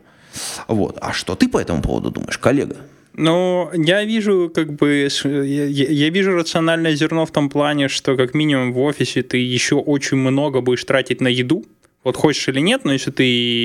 Вот. 0.69 0.99
А 1.01 1.13
что 1.13 1.35
ты 1.35 1.49
по 1.49 1.59
этому 1.59 1.83
поводу 1.83 2.11
думаешь, 2.11 2.39
коллега? 2.39 2.77
Ну, 3.17 3.71
я 3.75 4.05
вижу, 4.05 4.51
как 4.55 4.73
бы, 4.73 5.09
я- 5.25 5.65
я 5.67 6.11
вижу 6.11 6.33
рациональное 6.33 6.97
зерно 6.97 7.25
в 7.25 7.31
том 7.31 7.49
плане, 7.49 7.89
что 7.89 8.17
как 8.17 8.35
минимум 8.35 8.73
в 8.73 8.81
офисе 8.81 9.23
ты 9.23 9.39
еще 9.39 9.77
очень 9.77 10.17
много 10.17 10.61
будешь 10.61 10.85
тратить 10.85 11.21
на 11.21 11.29
еду. 11.29 11.65
Вот 12.05 12.17
хочешь 12.17 12.47
или 12.49 12.61
нет, 12.61 12.85
но 12.85 12.93
если 12.93 13.11
ты 13.11 13.25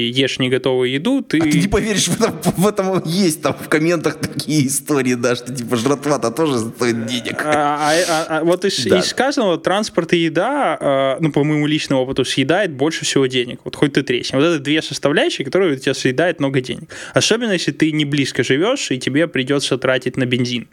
ешь 0.09 0.39
не 0.39 0.49
готовую 0.49 0.89
еду, 0.89 1.21
ты... 1.21 1.39
А 1.39 1.41
ты 1.41 1.59
не 1.59 1.67
поверишь, 1.67 2.07
в 2.07 2.21
этом, 2.21 2.39
в 2.41 2.65
этом 2.67 3.03
есть 3.05 3.41
там 3.41 3.53
в 3.53 3.67
комментах 3.67 4.15
такие 4.19 4.65
истории, 4.67 5.15
да, 5.15 5.35
что 5.35 5.53
типа 5.53 5.75
жратва-то 5.75 6.31
тоже 6.31 6.59
стоит 6.59 7.05
денег. 7.05 7.41
А, 7.43 7.91
а- 7.91 8.05
а- 8.07 8.39
а 8.39 8.43
вот 8.45 8.63
из, 8.63 8.85
Да. 8.85 8.99
из 8.99 9.07
сказанного 9.07 9.57
транспорт 9.57 10.13
и 10.13 10.17
еда, 10.19 10.77
а, 10.79 11.17
ну, 11.19 11.31
по 11.33 11.43
моему 11.43 11.67
личному 11.67 12.01
опыту, 12.01 12.23
съедает 12.23 12.71
больше 12.71 13.03
всего 13.03 13.25
денег. 13.25 13.59
Вот 13.65 13.75
хоть 13.75 13.93
ты 13.93 14.03
тресни. 14.03 14.37
Вот 14.37 14.43
это 14.45 14.59
две 14.59 14.81
составляющие, 14.81 15.43
которые 15.43 15.73
у 15.73 15.75
тебя 15.75 15.93
съедают 15.93 16.39
много 16.39 16.61
денег. 16.61 16.89
Особенно, 17.13 17.51
если 17.51 17.73
ты 17.73 17.91
не 17.91 18.05
близко 18.05 18.43
живешь, 18.43 18.89
и 18.91 18.97
тебе 18.97 19.27
придется 19.27 19.77
тратить 19.77 20.15
на 20.15 20.25
бензин. 20.25 20.69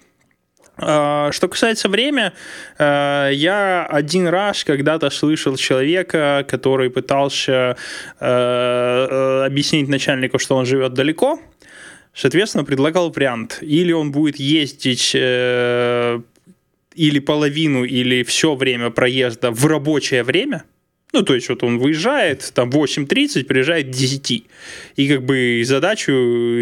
А, 0.79 1.33
Что 1.33 1.49
касается 1.49 1.89
время, 1.89 2.35
э, 2.79 3.31
я 3.33 3.87
один 3.87 4.29
раз 4.29 4.63
когда-то 4.65 5.09
слышал 5.11 5.57
человека, 5.57 6.45
который 6.49 6.91
пытался 6.91 7.53
э, 7.53 7.75
э, 8.27 9.45
объяснить 9.47 9.89
начальнику, 9.89 10.39
что 10.39 10.57
он 10.57 10.67
живет 10.67 10.93
далеко, 10.93 11.41
соответственно, 12.13 12.65
предлагал 12.65 13.11
вариант. 13.11 13.59
Или 13.63 13.93
он 13.93 14.13
будет 14.13 14.37
ездить 14.37 15.15
или 15.15 16.23
половину, 17.19 17.85
или 17.85 18.23
все 18.23 18.55
время 18.55 18.91
проезда 18.91 19.51
в 19.51 19.67
рабочее 19.67 20.23
время, 20.23 20.65
Ну, 21.13 21.23
то 21.23 21.35
есть 21.35 21.49
вот 21.49 21.63
он 21.63 21.79
выезжает, 21.79 22.53
там 22.55 22.69
8.30, 22.69 23.45
приезжает 23.45 23.87
к 23.87 23.91
10. 23.91 24.45
И 24.97 25.09
как 25.09 25.23
бы 25.23 25.63
задачу, 25.65 26.13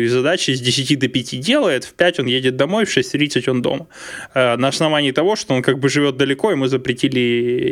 задачи 0.07 0.53
с 0.53 0.61
10 0.61 0.99
до 0.99 1.09
5 1.09 1.41
делает, 1.41 1.85
в 1.85 1.95
5 1.95 2.21
он 2.21 2.27
едет 2.27 2.57
домой, 2.57 2.85
в 2.85 2.97
6.30 2.97 3.51
он 3.51 3.63
дома. 3.63 3.87
Э, 4.35 4.57
на 4.57 4.69
основании 4.69 5.13
того, 5.13 5.35
что 5.37 5.55
он 5.55 5.63
как 5.63 5.79
бы 5.79 5.89
живет 5.89 6.17
далеко, 6.17 6.51
ему 6.51 6.67
запретили 6.67 7.21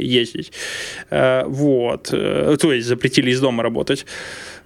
ездить. 0.02 0.52
Э, 1.10 1.44
вот. 1.46 2.08
Э, 2.12 2.56
то 2.58 2.72
есть 2.72 2.88
запретили 2.88 3.30
из 3.30 3.40
дома 3.40 3.62
работать. 3.62 4.06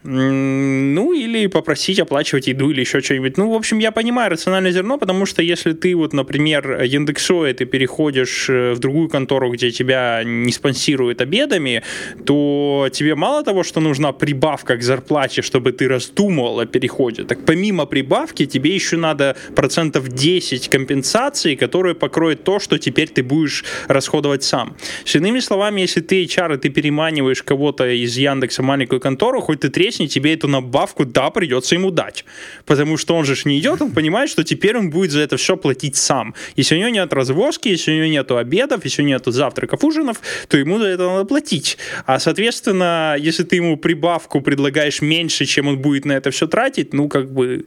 Ну, 0.07 1.13
или 1.13 1.47
попросить 1.49 1.99
оплачивать 1.99 2.47
еду 2.47 2.71
или 2.71 2.81
еще 2.81 3.01
что-нибудь. 3.01 3.37
Ну, 3.37 3.51
в 3.51 3.55
общем, 3.55 3.79
я 3.79 3.91
понимаю 3.91 4.31
рациональное 4.31 4.71
зерно, 4.71 4.99
потому 4.99 5.27
что 5.27 5.43
если 5.43 5.73
ты 5.73 5.95
вот, 5.97 6.13
например, 6.13 6.83
Яндексоид, 6.83 7.57
ты 7.59 7.65
переходишь 7.65 8.49
э, 8.49 8.73
в 8.73 8.79
другую 8.79 9.09
контору, 9.09 9.51
где 9.53 9.71
тебя 9.71 10.23
не 10.25 10.53
спонсируют 10.53 11.21
обедами, 11.21 11.83
то 12.25 12.89
тебе 12.93 13.15
мало 13.15 13.43
того, 13.43 13.65
что 13.65 13.81
нужна 13.81 14.13
прибавка 14.13 14.77
к 14.77 14.83
зарплате, 14.83 15.43
чтобы 15.43 15.73
ты 15.73 15.89
раздумывал 15.89 16.61
о 16.61 16.67
переходе, 16.67 17.25
так 17.25 17.45
помимо 17.45 17.87
прибавки 17.87 18.47
тебе 18.47 18.75
еще 18.75 18.97
надо 18.97 19.37
процентов 19.55 20.09
10 20.09 20.69
компенсации, 20.69 21.57
которые 21.57 21.95
покроют 21.95 22.45
то, 22.45 22.61
что 22.61 22.79
теперь 22.79 23.09
ты 23.09 23.23
будешь 23.23 23.65
расходовать 23.89 24.45
сам. 24.45 24.77
С 25.05 25.17
иными 25.17 25.41
словами, 25.41 25.81
если 25.81 26.01
ты 26.01 26.25
HR, 26.25 26.59
ты 26.59 26.69
переманиваешь 26.69 27.43
кого-то 27.43 27.89
из 27.89 28.17
Яндекса 28.17 28.63
маленькую 28.63 29.01
контору, 29.01 29.41
хоть 29.41 29.61
ты 29.61 29.69
тресни, 29.69 29.96
тебе 30.05 30.35
эту 30.35 30.49
надбавку, 30.49 31.05
да, 31.05 31.31
придется 31.31 31.75
ему 31.75 31.91
дать. 31.91 32.25
Потому 32.65 32.97
что 32.97 33.15
он 33.15 33.25
же 33.25 33.35
не 33.45 33.59
идет, 33.59 33.81
он 33.83 33.93
понимает, 33.93 34.31
что 34.31 34.45
теперь 34.45 34.77
он 34.77 34.91
будет 34.91 35.11
за 35.11 35.21
это 35.21 35.37
все 35.37 35.57
платить 35.57 35.97
сам. 35.97 36.35
Если 36.57 36.77
у 36.77 36.79
него 36.79 36.91
нет 36.91 37.13
развозки, 37.13 37.69
если 37.69 37.93
у 37.93 37.97
него 37.97 38.07
нет 38.07 38.31
обедов, 38.31 38.85
если 38.85 39.03
у 39.03 39.05
него 39.05 39.19
нет 39.19 39.35
завтраков, 39.35 39.85
ужинов, 39.85 40.21
то 40.49 40.57
ему 40.57 40.79
за 40.79 40.87
это 40.87 41.09
надо 41.09 41.25
платить. 41.25 41.79
А, 42.07 42.19
соответственно, 42.19 43.17
если 43.19 43.45
ты 43.45 43.57
ему 43.57 43.77
прибавку 43.77 44.41
предлагаешь 44.41 45.01
меньше, 45.01 45.45
чем 45.47 45.69
он 45.69 45.79
будет 45.79 46.05
на 46.05 46.13
это 46.13 46.31
все 46.31 46.47
тратить, 46.47 46.93
ну, 46.93 47.09
как 47.09 47.33
бы, 47.33 47.67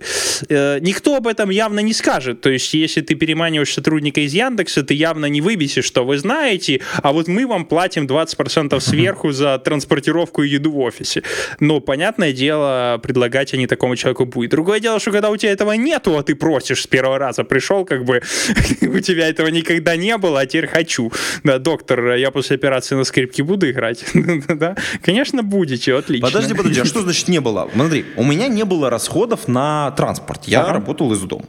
э, 0.50 0.80
никто 0.82 1.16
об 1.16 1.28
этом 1.28 1.50
явно 1.50 1.80
не 1.80 1.94
скажет. 1.94 2.42
То 2.42 2.50
есть, 2.50 2.74
если 2.74 3.02
ты 3.02 3.16
переманиваешь 3.16 3.74
сотрудника 3.74 4.22
из 4.22 4.34
Яндекса, 4.34 4.84
ты 4.84 4.94
явно 4.94 5.26
не 5.28 5.42
выбесишь, 5.42 5.86
что 5.86 6.06
вы 6.06 6.18
знаете, 6.18 6.82
а 7.04 7.12
вот 7.12 7.28
мы 7.28 7.48
вам 7.48 7.66
платим 7.66 8.06
20% 8.06 8.80
сверху 8.80 9.32
за 9.32 9.58
транспортировку 9.58 10.44
и 10.44 10.50
еду 10.50 10.72
в 10.72 10.80
офисе. 10.80 11.24
Но, 11.60 11.80
понятно, 11.80 12.19
понятное 12.20 12.34
дело, 12.34 13.00
предлагать 13.02 13.54
они 13.54 13.68
такому 13.68 13.96
человеку 13.96 14.26
будет. 14.26 14.52
Другое 14.52 14.80
дело, 14.80 15.00
что 15.00 15.12
когда 15.12 15.30
у 15.30 15.38
тебя 15.38 15.52
этого 15.52 15.74
нету, 15.74 16.18
а 16.18 16.24
ты 16.24 16.36
просишь 16.36 16.84
с 16.84 16.88
первого 16.88 17.18
раза, 17.18 17.44
пришел, 17.44 17.86
как 17.86 18.04
бы 18.04 18.22
у 18.82 19.00
тебя 19.00 19.30
этого 19.30 19.48
никогда 19.48 19.96
не 19.96 20.18
было, 20.18 20.42
а 20.42 20.46
теперь 20.46 20.68
хочу. 20.68 21.12
Да, 21.44 21.60
доктор, 21.60 22.16
я 22.16 22.32
после 22.32 22.56
операции 22.56 22.96
на 22.96 23.06
скрипке 23.06 23.44
буду 23.44 23.70
играть. 23.70 24.04
да? 24.48 24.76
Конечно, 25.02 25.44
будете, 25.44 25.96
отлично. 25.96 26.28
Подожди, 26.28 26.54
подожди, 26.54 26.82
а 26.82 26.86
что 26.86 27.02
значит 27.02 27.30
не 27.30 27.40
было? 27.40 27.70
Смотри, 27.74 28.06
у 28.18 28.24
меня 28.24 28.48
не 28.48 28.66
было 28.66 28.90
расходов 28.90 29.48
на 29.48 29.92
транспорт. 29.92 30.42
Я 30.46 30.62
ага. 30.62 30.74
работал 30.74 31.14
из 31.14 31.22
дома. 31.22 31.46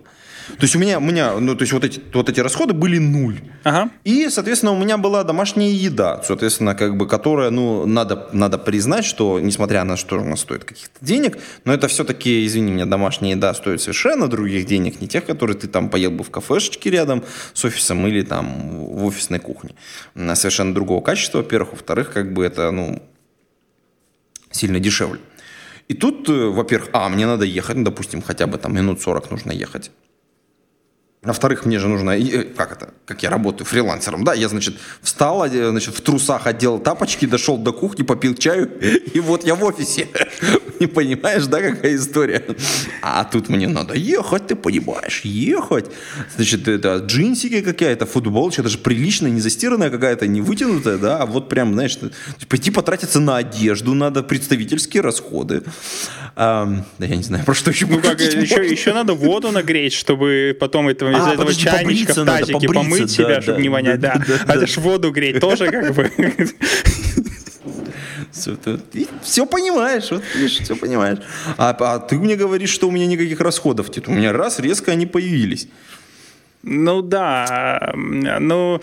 То 0.58 0.64
есть 0.64 0.76
у 0.76 0.78
меня, 0.78 0.98
у 0.98 1.02
меня 1.02 1.38
ну, 1.38 1.54
то 1.54 1.62
есть 1.62 1.72
вот 1.72 1.84
эти, 1.84 2.00
вот 2.12 2.28
эти 2.28 2.40
расходы 2.40 2.72
были 2.72 2.98
нуль. 2.98 3.40
Ага. 3.64 3.90
И, 4.04 4.28
соответственно, 4.28 4.72
у 4.72 4.78
меня 4.78 4.96
была 4.98 5.24
домашняя 5.24 5.70
еда, 5.70 6.22
соответственно, 6.24 6.74
как 6.74 6.96
бы, 6.96 7.06
которая, 7.06 7.50
ну, 7.50 7.86
надо, 7.86 8.28
надо 8.32 8.58
признать, 8.58 9.04
что, 9.04 9.40
несмотря 9.40 9.84
на 9.84 9.96
что 9.96 10.18
она 10.18 10.36
стоит 10.36 10.64
каких-то 10.64 11.04
денег, 11.04 11.38
но 11.64 11.72
это 11.72 11.88
все-таки, 11.88 12.46
извини 12.46 12.72
меня, 12.72 12.86
домашняя 12.86 13.32
еда 13.32 13.54
стоит 13.54 13.80
совершенно 13.80 14.28
других 14.28 14.66
денег, 14.66 15.00
не 15.00 15.08
тех, 15.08 15.24
которые 15.24 15.56
ты 15.56 15.68
там 15.68 15.90
поел 15.90 16.10
бы 16.10 16.24
в 16.24 16.30
кафешечке 16.30 16.90
рядом 16.90 17.24
с 17.52 17.64
офисом 17.64 18.06
или 18.06 18.22
там 18.22 18.86
в 18.86 19.04
офисной 19.04 19.38
кухне. 19.38 19.74
Совершенно 20.34 20.74
другого 20.74 21.02
качества, 21.02 21.38
во-первых. 21.38 21.72
Во-вторых, 21.72 22.12
как 22.12 22.32
бы 22.32 22.44
это, 22.44 22.70
ну, 22.70 23.02
сильно 24.50 24.80
дешевле. 24.80 25.20
И 25.88 25.94
тут, 25.94 26.28
э, 26.28 26.32
во-первых, 26.32 26.90
а, 26.92 27.08
мне 27.08 27.26
надо 27.26 27.44
ехать, 27.44 27.76
ну, 27.76 27.84
допустим, 27.84 28.22
хотя 28.22 28.46
бы 28.46 28.58
там 28.58 28.74
минут 28.74 29.00
40 29.00 29.30
нужно 29.30 29.50
ехать. 29.52 29.90
Во-вторых, 31.22 31.66
мне 31.66 31.78
же 31.78 31.86
нужно, 31.86 32.12
э, 32.12 32.44
как 32.44 32.72
это, 32.72 32.94
как 33.04 33.22
я 33.22 33.28
работаю 33.28 33.66
фрилансером, 33.66 34.24
да, 34.24 34.32
я, 34.32 34.48
значит, 34.48 34.76
встал, 35.02 35.46
значит, 35.46 35.94
в 35.94 36.00
трусах 36.00 36.46
одел 36.46 36.78
тапочки, 36.78 37.26
дошел 37.26 37.58
до 37.58 37.74
кухни, 37.74 38.04
попил 38.04 38.34
чаю, 38.34 38.70
и 39.14 39.20
вот 39.20 39.44
я 39.44 39.54
в 39.54 39.62
офисе. 39.62 40.08
Не 40.80 40.86
понимаешь, 40.86 41.44
да, 41.44 41.60
какая 41.60 41.94
история? 41.96 42.42
А 43.02 43.24
тут 43.24 43.50
мне 43.50 43.68
надо 43.68 43.92
ехать, 43.94 44.46
ты 44.46 44.56
понимаешь, 44.56 45.20
ехать. 45.22 45.90
Значит, 46.36 46.66
это 46.68 46.96
джинсики 47.06 47.60
какая-то, 47.60 48.06
футболочка, 48.06 48.62
это 48.62 48.70
же 48.70 48.78
приличная, 48.78 49.30
не 49.30 49.42
застиранная 49.42 49.90
какая-то, 49.90 50.26
не 50.26 50.40
вытянутая, 50.40 50.96
да, 50.96 51.18
а 51.18 51.26
вот 51.26 51.50
прям, 51.50 51.74
знаешь, 51.74 51.98
пойти 52.48 52.70
потратиться 52.70 53.20
на 53.20 53.36
одежду 53.36 53.92
надо, 53.92 54.22
представительские 54.22 55.02
расходы. 55.02 55.64
А, 56.34 56.66
да 56.98 57.06
я 57.06 57.16
не 57.16 57.22
знаю, 57.24 57.44
про 57.44 57.52
что 57.52 57.70
еще 57.70 57.84
Ну 57.84 58.00
как, 58.00 58.18
еще, 58.22 58.66
еще 58.66 58.94
надо 58.94 59.12
воду 59.12 59.50
нагреть, 59.50 59.92
чтобы 59.92 60.56
потом 60.58 60.88
этого 60.88 61.09
из 61.10 61.24
а, 61.24 61.32
этого 61.32 61.46
подожди, 61.46 61.64
чайничка 61.64 62.12
в 62.12 62.24
тазике 62.24 62.52
надо, 62.52 62.72
помыть 62.72 63.02
да, 63.02 63.08
себя, 63.08 63.28
да, 63.28 63.42
чтобы 63.42 63.56
да, 63.56 63.62
не 63.62 63.68
вонять. 63.68 64.00
Да, 64.00 64.22
а 64.46 64.54
это 64.54 64.66
ж 64.66 64.76
воду 64.78 65.10
греть 65.10 65.40
тоже 65.40 65.70
как 65.70 65.94
бы. 65.94 66.10
Все, 68.32 68.56
все 69.22 69.44
понимаешь, 69.44 70.10
вот 70.10 70.22
видишь, 70.34 70.60
все 70.60 70.76
понимаешь. 70.76 71.18
А, 71.56 71.76
а 71.78 71.98
ты 71.98 72.16
мне 72.16 72.36
говоришь, 72.36 72.70
что 72.70 72.88
у 72.88 72.90
меня 72.90 73.06
никаких 73.06 73.40
расходов 73.40 73.94
нет. 73.94 74.08
У 74.08 74.12
меня 74.12 74.32
раз, 74.32 74.60
резко 74.60 74.92
они 74.92 75.06
появились. 75.06 75.68
Ну 76.62 77.02
да, 77.02 77.92
ну... 77.94 78.80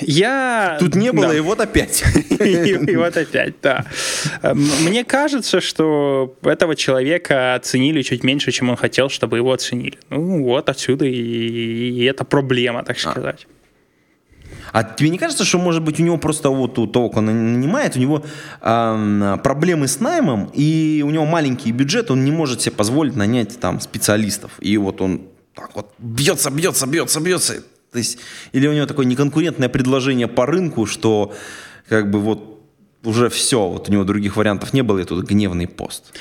Я... 0.00 0.76
Тут 0.80 0.94
не 0.94 1.12
было, 1.12 1.28
да. 1.28 1.36
и 1.36 1.40
вот 1.40 1.60
опять. 1.60 2.04
и, 2.40 2.44
и 2.92 2.96
вот 2.96 3.16
опять, 3.16 3.54
да. 3.62 3.86
Мне 4.42 5.04
кажется, 5.04 5.60
что 5.60 6.34
этого 6.42 6.76
человека 6.76 7.54
оценили 7.54 8.02
чуть 8.02 8.24
меньше, 8.24 8.52
чем 8.52 8.70
он 8.70 8.76
хотел, 8.76 9.08
чтобы 9.08 9.36
его 9.36 9.52
оценили. 9.52 9.98
Ну 10.10 10.44
вот 10.44 10.68
отсюда 10.68 11.04
и, 11.04 11.10
и 11.12 12.04
это 12.04 12.24
проблема, 12.24 12.82
так 12.84 12.96
а. 12.96 13.10
сказать. 13.10 13.46
А 14.72 14.84
тебе 14.84 15.10
не 15.10 15.18
кажется, 15.18 15.44
что, 15.44 15.58
может 15.58 15.82
быть, 15.82 16.00
у 16.00 16.02
него 16.02 16.18
просто 16.18 16.50
вот 16.50 16.78
у 16.78 16.86
того, 16.86 17.08
кого 17.08 17.20
он 17.26 17.52
нанимает, 17.52 17.96
у 17.96 18.00
него 18.00 18.24
э, 18.60 19.36
проблемы 19.42 19.88
с 19.88 20.00
наймом, 20.00 20.50
и 20.52 21.02
у 21.06 21.10
него 21.10 21.24
маленький 21.24 21.72
бюджет, 21.72 22.10
он 22.10 22.24
не 22.24 22.30
может 22.30 22.60
себе 22.62 22.72
позволить 22.72 23.16
нанять 23.16 23.58
там 23.58 23.80
специалистов. 23.80 24.52
И 24.60 24.76
вот 24.76 25.00
он 25.00 25.28
так 25.54 25.74
вот 25.74 25.94
бьется, 25.98 26.50
бьется, 26.50 26.86
бьется, 26.86 27.20
бьется. 27.20 27.62
То 27.96 28.00
есть, 28.00 28.18
или 28.52 28.66
у 28.66 28.74
него 28.74 28.84
такое 28.84 29.06
неконкурентное 29.06 29.70
предложение 29.70 30.28
по 30.28 30.44
рынку, 30.44 30.84
что 30.84 31.34
как 31.88 32.10
бы 32.10 32.20
вот 32.20 32.55
уже 33.04 33.28
все, 33.28 33.68
вот 33.68 33.88
у 33.88 33.92
него 33.92 34.04
других 34.04 34.36
вариантов 34.36 34.72
не 34.74 34.82
было, 34.82 34.98
и 34.98 35.04
тут 35.04 35.24
гневный 35.24 35.66
пост. 35.66 36.12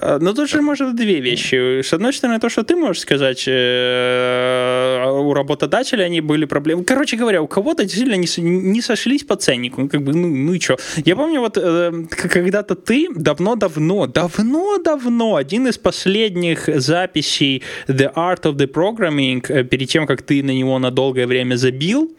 А, 0.00 0.18
Но 0.18 0.30
ну, 0.30 0.34
тут 0.34 0.48
же 0.48 0.62
может 0.62 0.96
две 0.96 1.20
вещи. 1.20 1.82
С 1.82 1.92
одной 1.92 2.12
стороны, 2.12 2.40
то, 2.40 2.48
что 2.48 2.62
ты 2.62 2.76
можешь 2.76 3.02
сказать, 3.02 3.44
э, 3.46 5.04
у 5.06 5.34
работодателя 5.34 6.04
они 6.04 6.20
были 6.20 6.46
проблемы. 6.46 6.84
Короче 6.84 7.16
говоря, 7.16 7.42
у 7.42 7.46
кого-то 7.46 7.82
действительно 7.82 8.16
не, 8.16 8.42
не 8.42 8.80
сошлись 8.80 9.24
по 9.24 9.36
ценнику. 9.36 9.88
Как 9.88 10.02
бы, 10.02 10.14
ну, 10.14 10.28
ну 10.28 10.54
и 10.54 10.60
что? 10.60 10.76
Я 11.04 11.16
помню, 11.16 11.40
вот 11.40 11.58
э, 11.58 12.06
когда-то 12.08 12.74
ты 12.74 13.08
давно-давно, 13.14 14.06
давно-давно, 14.06 15.36
один 15.36 15.66
из 15.68 15.78
последних 15.78 16.68
записей 16.80 17.62
The 17.86 18.12
Art 18.14 18.42
of 18.42 18.54
the 18.54 18.66
Programming, 18.66 19.44
э, 19.48 19.64
перед 19.64 19.88
тем, 19.88 20.06
как 20.06 20.22
ты 20.22 20.42
на 20.42 20.52
него 20.52 20.78
на 20.78 20.90
долгое 20.90 21.26
время 21.26 21.56
забил, 21.56 22.16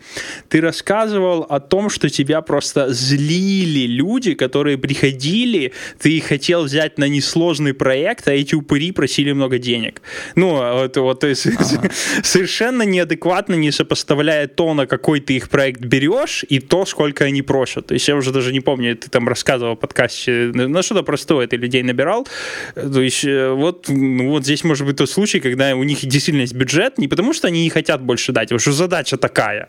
ты 0.50 0.62
рассказывал 0.62 1.46
о 1.50 1.60
том, 1.60 1.90
что 1.90 2.10
тебя 2.10 2.42
просто 2.42 2.94
злили 2.94 3.95
люди, 3.96 4.34
которые 4.34 4.78
приходили, 4.78 5.72
ты 6.00 6.20
хотел 6.22 6.64
взять 6.64 6.98
на 6.98 7.08
несложный 7.08 7.74
проект, 7.74 8.28
а 8.28 8.34
эти 8.34 8.56
упыри 8.56 8.92
просили 8.92 9.32
много 9.34 9.58
денег. 9.58 10.02
Ну, 10.36 10.58
а 10.62 10.74
вот, 10.74 10.98
вот 10.98 11.20
то 11.20 11.28
есть 11.28 11.48
ага. 11.48 11.90
совершенно 12.24 12.84
неадекватно 12.84 13.56
не 13.56 13.72
сопоставляя 13.72 14.48
то, 14.48 14.74
на 14.74 14.86
какой 14.88 15.20
ты 15.20 15.34
их 15.36 15.50
проект 15.50 15.82
берешь, 15.82 16.46
и 16.48 16.60
то, 16.60 16.86
сколько 16.86 17.26
они 17.26 17.42
просят. 17.42 17.88
То 17.88 17.94
есть 17.94 18.08
я 18.08 18.16
уже 18.16 18.32
даже 18.32 18.52
не 18.54 18.62
помню, 18.62 18.96
ты 18.96 19.10
там 19.10 19.28
рассказывал 19.28 19.76
в 19.76 19.80
подкасте, 19.80 20.52
ну, 20.54 20.82
что-то 20.84 21.04
простое 21.04 21.48
ты 21.48 21.58
людей 21.58 21.84
набирал. 21.84 22.28
То 22.76 23.02
есть 23.02 23.26
э, 23.26 23.52
вот, 23.52 23.86
ну, 23.90 24.30
вот 24.30 24.44
здесь 24.44 24.64
может 24.64 24.86
быть 24.86 24.98
тот 24.98 25.10
случай, 25.10 25.40
когда 25.40 25.76
у 25.76 25.84
них 25.84 26.06
действительно 26.06 26.42
есть 26.42 26.54
бюджет, 26.54 26.98
не 26.98 27.08
потому 27.08 27.34
что 27.34 27.48
они 27.48 27.64
не 27.64 27.70
хотят 27.70 28.02
больше 28.02 28.32
дать, 28.32 28.50
потому 28.50 28.60
что 28.60 28.72
задача 28.72 29.18
такая. 29.18 29.68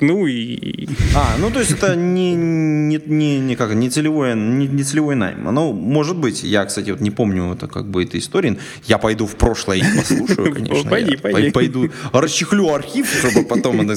Ну 0.00 0.26
и... 0.26 0.88
А, 1.14 1.36
ну 1.38 1.50
то 1.50 1.60
есть 1.60 1.72
это 1.72 1.96
не, 1.96 2.34
не, 2.34 3.00
не 3.06 3.29
не, 3.38 3.56
как, 3.56 3.74
не, 3.74 3.90
целевой, 3.90 4.34
не, 4.34 4.66
не 4.66 4.82
целевой 4.82 5.14
найм. 5.14 5.48
Оно 5.48 5.72
может 5.72 6.16
быть. 6.16 6.42
Я, 6.42 6.64
кстати, 6.64 6.90
вот 6.90 7.00
не 7.00 7.10
помню 7.10 7.52
это 7.52 7.66
как 7.68 7.86
бы 7.88 8.02
этой 8.02 8.20
истории. 8.20 8.58
Я 8.86 8.98
пойду 8.98 9.26
в 9.26 9.36
прошлое 9.36 9.78
и 9.78 9.96
послушаю, 9.96 10.54
конечно. 10.54 10.90
Пойди, 10.90 11.16
пойди. 11.16 11.50
Пойду, 11.50 11.90
расчехлю 12.12 12.72
архив, 12.72 13.08
чтобы 13.08 13.46
потом, 13.46 13.88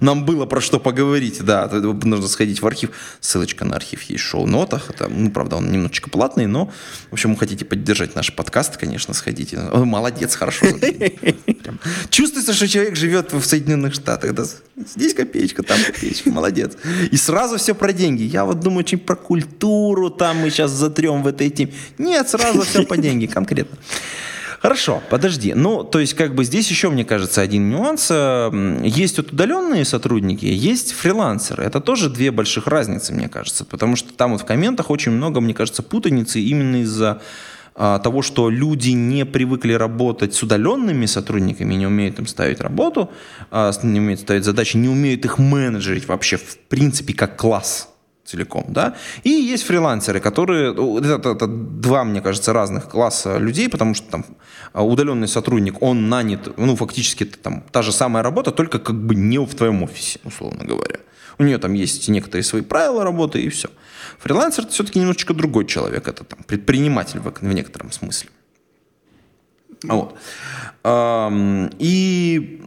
нам 0.00 0.24
было 0.24 0.46
про 0.46 0.60
что 0.60 0.80
поговорить. 0.80 1.42
Да, 1.42 1.68
нужно 1.68 2.28
сходить 2.28 2.62
в 2.62 2.66
архив. 2.66 2.90
Ссылочка 3.20 3.64
на 3.64 3.76
архив 3.76 4.02
есть 4.02 4.24
в 4.24 4.26
шоу-нотах. 4.26 4.90
Это, 4.90 5.08
ну, 5.08 5.30
правда, 5.30 5.56
он 5.56 5.70
немножечко 5.70 6.10
платный, 6.10 6.46
но, 6.46 6.70
в 7.10 7.12
общем, 7.12 7.32
вы 7.32 7.38
хотите 7.38 7.64
поддержать 7.64 8.14
наш 8.14 8.34
подкаст, 8.34 8.76
конечно, 8.76 9.14
сходите. 9.14 9.58
Молодец, 9.72 10.34
хорошо. 10.34 10.66
Чувствуется, 12.10 12.52
что 12.52 12.68
человек 12.68 12.96
живет 12.96 13.32
в 13.32 13.42
Соединенных 13.42 13.94
Штатах. 13.94 14.32
Здесь 14.76 15.14
копеечка, 15.14 15.62
там 15.62 15.78
копеечка, 15.84 16.30
молодец. 16.30 16.72
И 17.10 17.16
сразу 17.16 17.56
все 17.58 17.74
про 17.74 17.92
деньги. 17.92 18.22
Я 18.22 18.44
вот 18.44 18.60
подумаю 18.64 18.80
очень 18.80 18.98
про 18.98 19.14
культуру, 19.14 20.08
там 20.08 20.38
мы 20.38 20.48
сейчас 20.48 20.70
затрем 20.70 21.22
в 21.22 21.26
этой 21.26 21.50
теме. 21.50 21.72
Нет, 21.98 22.30
сразу 22.30 22.62
все 22.62 22.82
по 22.82 22.96
деньги, 22.96 23.26
конкретно. 23.26 23.76
Хорошо, 24.62 25.02
подожди. 25.10 25.52
Ну, 25.52 25.84
то 25.84 25.98
есть, 25.98 26.14
как 26.14 26.34
бы 26.34 26.44
здесь 26.44 26.70
еще, 26.70 26.88
мне 26.88 27.04
кажется, 27.04 27.42
один 27.42 27.68
нюанс. 27.68 28.08
Эм, 28.10 28.82
есть 28.82 29.18
вот 29.18 29.32
удаленные 29.32 29.84
сотрудники, 29.84 30.46
есть 30.46 30.92
фрилансеры. 30.92 31.64
Это 31.64 31.80
тоже 31.80 32.08
две 32.08 32.30
больших 32.30 32.66
разницы, 32.66 33.12
мне 33.12 33.28
кажется. 33.28 33.66
Потому 33.66 33.96
что 33.96 34.14
там 34.14 34.32
вот 34.32 34.40
в 34.40 34.46
комментах 34.46 34.88
очень 34.88 35.12
много, 35.12 35.42
мне 35.42 35.52
кажется, 35.52 35.82
путаницы 35.82 36.40
именно 36.40 36.80
из-за 36.80 37.20
а, 37.74 37.98
того, 37.98 38.22
что 38.22 38.48
люди 38.48 38.90
не 38.92 39.26
привыкли 39.26 39.74
работать 39.74 40.32
с 40.32 40.42
удаленными 40.42 41.04
сотрудниками, 41.04 41.74
не 41.74 41.86
умеют 41.86 42.18
им 42.18 42.26
ставить 42.26 42.60
работу, 42.60 43.10
а, 43.50 43.70
не 43.82 44.00
умеют 44.00 44.20
ставить 44.20 44.44
задачи, 44.44 44.78
не 44.78 44.88
умеют 44.88 45.26
их 45.26 45.38
менеджерить 45.38 46.08
вообще 46.08 46.38
в 46.38 46.56
принципе 46.68 47.12
как 47.12 47.36
класс 47.36 47.93
целиком, 48.24 48.64
да, 48.68 48.94
и 49.22 49.30
есть 49.30 49.64
фрилансеры, 49.64 50.20
которые, 50.20 50.72
это, 50.72 51.30
это 51.30 51.46
два, 51.46 52.04
мне 52.04 52.20
кажется, 52.20 52.52
разных 52.52 52.88
класса 52.88 53.38
людей, 53.38 53.68
потому 53.68 53.94
что 53.94 54.10
там 54.10 54.24
а, 54.72 54.82
удаленный 54.82 55.28
сотрудник, 55.28 55.82
он 55.82 56.08
нанят, 56.08 56.58
ну, 56.58 56.76
фактически 56.76 57.24
там 57.24 57.62
та 57.70 57.82
же 57.82 57.92
самая 57.92 58.22
работа, 58.22 58.50
только 58.50 58.78
как 58.78 58.96
бы 58.96 59.14
не 59.14 59.38
в 59.38 59.54
твоем 59.54 59.82
офисе, 59.82 60.20
условно 60.24 60.64
говоря. 60.64 60.98
У 61.38 61.42
нее 61.42 61.58
там 61.58 61.74
есть 61.74 62.08
некоторые 62.08 62.44
свои 62.44 62.62
правила 62.62 63.04
работы 63.04 63.40
и 63.42 63.48
все. 63.48 63.68
Фрилансер 64.18 64.64
это 64.64 64.72
все-таки 64.72 65.00
немножечко 65.00 65.34
другой 65.34 65.66
человек, 65.66 66.08
это 66.08 66.24
там 66.24 66.38
предприниматель 66.46 67.18
в, 67.20 67.32
в 67.32 67.52
некотором 67.52 67.92
смысле. 67.92 68.30
Вот. 69.82 70.16
И 71.78 72.62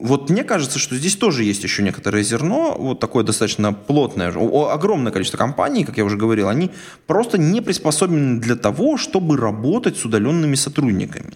вот 0.00 0.30
мне 0.30 0.44
кажется, 0.44 0.78
что 0.78 0.96
здесь 0.96 1.16
тоже 1.16 1.44
есть 1.44 1.64
еще 1.64 1.82
некоторое 1.82 2.22
зерно, 2.22 2.76
вот 2.78 3.00
такое 3.00 3.24
достаточно 3.24 3.72
плотное. 3.72 4.28
Огромное 4.28 5.12
количество 5.12 5.38
компаний, 5.38 5.84
как 5.84 5.96
я 5.98 6.04
уже 6.04 6.16
говорил, 6.16 6.48
они 6.48 6.70
просто 7.06 7.38
не 7.38 7.60
приспособлены 7.60 8.40
для 8.40 8.56
того, 8.56 8.96
чтобы 8.96 9.36
работать 9.36 9.96
с 9.96 10.04
удаленными 10.04 10.54
сотрудниками. 10.54 11.32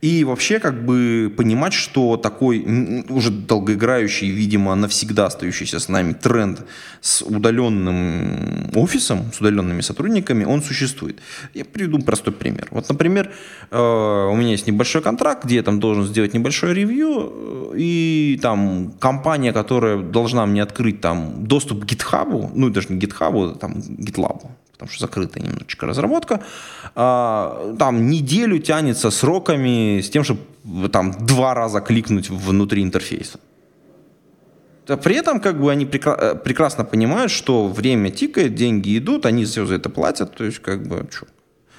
И 0.00 0.24
вообще 0.24 0.58
как 0.60 0.84
бы 0.84 1.32
понимать, 1.36 1.72
что 1.72 2.16
такой 2.16 3.04
уже 3.08 3.30
долгоиграющий, 3.30 4.30
видимо, 4.30 4.74
навсегда 4.74 5.26
остающийся 5.26 5.80
с 5.80 5.88
нами 5.88 6.12
тренд 6.12 6.60
с 7.00 7.22
удаленным 7.22 8.70
офисом, 8.74 9.32
с 9.32 9.40
удаленными 9.40 9.80
сотрудниками, 9.80 10.44
он 10.44 10.62
существует. 10.62 11.18
Я 11.52 11.64
приведу 11.64 11.98
простой 11.98 12.32
пример. 12.32 12.68
Вот, 12.70 12.88
например, 12.88 13.32
э, 13.70 13.78
у 13.78 14.36
меня 14.36 14.52
есть 14.52 14.66
небольшой 14.66 15.02
контракт, 15.02 15.44
где 15.44 15.56
я 15.56 15.62
там 15.62 15.80
должен 15.80 16.06
сделать 16.06 16.34
небольшое 16.34 16.74
ревью, 16.74 17.72
э, 17.74 17.78
и 18.04 18.38
там 18.38 18.92
компания, 18.98 19.52
которая 19.52 19.98
должна 19.98 20.46
мне 20.46 20.62
открыть 20.62 21.00
там 21.00 21.46
доступ 21.46 21.84
к 21.84 21.86
GitHub, 21.86 22.50
ну 22.54 22.70
даже 22.70 22.88
не 22.92 22.98
GitHub, 22.98 23.58
там 23.58 23.72
GitLab, 23.72 24.42
потому 24.72 24.90
что 24.90 25.06
закрытая 25.06 25.44
немножечко 25.44 25.86
разработка, 25.86 26.40
а, 26.94 27.74
там 27.78 28.06
неделю 28.08 28.58
тянется 28.58 29.10
сроками 29.10 30.00
с 30.00 30.10
тем, 30.10 30.24
чтобы 30.24 30.88
там 30.88 31.12
два 31.26 31.54
раза 31.54 31.80
кликнуть 31.80 32.30
внутри 32.30 32.82
интерфейса. 32.82 33.38
При 34.86 35.16
этом 35.16 35.40
как 35.40 35.60
бы 35.60 35.72
они 35.72 35.84
э, 35.84 36.34
прекрасно 36.44 36.84
понимают, 36.84 37.30
что 37.30 37.68
время 37.68 38.10
тикает, 38.10 38.54
деньги 38.54 38.98
идут, 38.98 39.24
они 39.24 39.44
все 39.44 39.64
за 39.64 39.76
это 39.76 39.88
платят, 39.88 40.36
то 40.36 40.44
есть 40.44 40.58
как 40.58 40.86
бы 40.86 41.06
что? 41.10 41.26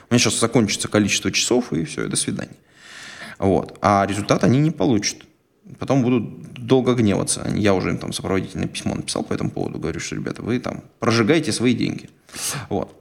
У 0.10 0.14
меня 0.14 0.20
сейчас 0.20 0.40
закончится 0.40 0.88
количество 0.88 1.32
часов 1.32 1.74
и 1.74 1.84
все, 1.84 2.06
и 2.06 2.08
до 2.08 2.16
свидания. 2.16 2.56
Вот. 3.38 3.78
А 3.82 4.06
результат 4.08 4.44
они 4.44 4.60
не 4.60 4.72
получат 4.72 5.18
потом 5.80 6.04
будут 6.04 6.54
долго 6.54 6.94
гневаться. 6.94 7.48
Я 7.56 7.74
уже 7.74 7.90
им 7.90 7.98
там 7.98 8.14
сопроводительное 8.14 8.68
письмо 8.68 8.96
написал 8.96 9.24
по 9.24 9.34
этому 9.34 9.50
поводу. 9.50 9.80
Говорю, 9.80 10.00
что, 10.00 10.16
ребята, 10.16 10.42
вы 10.42 10.60
там 10.60 10.82
прожигаете 11.00 11.52
свои 11.52 11.74
деньги. 11.74 12.10
Вот. 12.70 12.94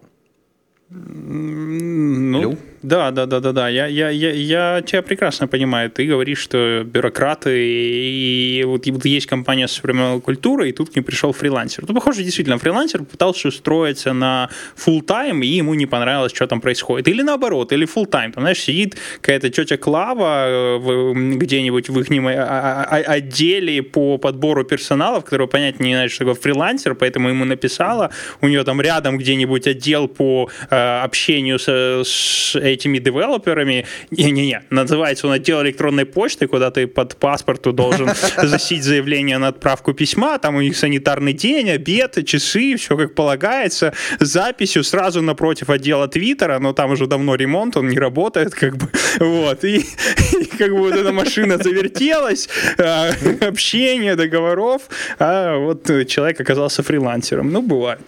Ну, 0.90 2.38
Алло? 2.38 2.56
Да, 2.84 3.10
да, 3.10 3.24
да, 3.24 3.40
да, 3.40 3.52
да. 3.52 3.68
Я, 3.70 3.86
я, 3.86 4.10
я, 4.10 4.30
я 4.30 4.82
тебя 4.82 5.00
прекрасно 5.00 5.48
понимаю. 5.48 5.90
Ты 5.90 6.04
говоришь, 6.04 6.38
что 6.38 6.84
бюрократы, 6.84 7.50
и 7.56 8.62
вот, 8.66 8.86
и 8.86 8.90
вот 8.90 9.06
есть 9.06 9.26
компания 9.26 9.68
современной 9.68 10.20
культурой, 10.20 10.68
и 10.68 10.72
тут 10.72 10.90
к 10.90 10.94
ним 10.94 11.02
пришел 11.02 11.32
фрилансер. 11.32 11.84
Ну, 11.88 11.94
похоже, 11.94 12.22
действительно, 12.22 12.58
фрилансер 12.58 13.02
пытался 13.04 13.48
устроиться 13.48 14.12
на 14.12 14.50
full 14.76 15.00
тайм 15.00 15.42
и 15.42 15.46
ему 15.46 15.72
не 15.72 15.86
понравилось, 15.86 16.32
что 16.34 16.46
там 16.46 16.60
происходит. 16.60 17.08
Или 17.08 17.22
наоборот, 17.22 17.72
или 17.72 17.86
full 17.86 18.06
тайм 18.06 18.32
Там, 18.32 18.42
знаешь, 18.42 18.58
сидит 18.58 18.96
какая-то 19.22 19.48
тетя 19.48 19.78
Клава 19.78 20.44
э, 20.48 21.12
где-нибудь 21.36 21.88
в 21.88 22.00
их 22.00 22.08
а, 22.10 22.86
а, 22.90 22.96
а, 22.96 23.12
отделе 23.14 23.82
по 23.82 24.18
подбору 24.18 24.62
персонала, 24.62 25.22
которого 25.22 25.46
понять 25.46 25.80
не 25.80 25.94
знает, 25.94 26.10
что 26.10 26.26
такое 26.26 26.34
фрилансер, 26.34 26.94
поэтому 26.94 27.30
ему 27.30 27.46
написала. 27.46 28.10
У 28.42 28.48
нее 28.48 28.62
там 28.62 28.82
рядом 28.82 29.16
где-нибудь 29.16 29.66
отдел 29.66 30.06
по 30.06 30.50
э, 30.68 31.00
общению 31.02 31.58
с, 31.58 32.04
с 32.04 32.73
этими 32.74 32.98
девелоперами. 32.98 33.86
Не-не-не, 34.10 34.62
называется 34.70 35.26
он 35.26 35.32
отдел 35.32 35.62
электронной 35.62 36.04
почты, 36.04 36.46
куда 36.46 36.70
ты 36.70 36.86
под 36.86 37.16
паспорту 37.16 37.72
должен 37.72 38.10
засить 38.42 38.82
заявление 38.82 39.38
на 39.38 39.48
отправку 39.48 39.92
письма, 39.92 40.38
там 40.38 40.56
у 40.56 40.60
них 40.60 40.76
санитарный 40.76 41.32
день, 41.32 41.70
обед, 41.70 42.18
часы, 42.26 42.76
все 42.76 42.96
как 42.96 43.14
полагается, 43.14 43.92
с 44.20 44.26
записью 44.26 44.84
сразу 44.84 45.22
напротив 45.22 45.70
отдела 45.70 46.08
Твиттера, 46.08 46.58
но 46.58 46.72
там 46.72 46.90
уже 46.90 47.06
давно 47.06 47.34
ремонт, 47.34 47.76
он 47.76 47.88
не 47.88 47.98
работает, 47.98 48.54
как 48.54 48.76
бы, 48.76 48.88
вот, 49.20 49.64
и, 49.64 49.78
и 50.40 50.44
как 50.58 50.70
бы 50.70 50.78
вот 50.78 50.94
эта 50.94 51.12
машина 51.12 51.58
завертелась, 51.58 52.48
а, 52.78 53.10
общение, 53.40 54.16
договоров, 54.16 54.82
а 55.18 55.56
вот 55.58 55.86
человек 56.08 56.40
оказался 56.40 56.82
фрилансером. 56.82 57.50
Ну, 57.50 57.62
бывает. 57.62 58.00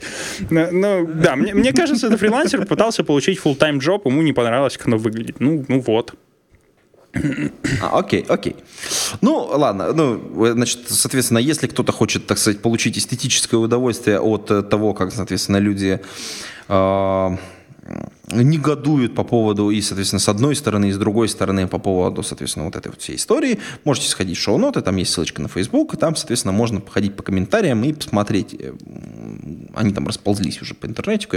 Ну, 0.51 1.07
да, 1.07 1.37
мне, 1.37 1.55
мне 1.55 1.73
кажется, 1.73 2.07
это 2.09 2.17
фрилансер 2.17 2.67
пытался 2.67 3.05
получить 3.05 3.41
full-time 3.45 3.79
job, 3.79 4.03
ему 4.05 4.23
не 4.23 4.33
понравилось 4.33 4.56
понравилось, 4.57 4.77
как 4.79 4.87
оно 4.87 4.97
выглядит. 4.97 5.41
Ну, 5.41 5.65
ну 5.69 5.81
вот. 5.81 6.15
А, 7.83 7.99
окей, 7.99 8.25
окей. 8.29 8.57
Ну, 9.21 9.49
ладно. 9.53 9.93
Ну, 9.93 10.53
значит, 10.53 10.81
соответственно, 10.89 11.39
если 11.39 11.67
кто-то 11.67 11.93
хочет, 11.93 12.27
так 12.27 12.39
сказать, 12.39 12.63
получить 12.63 12.99
эстетическое 12.99 13.61
удовольствие 13.61 14.19
от 14.21 14.51
э, 14.51 14.63
того, 14.63 14.95
как, 14.95 15.13
соответственно, 15.13 15.61
люди 15.61 16.01
э, 16.69 17.37
негодуют 18.33 19.15
по 19.15 19.25
поводу 19.25 19.71
и, 19.71 19.83
соответственно, 19.83 20.21
с 20.21 20.29
одной 20.29 20.55
стороны, 20.55 20.89
и 20.89 20.93
с 20.93 20.99
другой 20.99 21.29
стороны 21.29 21.67
по 21.69 21.79
поводу, 21.79 22.23
соответственно, 22.23 22.67
вот 22.67 22.77
этой 22.77 22.89
вот 22.89 23.01
всей 23.01 23.17
истории, 23.17 23.59
можете 23.85 24.09
сходить 24.09 24.37
в 24.37 24.41
шоу-ноты, 24.41 24.81
там 24.81 24.97
есть 24.97 25.13
ссылочка 25.13 25.43
на 25.43 25.49
Facebook, 25.49 25.95
и 25.95 25.97
там, 25.97 26.17
соответственно, 26.17 26.53
можно 26.53 26.81
походить 26.81 27.17
по 27.17 27.23
комментариям 27.23 27.85
и 27.85 27.93
посмотреть. 27.93 28.55
Э, 28.59 28.73
они 29.75 29.93
там 29.93 30.07
расползлись 30.07 30.63
уже 30.63 30.75
по 30.75 30.87
интернету, 30.87 31.29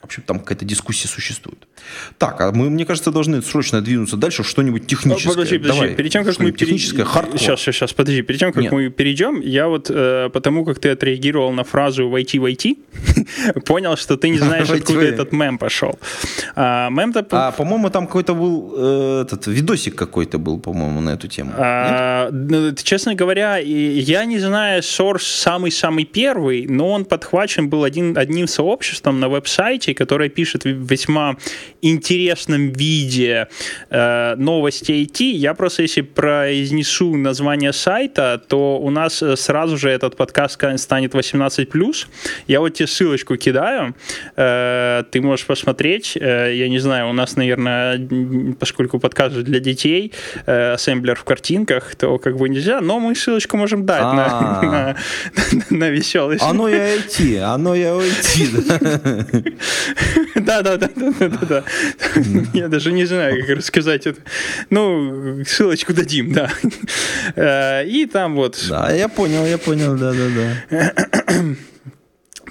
в 0.00 0.04
общем, 0.04 0.22
там 0.22 0.40
какая-то 0.40 0.64
дискуссия 0.64 1.08
существует. 1.08 1.68
Так, 2.16 2.40
а 2.40 2.52
мы, 2.52 2.70
мне 2.70 2.86
кажется, 2.86 3.10
должны 3.10 3.42
срочно 3.42 3.82
двинуться 3.82 4.16
дальше, 4.16 4.42
что-нибудь 4.42 4.86
техническое. 4.86 5.30
Подожди, 5.30 5.58
подожди, 5.58 5.80
Давай, 5.80 5.94
перед 5.94 6.12
тем, 6.12 6.24
как 6.24 6.38
мы 6.38 6.52
техническое, 6.52 7.04
хардкор. 7.04 7.38
Сейчас, 7.38 7.60
сейчас, 7.60 7.76
сейчас, 7.76 7.92
подожди, 7.92 8.22
перед 8.22 8.40
тем, 8.40 8.52
как 8.52 8.62
Нет. 8.62 8.72
мы 8.72 8.88
перейдем, 8.88 9.40
я 9.40 9.68
вот 9.68 9.90
э, 9.90 10.30
потому, 10.32 10.64
как 10.64 10.78
ты 10.78 10.88
отреагировал 10.88 11.52
на 11.52 11.64
фразу 11.64 12.08
«войти, 12.08 12.38
войти», 12.38 12.78
понял, 13.66 13.96
что 13.96 14.16
ты 14.16 14.30
не 14.30 14.38
знаешь, 14.38 14.70
откуда 14.70 15.02
этот 15.02 15.32
мем 15.32 15.58
пошел. 15.58 15.98
А, 16.56 16.88
мем-то... 16.88 17.26
А, 17.30 17.52
по-моему, 17.52 17.90
там 17.90 18.06
какой-то 18.06 18.34
был, 18.34 18.74
э, 18.76 19.22
этот, 19.26 19.46
видосик 19.48 19.96
какой-то 19.96 20.38
был, 20.38 20.58
по-моему, 20.58 21.00
на 21.00 21.10
эту 21.10 21.28
тему. 21.28 21.52
А, 21.56 22.30
ну, 22.30 22.74
честно 22.74 23.14
говоря, 23.14 23.58
я 23.58 24.24
не 24.24 24.38
знаю 24.38 24.80
source 24.80 25.20
самый-самый 25.20 26.04
первый, 26.04 26.66
но 26.66 26.90
он 26.90 27.04
подхвачен 27.04 27.68
был 27.68 27.84
один, 27.84 28.16
одним 28.16 28.46
сообществом 28.48 29.20
на 29.20 29.28
веб-сайте, 29.28 29.89
которое 29.94 30.28
пишет 30.28 30.64
в 30.64 30.90
весьма 30.90 31.36
интересном 31.82 32.72
виде 32.72 33.48
э, 33.90 34.34
новости 34.36 34.92
IT. 34.92 35.24
Я 35.24 35.54
просто, 35.54 35.82
если 35.82 36.02
произнесу 36.02 37.16
название 37.16 37.72
сайта, 37.72 38.40
то 38.48 38.78
у 38.78 38.90
нас 38.90 39.22
э, 39.22 39.36
сразу 39.36 39.76
же 39.76 39.90
этот 39.90 40.16
подкаст 40.16 40.60
станет 40.76 41.14
18+. 41.14 42.06
Я 42.46 42.60
вот 42.60 42.74
тебе 42.74 42.86
ссылочку 42.86 43.36
кидаю, 43.36 43.94
э, 44.36 45.04
ты 45.10 45.20
можешь 45.20 45.46
посмотреть. 45.46 46.16
Э, 46.16 46.54
я 46.54 46.68
не 46.68 46.78
знаю, 46.78 47.08
у 47.08 47.12
нас, 47.12 47.36
наверное, 47.36 48.08
поскольку 48.58 48.98
подкаст 48.98 49.36
для 49.36 49.60
детей, 49.60 50.12
э, 50.46 50.72
ассемблер 50.74 51.16
в 51.16 51.24
картинках, 51.24 51.94
то 51.94 52.18
как 52.18 52.36
бы 52.36 52.48
нельзя, 52.48 52.80
но 52.80 52.98
мы 52.98 53.14
ссылочку 53.14 53.56
можем 53.56 53.86
дать 53.86 54.02
на, 54.02 54.26
а. 54.28 54.62
на, 54.62 54.96
на 55.70 55.90
веселый 55.90 56.38
Оно 56.40 56.68
и 56.68 56.74
IT, 56.74 57.38
оно 57.40 57.74
и 57.74 57.82
IT. 57.82 59.56
Да, 60.34 60.62
да, 60.62 60.76
да, 60.76 60.88
да, 60.94 61.28
да, 61.28 61.46
да. 61.46 61.64
Я 62.54 62.68
даже 62.68 62.92
не 62.92 63.04
знаю, 63.04 63.40
как 63.40 63.56
рассказать 63.56 64.06
это. 64.06 64.20
Ну, 64.70 65.44
ссылочку 65.44 65.92
дадим, 65.92 66.32
да. 66.32 66.50
Э, 67.36 67.84
и 67.84 68.06
там 68.06 68.34
вот. 68.36 68.64
Да, 68.68 68.92
я 68.92 69.08
понял, 69.08 69.44
я 69.44 69.58
понял, 69.58 69.96
да, 69.96 70.12
да, 70.12 70.28
да. 70.34 71.56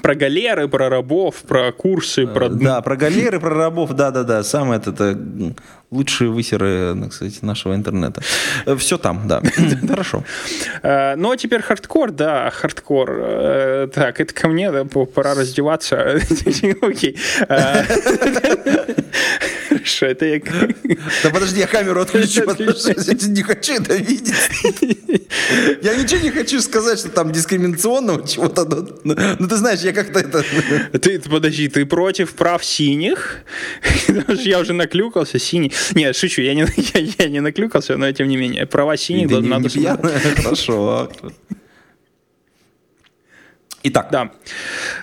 Про 0.02 0.16
галеры, 0.16 0.68
про 0.70 0.90
рабов, 0.90 1.36
про 1.48 1.72
курсы, 1.72 2.26
про... 2.26 2.48
Да, 2.48 2.82
про 2.82 2.96
галеры, 2.96 3.40
про 3.40 3.54
рабов, 3.54 3.92
да-да-да, 3.92 4.44
самое 4.44 4.80
это 4.80 5.20
лучшие 5.92 6.30
высеры, 6.30 6.94
ну, 6.94 7.10
кстати, 7.10 7.40
нашего 7.42 7.76
интернета. 7.76 8.22
Все 8.78 8.98
там, 8.98 9.28
да. 9.28 9.42
Хорошо. 9.88 10.24
Э, 10.84 11.16
ну, 11.16 11.32
а 11.32 11.38
теперь 11.38 11.62
хардкор, 11.62 12.12
да, 12.12 12.50
хардкор. 12.52 13.10
Э, 13.12 13.88
так, 13.94 14.20
это 14.20 14.34
ко 14.34 14.48
мне, 14.48 14.72
да, 14.72 14.86
пора 14.86 15.34
раздеваться. 15.34 15.98
Окей. 16.82 17.18
Что 19.84 20.06
это 20.06 20.26
я... 20.26 20.40
Да 21.24 21.30
подожди, 21.30 21.60
я 21.60 21.68
камеру 21.68 22.02
отключу, 22.02 22.44
я 22.46 23.28
не 23.28 23.44
хочу 23.44 23.74
это 23.74 23.96
видеть. 23.96 24.34
Я 25.82 25.96
ничего 25.96 26.22
не 26.22 26.32
хочу 26.32 26.62
сказать, 26.62 27.00
что 27.00 27.10
там 27.10 27.32
дискриминационного 27.32 28.28
чего-то, 28.28 28.66
но 29.04 29.48
ты 29.48 29.56
знаешь, 29.56 29.82
я 29.82 29.94
как-то 29.94 30.20
это... 30.20 30.44
Ты, 31.00 31.20
подожди, 31.20 31.68
ты 31.68 31.86
против 31.86 32.34
прав 32.34 32.64
синих? 32.64 33.44
Я 34.40 34.60
уже 34.60 34.74
наклюкался, 34.74 35.40
синий. 35.40 35.72
Нет, 35.96 36.16
шучу, 36.16 36.42
я 36.42 36.54
не, 36.54 36.62
я, 36.94 37.14
я 37.20 37.30
не 37.30 37.42
наклюкался, 37.42 37.98
но 37.98 38.12
тем 38.12 38.28
не 38.28 38.38
менее, 38.38 38.66
права 38.66 38.98
синих 38.98 39.30
надо? 39.30 39.70
Хорошо. 40.36 41.12
Итак. 43.82 44.10
Да. 44.12 44.32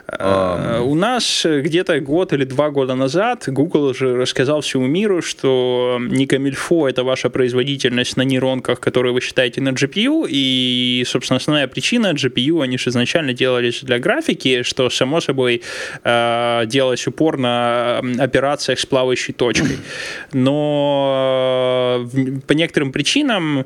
Uh, 0.07 0.81
у 0.83 0.95
нас 0.95 1.47
где-то 1.47 1.99
год 2.01 2.33
или 2.33 2.45
два 2.45 2.71
года 2.71 2.95
назад 2.95 3.45
Google 3.47 3.87
уже 3.87 4.17
рассказал 4.17 4.61
всему 4.61 4.87
миру, 4.87 5.23
что 5.23 5.99
не 5.99 6.27
камильфо— 6.27 6.89
это 6.91 7.03
ваша 7.03 7.31
производительность 7.31 8.17
на 8.17 8.23
нейронках, 8.23 8.79
которые 8.81 9.15
вы 9.15 9.21
считаете 9.21 9.61
на 9.63 9.71
GPU, 9.71 10.27
и, 10.29 11.05
собственно, 11.07 11.39
основная 11.39 11.67
причина 11.69 12.13
GPU, 12.13 12.63
они 12.63 12.77
же 12.77 12.91
изначально 12.91 13.33
делались 13.33 13.81
для 13.83 13.99
графики, 13.99 14.63
что, 14.63 14.91
само 14.91 15.21
собой, 15.21 15.63
uh, 16.05 16.67
делалось 16.67 17.07
упор 17.07 17.39
на 17.39 18.03
операциях 18.19 18.79
с 18.79 18.87
плавающей 18.87 19.33
точкой. 19.33 19.79
Но 20.33 22.07
uh, 22.07 22.41
по 22.47 22.53
некоторым 22.53 22.93
причинам 22.93 23.65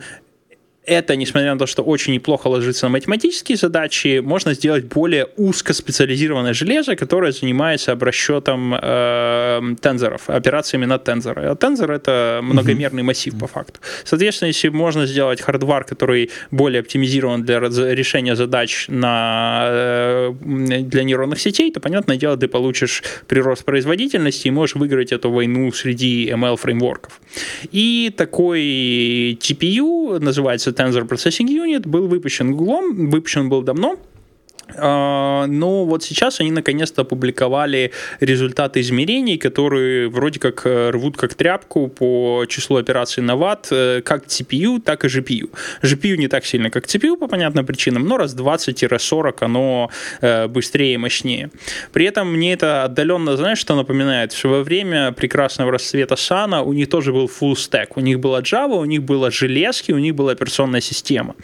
это, 0.87 1.15
несмотря 1.15 1.53
на 1.53 1.59
то, 1.59 1.67
что 1.67 1.83
очень 1.83 2.15
неплохо 2.15 2.49
ложится 2.49 2.87
на 2.87 2.93
математические 2.93 3.57
задачи, 3.57 4.21
можно 4.21 4.55
сделать 4.55 4.85
более 4.85 5.27
узкоспециализированное 5.37 6.55
железо, 6.55 6.97
которое 6.97 7.33
занимается 7.33 7.93
обрасчетом 7.93 8.75
э, 8.75 9.61
тензоров, 9.81 10.31
операциями 10.31 10.87
на 10.87 10.99
тензоры. 10.99 11.45
А 11.45 11.55
тензор— 11.55 11.91
это 11.93 12.41
многомерный 12.43 13.03
массив 13.03 13.39
по 13.39 13.47
факту. 13.47 13.81
Соответственно, 14.05 14.49
если 14.49 14.69
можно 14.71 15.07
сделать 15.07 15.43
хардвар, 15.43 15.85
который 15.85 16.31
более 16.51 16.81
оптимизирован 16.81 17.43
для 17.43 17.61
решения 17.61 18.35
задач 18.35 18.87
на, 18.89 19.67
э, 19.71 20.33
для 20.41 21.05
нейронных 21.05 21.41
сетей, 21.41 21.71
то, 21.73 21.81
понятное 21.81 22.17
дело, 22.17 22.37
ты 22.37 22.49
получишь 22.49 23.03
прирост 23.29 23.65
производительности 23.65 24.49
и 24.49 24.51
можешь 24.51 24.77
выиграть 24.77 25.13
эту 25.13 25.31
войну 25.31 25.71
среди 25.73 26.31
ML-фреймворков. 26.31 27.21
И 27.71 28.13
такой 28.17 29.39
TPU 29.41 30.19
называется 30.19 30.70
Tensor 30.73 31.07
Processing 31.07 31.49
Unit 31.49 31.87
был 31.87 32.09
выпущен 32.09 32.57
Google, 32.57 32.93
выпущен 33.11 33.49
был 33.49 33.63
давно, 33.63 33.97
но 34.77 35.85
вот 35.85 36.03
сейчас 36.03 36.41
они 36.41 36.51
наконец-то 36.51 37.03
опубликовали 37.03 37.93
результаты 38.21 38.81
измерений, 38.81 39.39
которые 39.39 40.09
вроде 40.09 40.41
как 40.41 40.67
э, 40.67 40.91
рвут 40.91 41.17
как 41.17 41.35
тряпку 41.35 41.89
по 41.89 42.45
числу 42.49 42.77
операций 42.77 43.23
на 43.23 43.37
ватт, 43.37 43.69
э, 43.71 44.03
как 44.03 44.27
CPU, 44.27 44.81
так 44.81 45.05
и 45.05 45.09
GPU. 45.09 45.51
GPU 45.83 46.17
не 46.17 46.29
так 46.29 46.45
сильно, 46.45 46.71
как 46.71 46.87
CPU 46.87 47.17
по 47.17 47.27
понятным 47.27 47.67
причинам, 47.67 48.07
но 48.07 48.17
раз 48.17 48.37
20-40 48.37 49.35
оно 49.41 49.91
э, 50.21 50.47
быстрее 50.49 50.95
и 50.95 50.97
мощнее. 50.97 51.51
При 51.93 52.07
этом 52.07 52.33
мне 52.33 52.53
это 52.53 52.85
отдаленно, 52.85 53.37
знаешь, 53.37 53.59
что 53.59 53.77
напоминает? 53.77 54.33
Что 54.33 54.49
во 54.49 54.63
время 54.63 55.13
прекрасного 55.13 55.73
расцвета 55.73 56.17
Сана 56.17 56.63
у 56.63 56.73
них 56.73 56.89
тоже 56.89 57.13
был 57.13 57.27
full 57.27 57.55
stack. 57.55 57.93
У 57.97 58.01
них 58.01 58.21
была 58.21 58.41
Java, 58.41 58.79
у 58.81 58.85
них 58.85 59.03
было 59.03 59.31
железки, 59.31 59.93
у 59.93 59.99
них 59.99 60.15
была 60.15 60.33
операционная 60.33 60.81
система. 60.81 61.35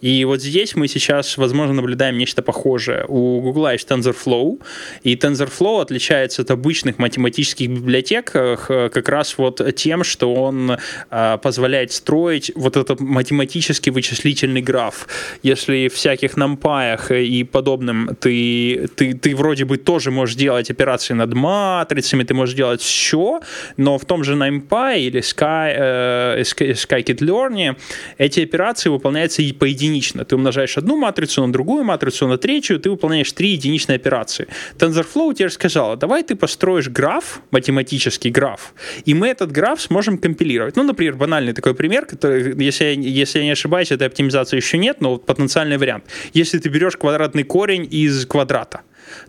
И 0.00 0.24
вот 0.24 0.42
здесь 0.42 0.76
мы 0.76 0.88
сейчас, 0.88 1.38
возможно, 1.38 1.74
наблюдаем 1.74 2.18
нечто 2.18 2.42
похожее 2.42 2.57
похожее. 2.58 3.04
У 3.08 3.40
Google 3.40 3.72
есть 3.72 3.88
TensorFlow, 3.88 4.60
и 5.04 5.14
TensorFlow 5.14 5.80
отличается 5.80 6.42
от 6.42 6.50
обычных 6.50 6.98
математических 6.98 7.68
библиотек 7.68 8.32
э, 8.34 8.56
как 8.92 9.08
раз 9.08 9.38
вот 9.38 9.60
тем, 9.76 10.04
что 10.04 10.34
он 10.34 10.76
э, 11.10 11.38
позволяет 11.42 11.92
строить 11.92 12.52
вот 12.56 12.76
этот 12.76 13.00
математический 13.00 13.92
вычислительный 13.92 14.62
граф. 14.62 15.06
Если 15.44 15.88
в 15.88 15.94
всяких 15.94 16.36
нампаях 16.36 17.10
и 17.10 17.44
подобным 17.44 18.16
ты, 18.20 18.88
ты, 18.96 19.14
ты 19.14 19.36
вроде 19.36 19.64
бы 19.64 19.76
тоже 19.76 20.10
можешь 20.10 20.36
делать 20.36 20.70
операции 20.70 21.14
над 21.14 21.34
матрицами, 21.34 22.24
ты 22.24 22.34
можешь 22.34 22.54
делать 22.54 22.80
все, 22.80 23.40
но 23.76 23.98
в 23.98 24.04
том 24.04 24.24
же 24.24 24.34
NumPy 24.34 24.98
или 25.00 25.20
Sky, 25.20 25.74
э, 25.76 26.42
Scikit-Learn 26.42 27.76
эти 28.18 28.40
операции 28.40 28.90
выполняются 28.90 29.42
и 29.42 29.52
поединично. 29.52 30.24
Ты 30.24 30.34
умножаешь 30.34 30.78
одну 30.78 30.96
матрицу 30.96 31.46
на 31.46 31.52
другую 31.52 31.84
матрицу, 31.84 32.26
на 32.26 32.38
третью, 32.48 32.78
ты 32.80 32.88
выполняешь 32.90 33.32
три 33.32 33.50
единичные 33.50 33.96
операции. 33.96 34.46
TensorFlow 34.78 35.34
тебе 35.34 35.50
сказала, 35.50 35.96
давай 35.96 36.22
ты 36.22 36.34
построишь 36.34 36.88
граф, 36.88 37.42
математический 37.50 38.30
граф, 38.30 38.72
и 39.04 39.14
мы 39.14 39.28
этот 39.28 39.52
граф 39.52 39.82
сможем 39.82 40.16
компилировать. 40.16 40.76
Ну, 40.76 40.82
например, 40.82 41.16
банальный 41.16 41.52
такой 41.52 41.74
пример, 41.74 42.06
который, 42.06 42.64
если, 42.64 42.84
я, 42.84 42.92
если 42.92 43.40
я 43.40 43.44
не 43.44 43.50
ошибаюсь, 43.52 43.92
этой 43.92 44.06
оптимизации 44.06 44.56
еще 44.56 44.78
нет, 44.78 45.02
но 45.02 45.10
вот 45.10 45.26
потенциальный 45.26 45.76
вариант. 45.76 46.04
Если 46.32 46.58
ты 46.58 46.70
берешь 46.70 46.96
квадратный 46.96 47.44
корень 47.44 47.86
из 47.90 48.24
квадрата, 48.24 48.80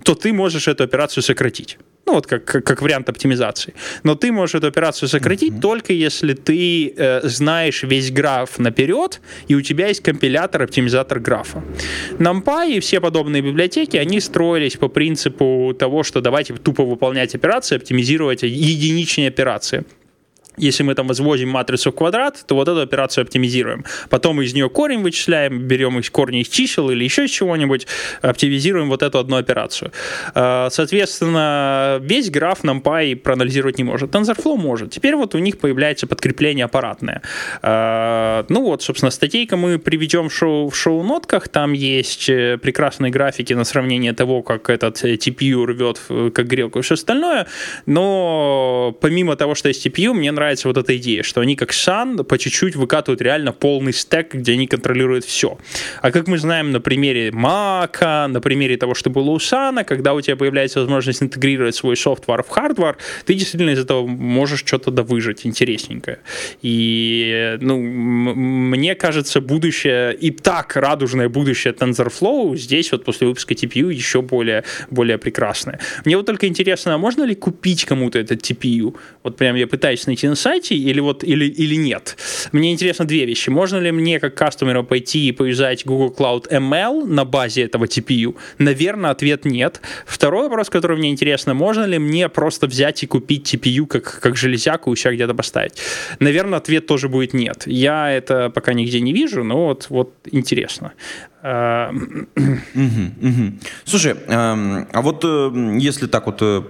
то 0.04 0.16
ты 0.16 0.32
можешь 0.32 0.68
эту 0.70 0.84
операцию 0.84 1.22
сократить 1.24 1.78
ну 2.10 2.16
вот 2.16 2.26
как, 2.26 2.43
как, 2.43 2.64
как 2.64 2.82
вариант 2.82 3.10
оптимизации. 3.10 3.74
Но 4.03 4.16
ты 4.16 4.32
можешь 4.32 4.55
эту 4.55 4.68
операцию 4.68 5.07
сократить 5.10 5.53
mm-hmm. 5.53 5.62
только 5.62 5.93
если 5.93 6.34
ты 6.34 6.93
э, 6.97 7.22
знаешь 7.24 7.84
весь 7.84 8.12
граф 8.12 8.57
наперед, 8.57 9.22
и 9.47 9.55
у 9.55 9.62
тебя 9.62 9.88
есть 9.88 10.01
компилятор, 10.01 10.64
оптимизатор 10.64 11.20
графа. 11.20 11.64
NumPy 12.18 12.78
и 12.78 12.80
все 12.80 12.99
подобные 12.99 13.43
библиотеки, 13.43 13.97
они 13.97 14.20
строились 14.22 14.76
по 14.76 14.88
принципу 14.88 15.76
того, 15.78 16.03
что 16.03 16.22
давайте 16.22 16.55
тупо 16.55 16.84
выполнять 16.84 17.36
операции, 17.36 17.76
оптимизировать 17.76 18.41
единичные 18.41 19.28
операции 19.28 19.84
если 20.60 20.84
мы 20.84 20.95
там 20.95 21.07
возводим 21.07 21.49
матрицу 21.49 21.91
в 21.91 21.95
квадрат, 21.95 22.43
то 22.45 22.55
вот 22.55 22.68
эту 22.68 22.82
операцию 22.82 23.24
оптимизируем. 23.24 23.86
Потом 24.10 24.41
из 24.41 24.53
нее 24.53 24.70
корень 24.70 25.01
вычисляем, 25.01 25.60
берем 25.60 25.99
из 25.99 26.10
корня 26.10 26.41
из 26.41 26.49
чисел 26.49 26.89
или 26.89 27.03
еще 27.03 27.26
из 27.26 27.32
чего-нибудь, 27.32 27.88
оптимизируем 28.22 28.89
вот 28.89 29.03
эту 29.03 29.20
одну 29.20 29.38
операцию. 29.38 29.91
А, 30.36 30.70
соответственно, 30.70 31.99
весь 32.01 32.30
граф 32.30 32.64
NumPy 32.64 33.16
проанализировать 33.16 33.78
не 33.78 33.84
может. 33.84 34.14
TensorFlow 34.14 34.57
может. 34.57 34.91
Теперь 34.91 35.16
вот 35.16 35.36
у 35.36 35.39
них 35.39 35.57
появляется 35.57 36.07
подкрепление 36.07 36.66
аппаратное. 36.66 37.22
А, 37.62 38.45
ну 38.49 38.64
вот, 38.64 38.84
собственно, 38.84 39.12
статейка 39.12 39.57
мы 39.57 39.80
приведем 39.80 40.30
в, 40.30 40.34
шоу, 40.34 40.70
в 40.70 40.76
шоу-нотках. 40.76 41.47
Там 41.47 41.74
есть 41.74 42.30
э, 42.30 42.57
прекрасные 42.57 43.12
графики 43.12 43.53
на 43.53 43.64
сравнение 43.64 44.14
того, 44.14 44.41
как 44.41 44.70
этот 44.70 45.03
э, 45.03 45.16
TPU 45.16 45.66
рвет 45.66 45.99
как 46.34 46.47
грелку 46.47 46.80
и 46.80 46.82
все 46.82 46.95
остальное. 46.95 47.47
Но 47.86 48.95
помимо 49.01 49.36
того, 49.36 49.55
что 49.55 49.70
есть 49.70 49.86
TPU, 49.86 50.14
мне 50.14 50.32
нравится 50.32 50.49
нравится 50.50 50.68
вот 50.68 50.78
эта 50.78 50.97
идея, 50.97 51.22
что 51.22 51.41
они 51.41 51.56
как 51.56 51.72
Sun 51.72 52.24
по 52.24 52.38
чуть-чуть 52.38 52.76
выкатывают 52.76 53.22
реально 53.22 53.54
полный 53.54 53.93
стек, 53.93 54.34
где 54.34 54.54
они 54.54 54.66
контролируют 54.66 55.26
все. 55.26 55.60
А 56.02 56.12
как 56.12 56.28
мы 56.28 56.39
знаем 56.39 56.72
на 56.72 56.82
примере 56.82 57.32
Мака, 57.32 58.28
на 58.28 58.41
примере 58.41 58.78
того, 58.78 58.95
что 58.95 59.12
было 59.12 59.30
у 59.30 59.38
Sun, 59.38 59.84
когда 59.84 60.16
у 60.16 60.22
тебя 60.22 60.36
появляется 60.36 60.80
возможность 60.80 61.22
интегрировать 61.22 61.76
свой 61.76 61.95
софтвар 61.95 62.43
в 62.43 62.50
хардвар, 62.50 62.97
ты 63.26 63.36
действительно 63.36 63.72
из 63.72 63.80
этого 63.80 64.08
можешь 64.08 64.64
что-то 64.66 64.89
довыжить 64.89 65.45
интересненькое. 65.45 66.18
И, 66.64 67.58
ну, 67.62 67.78
мне 67.80 68.95
кажется, 68.95 69.41
будущее, 69.41 70.16
и 70.16 70.32
так 70.32 70.76
радужное 70.76 71.30
будущее 71.30 71.74
TensorFlow 71.74 72.58
здесь 72.58 72.91
вот 72.91 73.06
после 73.06 73.28
выпуска 73.28 73.54
TPU 73.54 73.93
еще 73.93 74.24
более, 74.24 74.64
более 74.89 75.20
прекрасное. 75.20 75.80
Мне 76.06 76.18
вот 76.18 76.26
только 76.26 76.47
интересно, 76.47 76.95
а 76.95 76.97
можно 76.97 77.24
ли 77.24 77.36
купить 77.36 77.86
кому-то 77.86 78.18
этот 78.18 78.41
TPU? 78.41 78.95
Вот 79.24 79.38
прям 79.38 79.56
я 79.56 79.68
пытаюсь 79.68 80.08
найти 80.08 80.28
на 80.28 80.36
сайте 80.40 80.76
или, 80.76 81.00
вот, 81.00 81.24
или, 81.24 81.46
или 81.46 81.76
нет. 81.76 82.18
Мне 82.52 82.72
интересно 82.72 83.06
две 83.06 83.26
вещи. 83.26 83.50
Можно 83.50 83.78
ли 83.78 83.92
мне 83.92 84.20
как 84.20 84.36
кастомеру 84.36 84.84
пойти 84.84 85.28
и 85.28 85.32
поюзать 85.32 85.86
Google 85.86 86.16
Cloud 86.18 86.50
ML 86.50 87.06
на 87.06 87.26
базе 87.26 87.64
этого 87.64 87.86
TPU? 87.86 88.36
Наверное, 88.58 89.12
ответ 89.12 89.46
нет. 89.46 89.82
Второй 90.06 90.44
вопрос, 90.44 90.70
который 90.70 90.98
мне 90.98 91.10
интересно, 91.10 91.54
можно 91.54 91.86
ли 91.86 92.00
мне 92.00 92.30
просто 92.30 92.68
взять 92.68 93.04
и 93.04 93.08
купить 93.08 93.54
TPU 93.54 93.86
как, 93.86 94.20
как 94.22 94.38
железяку 94.38 94.94
и 94.94 94.96
себя 94.96 95.14
где-то 95.14 95.34
поставить? 95.34 95.74
Наверное, 96.20 96.60
ответ 96.60 96.88
тоже 96.88 97.10
будет 97.10 97.34
нет. 97.34 97.64
Я 97.66 98.12
это 98.12 98.50
пока 98.50 98.74
нигде 98.74 99.02
не 99.02 99.14
вижу, 99.14 99.44
но 99.44 99.68
вот, 99.68 99.88
вот 99.90 100.14
интересно. 100.32 100.94
А, 101.42 101.94
Слушай, 103.86 104.16
эм, 104.28 104.88
а 104.92 105.02
вот 105.02 105.24
э, 105.24 105.78
если 105.80 106.08
так 106.08 106.26
вот 106.26 106.40
э, 106.42 106.62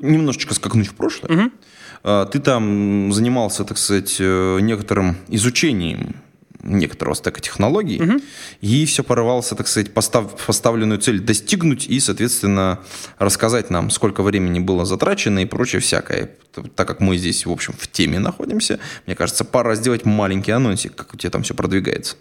немножечко 0.00 0.54
скакнуть 0.54 0.88
в 0.88 0.94
прошлое. 0.94 1.50
Ты 2.04 2.38
там 2.38 3.12
занимался, 3.12 3.64
так 3.64 3.78
сказать, 3.78 4.16
э, 4.20 4.58
некоторым 4.60 5.16
изучением 5.28 6.16
некоторого 6.62 7.14
стека 7.14 7.40
технологий, 7.40 8.00
и 8.60 8.86
все 8.86 9.02
порывался, 9.02 9.54
так 9.54 9.68
сказать, 9.68 9.92
постав, 9.92 10.34
поставленную 10.46 10.98
цель 10.98 11.20
достигнуть 11.20 11.86
и, 11.86 12.00
соответственно, 12.00 12.80
рассказать 13.18 13.70
нам, 13.70 13.90
сколько 13.90 14.22
времени 14.22 14.60
было 14.60 14.84
затрачено 14.84 15.40
и 15.40 15.46
прочее 15.46 15.80
всякое. 15.80 16.30
Так 16.74 16.88
как 16.88 17.00
мы 17.00 17.16
здесь, 17.16 17.46
в 17.46 17.50
общем, 17.50 17.74
в 17.78 17.86
теме 17.88 18.18
находимся, 18.18 18.78
мне 19.06 19.14
кажется, 19.14 19.44
пора 19.44 19.74
сделать 19.74 20.04
маленький 20.04 20.52
анонсик, 20.52 20.94
как 20.94 21.14
у 21.14 21.16
тебя 21.16 21.30
там 21.30 21.42
все 21.42 21.54
продвигается. 21.54 22.16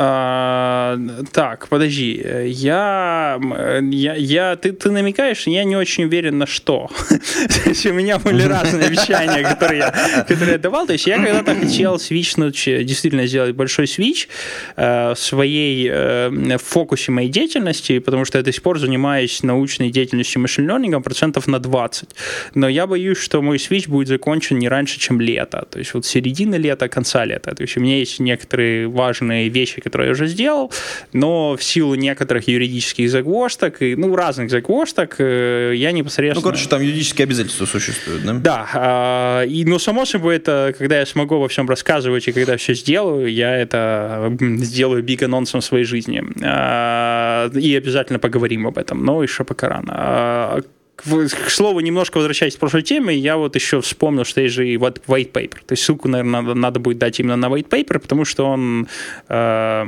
А, 0.00 0.96
так, 1.32 1.66
подожди. 1.66 2.24
Я, 2.44 3.40
я, 3.82 4.14
я 4.14 4.54
ты, 4.54 4.70
ты 4.70 4.92
намекаешь, 4.92 5.48
я 5.48 5.64
не 5.64 5.74
очень 5.74 6.04
уверен 6.04 6.38
на 6.38 6.46
что. 6.46 6.88
То 7.08 7.68
есть 7.68 7.84
у 7.84 7.92
меня 7.92 8.20
были 8.20 8.44
разные 8.44 8.86
обещания, 8.86 9.42
которые 9.42 9.80
я, 9.80 10.22
которые 10.22 10.52
я 10.52 10.58
давал. 10.58 10.86
То 10.86 10.92
есть 10.92 11.08
я 11.08 11.16
когда-то 11.16 11.56
хотел 11.56 11.98
свичнуть, 11.98 12.62
действительно 12.64 13.26
сделать 13.26 13.56
большой 13.56 13.88
свич 13.88 14.28
э, 14.76 15.14
в 15.14 15.18
своей 15.18 15.90
э, 15.90 16.58
фокусе 16.58 17.10
моей 17.10 17.28
деятельности, 17.28 17.98
потому 17.98 18.24
что 18.24 18.38
я 18.38 18.44
до 18.44 18.52
сих 18.52 18.62
пор 18.62 18.78
занимаюсь 18.78 19.42
научной 19.42 19.90
деятельностью 19.90 20.40
машин-лернингом 20.40 21.02
процентов 21.02 21.48
на 21.48 21.58
20. 21.58 22.10
Но 22.54 22.68
я 22.68 22.86
боюсь, 22.86 23.18
что 23.18 23.42
мой 23.42 23.58
свич 23.58 23.88
будет 23.88 24.06
закончен 24.06 24.60
не 24.60 24.68
раньше, 24.68 25.00
чем 25.00 25.20
лето. 25.20 25.66
То 25.68 25.80
есть 25.80 25.92
вот 25.94 26.06
середина 26.06 26.54
лета, 26.54 26.88
конца 26.88 27.24
лета. 27.24 27.52
То 27.56 27.62
есть 27.62 27.76
у 27.76 27.80
меня 27.80 27.98
есть 27.98 28.20
некоторые 28.20 28.86
важные 28.86 29.48
вещи, 29.48 29.80
которые 29.88 30.08
я 30.08 30.12
уже 30.12 30.26
сделал, 30.26 30.70
но 31.12 31.56
в 31.56 31.62
силу 31.62 31.94
некоторых 31.94 32.46
юридических 32.48 33.10
загвоздок, 33.10 33.82
и, 33.82 33.96
ну, 33.96 34.14
разных 34.14 34.50
загвоздок, 34.50 35.16
э, 35.18 35.72
я 35.74 35.92
непосредственно... 35.92 36.44
Ну, 36.44 36.52
короче, 36.52 36.68
там 36.68 36.82
юридические 36.82 37.24
обязательства 37.24 37.66
существуют, 37.66 38.24
да? 38.24 38.32
Да, 38.34 38.68
а, 38.74 39.42
и, 39.44 39.64
ну, 39.64 39.78
само 39.78 40.04
собой, 40.04 40.36
это, 40.36 40.74
когда 40.78 40.98
я 40.98 41.06
смогу 41.06 41.38
во 41.38 41.48
всем 41.48 41.68
рассказывать, 41.68 42.28
и 42.28 42.32
когда 42.32 42.56
все 42.56 42.74
сделаю, 42.74 43.32
я 43.32 43.56
это 43.56 44.36
сделаю 44.40 45.02
биг 45.02 45.22
анонсом 45.22 45.62
своей 45.62 45.84
жизни. 45.84 46.22
А, 46.42 47.50
и 47.54 47.76
обязательно 47.76 48.18
поговорим 48.18 48.66
об 48.66 48.78
этом, 48.78 49.04
но 49.04 49.22
еще 49.22 49.44
пока 49.44 49.68
рано. 49.68 50.62
К 51.04 51.50
слову, 51.50 51.80
немножко 51.80 52.18
возвращаясь 52.18 52.56
к 52.56 52.58
прошлой 52.58 52.82
теме, 52.82 53.14
я 53.14 53.36
вот 53.36 53.54
еще 53.54 53.80
вспомнил, 53.80 54.24
что 54.24 54.40
есть 54.40 54.54
же 54.54 54.68
и 54.68 54.76
white 54.76 55.02
paper. 55.06 55.58
То 55.66 55.72
есть 55.72 55.84
ссылку, 55.84 56.08
наверное, 56.08 56.42
надо, 56.42 56.54
надо 56.54 56.80
будет 56.80 56.98
дать 56.98 57.20
именно 57.20 57.36
на 57.36 57.46
white 57.46 57.68
paper, 57.68 57.98
потому 57.98 58.24
что 58.24 58.46
он... 58.46 58.88
Э, 59.28 59.84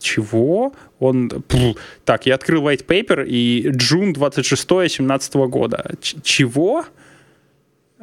чего? 0.00 0.72
Он... 0.98 1.28
Пфф, 1.28 1.76
так, 2.04 2.26
я 2.26 2.34
открыл 2.34 2.68
white 2.68 2.86
paper, 2.86 3.26
и 3.26 3.68
Джун 3.70 4.12
26 4.12 4.60
17 4.62 5.34
года. 5.34 5.92
Ч- 6.00 6.18
чего? 6.22 6.84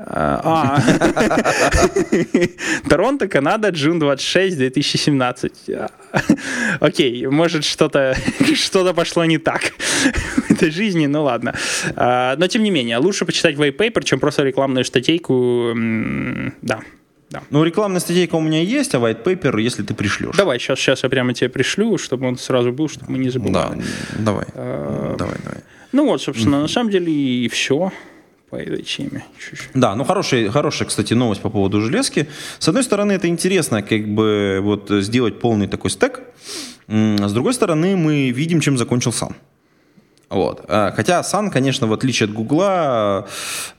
А, 0.05 0.81
Торонто, 2.89 3.27
Канада, 3.27 3.69
Джун 3.69 3.99
26, 3.99 4.57
2017. 4.57 5.51
Окей, 6.79 7.27
может 7.27 7.65
что-то 7.65 8.15
что 8.55 8.93
пошло 8.93 9.25
не 9.25 9.37
так 9.37 9.61
в 10.47 10.51
этой 10.51 10.71
жизни, 10.71 11.05
ну 11.07 11.23
ладно. 11.23 11.53
А, 11.95 12.35
но 12.37 12.47
тем 12.47 12.63
не 12.63 12.71
менее, 12.71 12.97
лучше 12.97 13.25
почитать 13.25 13.55
white 13.55 13.75
paper, 13.75 14.03
чем 14.03 14.19
просто 14.19 14.43
рекламную 14.43 14.85
статейку. 14.85 15.73
Да, 16.61 16.79
да. 17.29 17.43
Ну, 17.49 17.63
рекламная 17.63 17.99
статейка 17.99 18.35
у 18.35 18.41
меня 18.41 18.61
есть, 18.61 18.95
а 18.95 18.99
white 18.99 19.23
paper, 19.23 19.59
если 19.59 19.83
ты 19.83 19.93
пришлешь. 19.93 20.35
Давай, 20.37 20.59
сейчас, 20.59 20.79
сейчас 20.79 21.03
я 21.03 21.09
прямо 21.09 21.33
тебе 21.33 21.49
пришлю, 21.49 21.97
чтобы 21.97 22.27
он 22.27 22.37
сразу 22.37 22.71
был, 22.71 22.87
чтобы 22.87 23.11
мы 23.11 23.17
не 23.17 23.29
забыли. 23.29 23.53
Да, 23.53 23.73
давай. 24.17 24.45
Давай, 24.55 25.17
давай. 25.17 25.63
Ну 25.91 26.05
вот, 26.05 26.21
собственно, 26.21 26.61
на 26.61 26.67
самом 26.67 26.89
деле 26.91 27.11
и 27.11 27.49
все 27.49 27.91
по 28.49 28.55
этой 28.55 28.81
теме. 28.81 29.25
Чуть-чуть. 29.37 29.69
Да, 29.73 29.95
ну 29.95 30.03
хорошая, 30.03 30.49
хорошая, 30.49 30.87
кстати, 30.87 31.13
новость 31.13 31.41
по 31.41 31.49
поводу 31.49 31.81
железки. 31.81 32.27
С 32.59 32.67
одной 32.67 32.83
стороны, 32.83 33.13
это 33.13 33.27
интересно, 33.27 33.81
как 33.81 34.07
бы 34.07 34.59
вот 34.61 34.89
сделать 34.89 35.39
полный 35.39 35.67
такой 35.67 35.91
стек. 35.91 36.21
С 36.87 37.33
другой 37.33 37.53
стороны, 37.53 37.95
мы 37.95 38.31
видим, 38.31 38.61
чем 38.61 38.77
закончил 38.77 39.11
сам. 39.11 39.35
Вот. 40.29 40.65
А, 40.67 40.91
хотя 40.95 41.23
Сан, 41.23 41.49
конечно, 41.49 41.87
в 41.87 41.93
отличие 41.93 42.25
от 42.25 42.33
Гугла, 42.33 43.27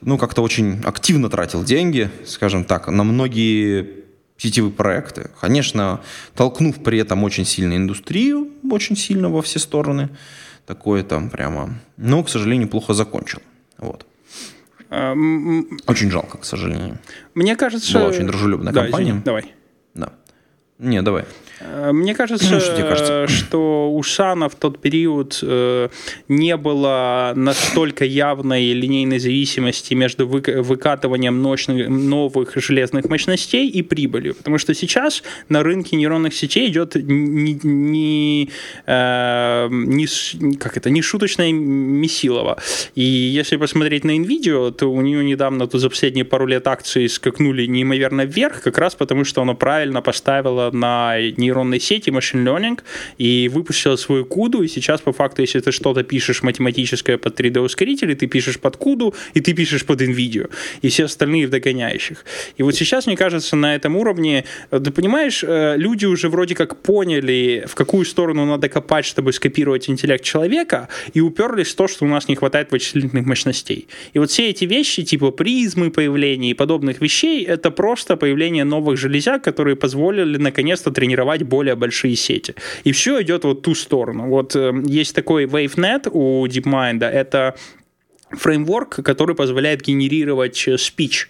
ну, 0.01 0.17
как-то 0.17 0.41
очень 0.41 0.81
активно 0.83 1.29
тратил 1.29 1.63
деньги, 1.63 2.09
скажем 2.25 2.65
так, 2.65 2.87
на 2.87 3.03
многие 3.03 4.01
сетевые 4.37 4.71
проекты. 4.73 5.29
Конечно, 5.39 6.01
толкнув 6.35 6.83
при 6.83 6.99
этом 6.99 7.23
очень 7.23 7.45
сильно 7.45 7.75
индустрию, 7.75 8.49
очень 8.69 8.97
сильно 8.97 9.29
во 9.29 9.41
все 9.41 9.59
стороны. 9.59 10.09
Такое 10.65 11.03
там 11.03 11.29
прямо. 11.29 11.79
Но, 11.97 12.23
к 12.23 12.29
сожалению, 12.29 12.67
плохо 12.67 12.93
закончил. 12.93 13.41
Вот. 13.77 14.05
Очень 14.91 16.11
жалко, 16.11 16.37
к 16.37 16.43
сожалению. 16.45 16.99
Мне 17.33 17.55
кажется... 17.55 17.93
Была 17.93 18.09
очень 18.09 18.27
дружелюбная 18.27 18.73
да, 18.73 18.83
компания. 18.83 19.11
Извини, 19.11 19.23
давай. 19.23 19.53
Да. 19.93 20.13
Не, 20.79 21.01
давай. 21.01 21.25
Э, 21.63 21.91
мне 21.91 22.13
кажется, 22.13 22.59
что, 22.59 22.75
тебе 22.75 22.87
кажется, 22.87 23.27
что 23.27 23.91
у 23.91 24.03
Сана 24.03 24.49
в 24.49 24.55
тот 24.55 24.79
период 24.79 25.39
э, 25.41 25.89
не 26.27 26.57
было 26.57 27.33
настолько 27.35 28.05
явной 28.05 28.73
линейной 28.73 29.19
зависимости 29.19 29.93
между 29.93 30.27
выкатыванием 30.27 31.41
ночных, 31.41 31.89
новых 31.89 32.55
железных 32.55 33.09
мощностей 33.09 33.67
и 33.67 33.81
прибылью. 33.81 34.35
Потому 34.35 34.57
что 34.57 34.73
сейчас 34.73 35.23
на 35.49 35.63
рынке 35.63 35.95
нейронных 35.95 36.33
сетей 36.33 36.69
идет 36.69 36.95
не, 36.95 37.59
не, 37.63 38.49
э, 38.85 39.67
не, 39.69 40.55
как 40.55 40.77
это, 40.77 40.89
не 40.89 41.01
шуточное 41.01 41.51
месилово. 41.51 42.57
И 42.95 43.03
если 43.03 43.57
посмотреть 43.57 44.03
на 44.03 44.17
NVIDIA, 44.17 44.71
то 44.71 44.91
у 44.91 45.01
нее 45.01 45.23
недавно 45.23 45.67
то 45.67 45.77
за 45.77 45.89
последние 45.89 46.25
пару 46.25 46.47
лет 46.47 46.67
акции 46.67 47.07
скакнули 47.07 47.65
неимоверно 47.65 48.25
вверх, 48.25 48.61
как 48.61 48.77
раз 48.77 48.95
потому, 48.95 49.23
что 49.23 49.41
она 49.41 49.53
правильно 49.53 50.01
поставила 50.01 50.71
на 50.71 51.17
нейронные 51.19 51.50
нейронной 51.51 51.79
сети, 51.79 52.11
машин 52.11 52.47
learning, 52.47 52.79
и 53.17 53.49
выпустила 53.53 53.97
свою 53.97 54.25
куду, 54.25 54.63
и 54.63 54.67
сейчас 54.67 55.01
по 55.01 55.11
факту, 55.11 55.41
если 55.41 55.59
ты 55.59 55.71
что-то 55.71 56.03
пишешь 56.03 56.43
математическое 56.43 57.17
под 57.17 57.39
3D-ускорители, 57.39 58.15
ты 58.15 58.27
пишешь 58.27 58.59
под 58.59 58.77
куду, 58.77 59.13
и 59.33 59.41
ты 59.41 59.53
пишешь 59.53 59.85
под 59.85 60.01
NVIDIA, 60.01 60.49
и 60.81 60.87
все 60.87 61.05
остальные 61.05 61.47
в 61.47 61.49
догоняющих. 61.49 62.25
И 62.57 62.63
вот 62.63 62.75
сейчас, 62.75 63.07
мне 63.07 63.17
кажется, 63.17 63.55
на 63.55 63.75
этом 63.75 63.95
уровне, 63.95 64.45
ты 64.69 64.91
понимаешь, 64.91 65.43
э, 65.43 65.75
люди 65.77 66.05
уже 66.05 66.29
вроде 66.29 66.55
как 66.55 66.81
поняли, 66.81 67.65
в 67.67 67.75
какую 67.75 68.05
сторону 68.05 68.45
надо 68.45 68.69
копать, 68.69 69.05
чтобы 69.05 69.33
скопировать 69.33 69.89
интеллект 69.89 70.23
человека, 70.23 70.87
и 71.13 71.21
уперлись 71.21 71.73
в 71.73 71.75
то, 71.75 71.87
что 71.87 72.05
у 72.05 72.07
нас 72.07 72.27
не 72.27 72.35
хватает 72.35 72.71
вычислительных 72.71 73.25
мощностей. 73.25 73.87
И 74.13 74.19
вот 74.19 74.29
все 74.29 74.49
эти 74.49 74.65
вещи, 74.65 75.03
типа 75.03 75.31
призмы 75.31 75.91
появления 75.91 76.51
и 76.51 76.53
подобных 76.53 77.01
вещей, 77.01 77.43
это 77.43 77.71
просто 77.71 78.15
появление 78.15 78.63
новых 78.63 78.97
железяк, 78.97 79.43
которые 79.43 79.75
позволили 79.75 80.37
наконец-то 80.37 80.91
тренировать 80.91 81.40
создавать 81.41 81.43
более 81.43 81.75
большие 81.75 82.15
сети. 82.15 82.55
И 82.85 82.91
все 82.91 83.21
идет 83.21 83.43
вот 83.43 83.61
ту 83.61 83.75
сторону. 83.75 84.29
Вот 84.29 84.55
э, 84.55 84.71
есть 84.85 85.15
такой 85.15 85.45
WaveNet 85.45 86.09
у 86.11 86.45
DeepMind, 86.47 87.03
это 87.03 87.55
фреймворк, 88.33 89.03
который 89.03 89.35
позволяет 89.35 89.81
генерировать 89.81 90.67
э, 90.67 90.75
speech. 90.75 91.27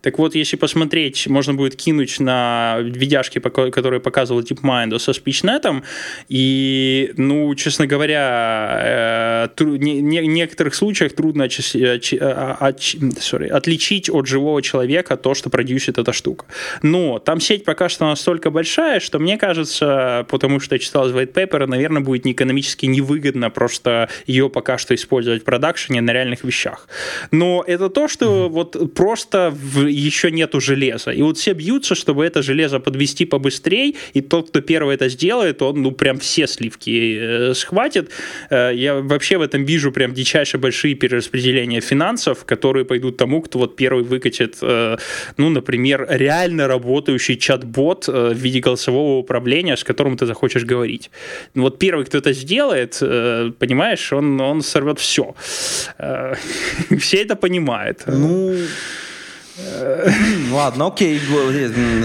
Так 0.00 0.18
вот, 0.18 0.34
если 0.34 0.56
посмотреть, 0.56 1.26
можно 1.26 1.54
будет 1.54 1.76
кинуть 1.76 2.20
на 2.20 2.78
видяшки, 2.80 3.38
которые 3.38 4.00
показывал 4.00 4.42
DeepMind 4.42 4.98
со 4.98 5.12
SpeechNet, 5.12 5.82
и, 6.28 7.12
ну, 7.16 7.54
честно 7.54 7.86
говоря, 7.86 9.50
в 9.56 9.62
э, 9.62 9.78
некоторых 9.78 10.74
случаях 10.74 11.14
трудно 11.14 11.44
sorry, 11.44 13.46
э, 13.46 13.48
отличить 13.48 14.10
от 14.10 14.26
живого 14.26 14.62
человека 14.62 15.16
то, 15.16 15.34
что 15.34 15.50
продюсит 15.50 15.98
эта 15.98 16.12
штука. 16.12 16.46
Но 16.82 17.18
там 17.18 17.40
сеть 17.40 17.64
пока 17.64 17.88
что 17.88 18.06
настолько 18.06 18.50
большая, 18.50 19.00
что 19.00 19.18
мне 19.18 19.38
кажется, 19.38 20.26
потому 20.28 20.60
что 20.60 20.74
я 20.74 20.78
читал 20.78 21.08
из 21.08 21.12
white 21.12 21.32
paper, 21.32 21.66
наверное, 21.66 22.02
будет 22.02 22.26
экономически 22.26 22.86
невыгодно 22.86 23.50
просто 23.50 24.08
ее 24.26 24.48
пока 24.48 24.78
что 24.78 24.94
использовать 24.94 25.42
в 25.42 25.44
продакшене 25.44 26.00
на 26.00 26.12
реальных 26.12 26.39
разных 26.40 26.44
вещах. 26.44 26.88
Но 27.30 27.64
это 27.66 27.88
то, 27.88 28.08
что 28.08 28.24
mm-hmm. 28.24 28.48
вот 28.48 28.94
просто 28.94 29.50
в, 29.50 29.86
еще 29.86 30.30
нету 30.30 30.60
железа. 30.60 31.10
И 31.10 31.22
вот 31.22 31.36
все 31.36 31.54
бьются, 31.54 31.94
чтобы 31.94 32.24
это 32.24 32.42
железо 32.42 32.80
подвести 32.80 33.26
побыстрее, 33.26 33.94
и 34.16 34.20
тот, 34.20 34.48
кто 34.48 34.60
первый 34.60 34.94
это 34.94 35.08
сделает, 35.08 35.62
он, 35.62 35.82
ну, 35.82 35.92
прям 35.92 36.18
все 36.18 36.46
сливки 36.46 37.18
э, 37.20 37.54
схватит. 37.54 38.10
Э, 38.50 38.72
я 38.74 38.94
вообще 38.94 39.36
в 39.36 39.42
этом 39.42 39.64
вижу 39.66 39.92
прям 39.92 40.12
дичайше 40.12 40.58
большие 40.58 40.94
перераспределения 40.94 41.80
финансов, 41.80 42.44
которые 42.44 42.84
пойдут 42.84 43.16
тому, 43.16 43.42
кто 43.42 43.58
вот 43.58 43.76
первый 43.76 44.04
выкатит, 44.04 44.58
э, 44.62 44.96
ну, 45.36 45.50
например, 45.50 46.06
реально 46.10 46.68
работающий 46.68 47.36
чат-бот 47.36 48.08
э, 48.08 48.32
в 48.34 48.38
виде 48.38 48.60
голосового 48.60 49.18
управления, 49.18 49.76
с 49.76 49.84
которым 49.84 50.16
ты 50.16 50.26
захочешь 50.26 50.64
говорить. 50.64 51.10
Вот 51.54 51.78
первый, 51.78 52.04
кто 52.04 52.18
это 52.18 52.32
сделает, 52.32 52.98
э, 53.02 53.52
понимаешь, 53.58 54.12
он, 54.12 54.40
он 54.40 54.62
сорвет 54.62 54.98
все. 54.98 55.34
Э, 55.98 56.29
все 56.98 57.22
это 57.22 57.36
понимают. 57.36 58.04
Ну, 58.06 58.56
ладно, 60.52 60.86
окей, 60.86 61.20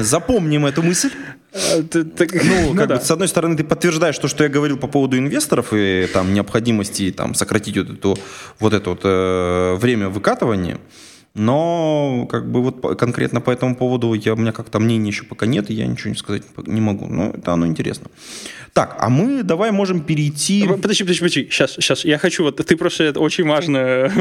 запомним 0.02 0.66
эту 0.66 0.82
мысль. 0.84 1.12
Э, 1.56 1.82
ну, 1.94 2.06
ну, 2.44 2.76
как 2.76 2.90
бы, 2.90 3.00
с 3.00 3.12
одной 3.12 3.28
стороны, 3.28 3.56
ты 3.56 3.64
подтверждаешь 3.64 4.18
то, 4.18 4.28
что 4.28 4.44
я 4.44 4.50
говорил 4.50 4.78
по 4.78 4.88
поводу 4.88 5.18
инвесторов 5.18 5.68
и 5.72 6.08
там 6.12 6.34
необходимости 6.34 7.12
там 7.12 7.34
сократить 7.34 7.78
вот, 7.78 7.90
эту, 7.90 8.18
вот 8.60 8.74
это 8.74 8.90
вот 8.90 9.02
э, 9.04 9.76
время 9.76 10.10
выкатывания. 10.10 10.80
Но 11.34 12.28
как 12.32 12.50
бы 12.50 12.62
вот 12.62 12.98
конкретно 12.98 13.42
по 13.42 13.52
этому 13.52 13.76
поводу 13.76 14.14
я, 14.14 14.34
у 14.34 14.38
меня 14.38 14.54
как-то 14.54 14.80
мнения 14.80 15.10
еще 15.10 15.26
пока 15.26 15.46
нет, 15.46 15.70
и 15.70 15.74
я 15.74 15.86
ничего 15.86 16.10
не 16.10 16.16
сказать 16.16 16.44
не 16.66 16.82
могу. 16.82 17.08
Но 17.08 17.32
это 17.32 17.54
оно 17.54 17.68
интересно. 17.68 18.10
Так, 18.76 18.98
а 19.00 19.08
мы 19.10 19.42
давай 19.44 19.72
можем 19.72 20.02
перейти... 20.02 20.68
Подожди, 20.68 21.04
подожди, 21.04 21.20
подожди. 21.20 21.48
Сейчас, 21.50 21.76
сейчас. 21.76 22.04
Я 22.04 22.18
хочу, 22.18 22.44
вот 22.44 22.58
ты 22.58 22.76
просто 22.76 23.06
это 23.06 23.22
очень 23.22 23.46
важную, 23.46 24.12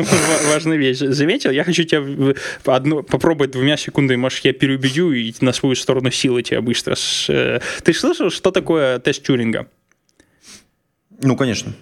важную 0.49 0.79
вещь 0.79 0.99
заметил. 0.99 1.51
Я 1.51 1.65
хочу 1.65 1.83
тебя 1.83 2.35
одну, 2.65 3.03
попробовать 3.03 3.51
двумя 3.51 3.77
секундами, 3.77 4.17
может, 4.17 4.45
я 4.45 4.53
переубедю 4.53 5.11
и 5.11 5.35
на 5.41 5.53
свою 5.53 5.75
сторону 5.75 6.13
силы 6.13 6.45
тебя 6.45 6.61
быстро. 6.61 6.95
э, 7.29 7.59
Ты 7.83 7.93
слышал, 7.93 8.31
что 8.31 8.53
такое 8.53 9.01
тест 9.01 9.25
Тюринга? 9.25 9.67
Ну, 11.21 11.37
конечно. 11.37 11.73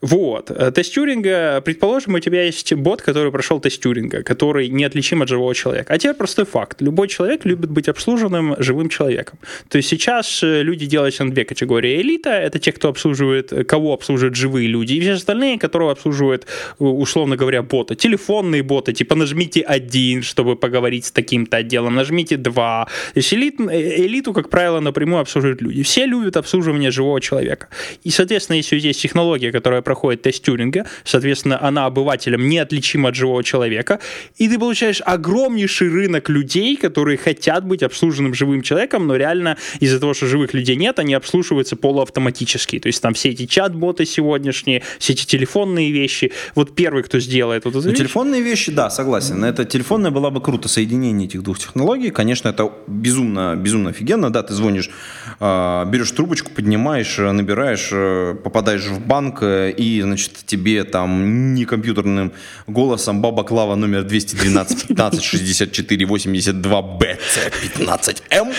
Вот. 0.00 0.50
Э, 0.50 0.70
Тест 0.70 0.94
Тюринга, 0.94 1.60
предположим, 1.60 2.14
у 2.14 2.20
тебя 2.20 2.42
есть 2.42 2.72
бот, 2.74 3.02
который 3.02 3.32
прошел 3.32 3.60
тест 3.60 3.82
Тюринга, 3.82 4.22
который 4.22 4.68
неотличим 4.68 5.22
от 5.22 5.28
живого 5.28 5.54
человека. 5.54 5.92
А 5.92 5.98
теперь 5.98 6.14
простой 6.14 6.44
факт. 6.44 6.82
Любой 6.82 7.08
человек 7.08 7.44
любит 7.44 7.70
быть 7.70 7.88
обслуженным 7.88 8.54
живым 8.58 8.88
человеком. 8.88 9.38
То 9.68 9.78
есть 9.78 9.88
сейчас 9.88 10.42
э, 10.42 10.62
люди 10.62 10.86
делятся 10.86 11.24
на 11.24 11.30
две 11.30 11.44
категории. 11.44 12.00
Элита— 12.00 12.30
это 12.30 12.58
те, 12.58 12.72
кто 12.72 12.88
обслуживает, 12.88 13.52
э, 13.52 13.64
кого 13.64 13.92
обслуживают 13.92 14.36
живые 14.36 14.68
люди, 14.68 14.94
и 14.94 15.00
все 15.00 15.12
остальные, 15.12 15.58
которые 15.58 15.90
обслуживают, 15.90 16.46
условно 16.78 17.36
говоря, 17.36 17.62
бота. 17.62 17.94
Телефонные 17.94 18.62
боты, 18.62 18.92
типа 18.92 19.14
нажмите 19.14 19.60
один, 19.60 20.22
чтобы 20.22 20.56
поговорить 20.56 21.06
с 21.06 21.10
таким-то 21.10 21.58
отделом, 21.58 21.94
нажмите 21.94 22.36
два. 22.36 22.86
То 23.14 23.18
есть 23.18 23.32
элит, 23.34 23.54
элиту, 23.60 24.32
как 24.32 24.50
правило, 24.50 24.80
напрямую 24.80 25.20
обслуживают 25.20 25.62
люди. 25.62 25.82
Все 25.82 26.06
любят 26.06 26.36
обслуживание 26.36 26.90
живого 26.90 27.20
человека. 27.20 27.68
И, 28.04 28.10
соответственно, 28.10 28.56
если 28.56 28.78
есть 28.78 29.00
технология, 29.00 29.52
которая 29.52 29.82
проходит 29.86 30.22
тест 30.22 30.42
Тюринга, 30.42 30.84
соответственно, 31.04 31.62
она 31.62 31.86
обывателям 31.86 32.48
неотличима 32.48 33.10
от 33.10 33.14
живого 33.14 33.44
человека, 33.44 34.00
и 34.36 34.48
ты 34.48 34.58
получаешь 34.58 35.00
огромнейший 35.04 35.88
рынок 35.88 36.28
людей, 36.28 36.76
которые 36.76 37.16
хотят 37.16 37.64
быть 37.64 37.84
обслуженным 37.84 38.34
живым 38.34 38.62
человеком, 38.62 39.06
но 39.06 39.14
реально 39.14 39.56
из-за 39.78 40.00
того, 40.00 40.12
что 40.12 40.26
живых 40.26 40.54
людей 40.54 40.74
нет, 40.74 40.98
они 40.98 41.14
обслуживаются 41.14 41.76
полуавтоматически. 41.76 42.80
То 42.80 42.88
есть 42.88 43.00
там 43.00 43.14
все 43.14 43.30
эти 43.30 43.46
чат-боты 43.46 44.06
сегодняшние, 44.06 44.82
все 44.98 45.12
эти 45.12 45.24
телефонные 45.24 45.92
вещи. 45.92 46.32
Вот 46.56 46.74
первый, 46.74 47.04
кто 47.04 47.20
сделает 47.20 47.64
вот 47.64 47.76
эту 47.76 47.84
Ну, 47.84 47.90
вещь, 47.90 47.98
телефонные 47.98 48.42
вещи, 48.42 48.72
да, 48.72 48.90
согласен. 48.90 49.44
Это 49.44 49.64
телефонная 49.64 50.10
была 50.10 50.30
бы 50.30 50.40
круто 50.40 50.68
соединение 50.68 51.28
этих 51.28 51.44
двух 51.44 51.60
технологий. 51.60 52.10
Конечно, 52.10 52.48
это 52.48 52.72
безумно, 52.88 53.54
безумно 53.54 53.90
офигенно. 53.90 54.30
Да, 54.30 54.42
ты 54.42 54.52
звонишь, 54.52 54.90
а, 55.38 55.84
берешь 55.84 56.10
трубочку, 56.10 56.50
поднимаешь, 56.50 57.18
набираешь, 57.18 57.90
э, 57.92 58.34
попадаешь 58.42 58.86
в 58.86 59.06
банк, 59.06 59.42
э, 59.42 59.65
и, 59.70 60.02
значит, 60.02 60.32
тебе 60.46 60.84
там 60.84 61.54
не 61.54 61.64
компьютерным 61.64 62.32
голосом 62.66 63.20
баба 63.20 63.44
Клава 63.44 63.74
номер 63.74 64.04
212 64.04 64.88
15 64.88 65.22
64 65.22 66.06
82 66.06 66.82
БЦ 66.82 67.38
15 67.76 68.22
М 68.30 68.52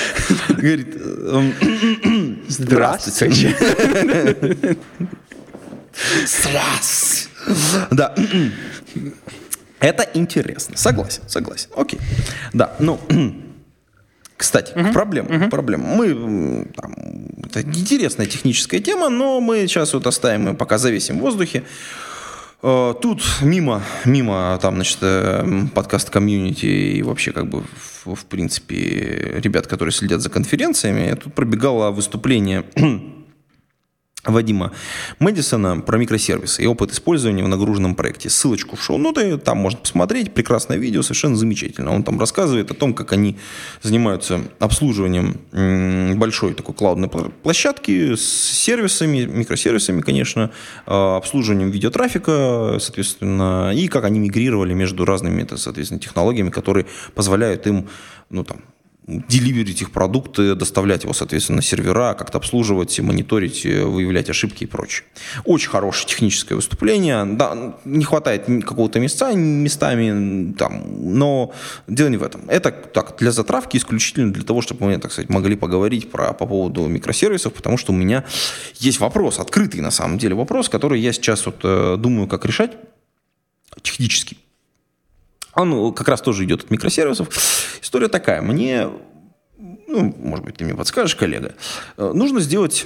говорит, 0.49 0.95
эм, 0.95 2.43
здравствуйте. 2.47 3.55
Здравствуйте. 6.25 7.29
Да. 7.91 8.15
Это 9.79 10.09
интересно. 10.13 10.77
Согласен, 10.77 11.21
согласен. 11.27 11.69
Окей. 11.75 11.99
Да, 12.53 12.75
ну, 12.79 12.99
кстати, 14.37 14.71
к 14.71 14.93
проблемам. 14.93 15.47
к 15.47 15.49
проблемам. 15.49 15.87
Мы, 15.89 16.67
там, 16.75 16.95
это 17.43 17.61
интересная 17.63 18.27
техническая 18.27 18.79
тема, 18.79 19.09
но 19.09 19.41
мы 19.41 19.67
сейчас 19.67 19.93
вот 19.93 20.05
оставим, 20.07 20.49
и 20.49 20.55
пока 20.55 20.77
завесим 20.77 21.17
в 21.17 21.21
воздухе. 21.21 21.63
Э, 22.61 22.93
Тут 23.01 23.23
мимо, 23.41 23.81
мимо 24.05 24.57
там, 24.61 24.75
значит, 24.75 24.99
э, 25.01 25.63
подкаст 25.73 26.09
комьюнити 26.09 26.65
и 26.65 27.03
вообще 27.03 27.31
как 27.31 27.49
бы 27.49 27.63
в, 28.05 28.15
в 28.15 28.25
принципе 28.25 29.39
ребят, 29.43 29.67
которые 29.67 29.91
следят 29.91 30.21
за 30.21 30.29
конференциями, 30.29 31.15
тут 31.15 31.33
пробегало 31.33 31.91
выступление 31.91 32.63
Вадима 34.27 34.71
Мэдисона 35.19 35.79
про 35.81 35.97
микросервисы 35.97 36.63
и 36.63 36.67
опыт 36.67 36.91
использования 36.91 37.43
в 37.43 37.47
нагруженном 37.47 37.95
проекте. 37.95 38.29
Ссылочку 38.29 38.75
в 38.75 38.83
шоу-ноты, 38.83 39.37
там 39.37 39.57
можно 39.57 39.79
посмотреть. 39.79 40.33
Прекрасное 40.33 40.77
видео, 40.77 41.01
совершенно 41.01 41.35
замечательно. 41.35 41.93
Он 41.93 42.03
там 42.03 42.19
рассказывает 42.19 42.71
о 42.71 42.73
том, 42.73 42.93
как 42.93 43.13
они 43.13 43.37
занимаются 43.81 44.41
обслуживанием 44.59 45.37
большой 46.17 46.53
такой 46.53 46.75
клаудной 46.75 47.09
площадки 47.09 48.15
с 48.15 48.21
сервисами, 48.21 49.25
микросервисами, 49.25 50.01
конечно, 50.01 50.51
э, 50.85 50.91
обслуживанием 50.91 51.69
видеотрафика, 51.69 52.77
соответственно, 52.79 53.71
и 53.73 53.87
как 53.87 54.03
они 54.05 54.19
мигрировали 54.19 54.73
между 54.73 55.05
разными, 55.05 55.41
это, 55.41 55.57
соответственно, 55.57 55.99
технологиями, 55.99 56.49
которые 56.49 56.85
позволяют 57.15 57.67
им, 57.67 57.87
ну, 58.29 58.43
там, 58.43 58.61
деливерить 59.07 59.81
их 59.81 59.91
продукты, 59.91 60.53
доставлять 60.55 61.03
его, 61.03 61.13
соответственно, 61.13 61.57
на 61.57 61.61
сервера, 61.61 62.13
как-то 62.13 62.39
обслуживать, 62.39 62.99
мониторить, 62.99 63.63
выявлять 63.63 64.29
ошибки 64.29 64.65
и 64.65 64.67
прочее. 64.67 65.05
Очень 65.45 65.69
хорошее 65.69 66.09
техническое 66.09 66.55
выступление. 66.55 67.23
Да, 67.25 67.77
не 67.85 68.03
хватает 68.03 68.45
какого-то 68.65 68.99
места 68.99 69.33
местами, 69.33 70.53
там, 70.53 71.17
но 71.17 71.53
дело 71.87 72.09
не 72.09 72.17
в 72.17 72.23
этом. 72.23 72.41
Это 72.49 72.71
так, 72.71 73.15
для 73.17 73.31
затравки 73.31 73.77
исключительно 73.77 74.33
для 74.33 74.43
того, 74.43 74.61
чтобы 74.61 74.85
мы, 74.85 74.97
так 74.97 75.13
сказать, 75.13 75.29
могли 75.29 75.55
поговорить 75.55 76.11
про, 76.11 76.33
по 76.33 76.45
поводу 76.45 76.85
микросервисов, 76.87 77.53
потому 77.53 77.77
что 77.77 77.93
у 77.93 77.95
меня 77.95 78.25
есть 78.75 78.99
вопрос, 78.99 79.39
открытый 79.39 79.79
на 79.79 79.91
самом 79.91 80.17
деле 80.17 80.35
вопрос, 80.35 80.67
который 80.67 80.99
я 80.99 81.13
сейчас 81.13 81.45
вот 81.45 81.59
э, 81.63 81.95
думаю, 81.97 82.27
как 82.27 82.45
решать 82.45 82.71
технически. 83.81 84.37
Он 85.57 85.93
как 85.93 86.07
раз 86.07 86.21
тоже 86.21 86.45
идет 86.45 86.65
от 86.65 86.71
микросервисов. 86.71 87.29
История 87.81 88.07
такая. 88.07 88.41
Мне, 88.41 88.89
ну, 89.57 90.15
может 90.19 90.45
быть, 90.45 90.57
ты 90.57 90.65
мне 90.65 90.75
подскажешь, 90.75 91.15
коллега, 91.15 91.55
э, 91.97 92.11
нужно 92.13 92.39
сделать 92.39 92.85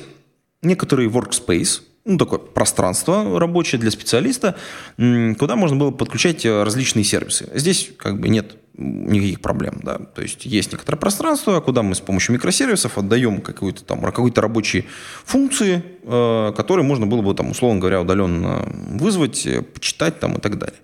некоторый 0.61 1.07
workspace, 1.07 1.81
ну, 2.05 2.17
такое 2.17 2.39
пространство 2.39 3.39
рабочее 3.39 3.79
для 3.79 3.91
специалиста, 3.91 4.55
куда 4.97 5.55
можно 5.55 5.77
было 5.77 5.91
подключать 5.91 6.45
э, 6.45 6.63
различные 6.63 7.03
сервисы. 7.03 7.49
Здесь 7.53 7.91
как 7.97 8.19
бы 8.19 8.29
нет 8.29 8.55
никаких 8.73 9.41
проблем, 9.41 9.81
да, 9.83 9.97
то 9.97 10.21
есть 10.21 10.45
есть 10.45 10.71
некоторое 10.71 10.97
пространство, 10.97 11.59
куда 11.59 11.83
мы 11.83 11.93
с 11.93 11.99
помощью 11.99 12.33
микросервисов 12.33 12.97
отдаем 12.97 13.41
какую-то 13.41 13.83
там 13.83 14.01
какие-то 14.01 14.41
рабочие 14.41 14.85
функции, 15.25 15.83
э, 16.03 16.53
которые 16.55 16.85
можно 16.85 17.05
было 17.05 17.21
бы 17.21 17.33
там 17.35 17.51
условно 17.51 17.79
говоря 17.79 18.01
удаленно 18.01 18.67
вызвать, 18.93 19.45
э, 19.45 19.61
почитать 19.61 20.19
там 20.19 20.37
и 20.37 20.39
так 20.39 20.57
далее. 20.57 20.77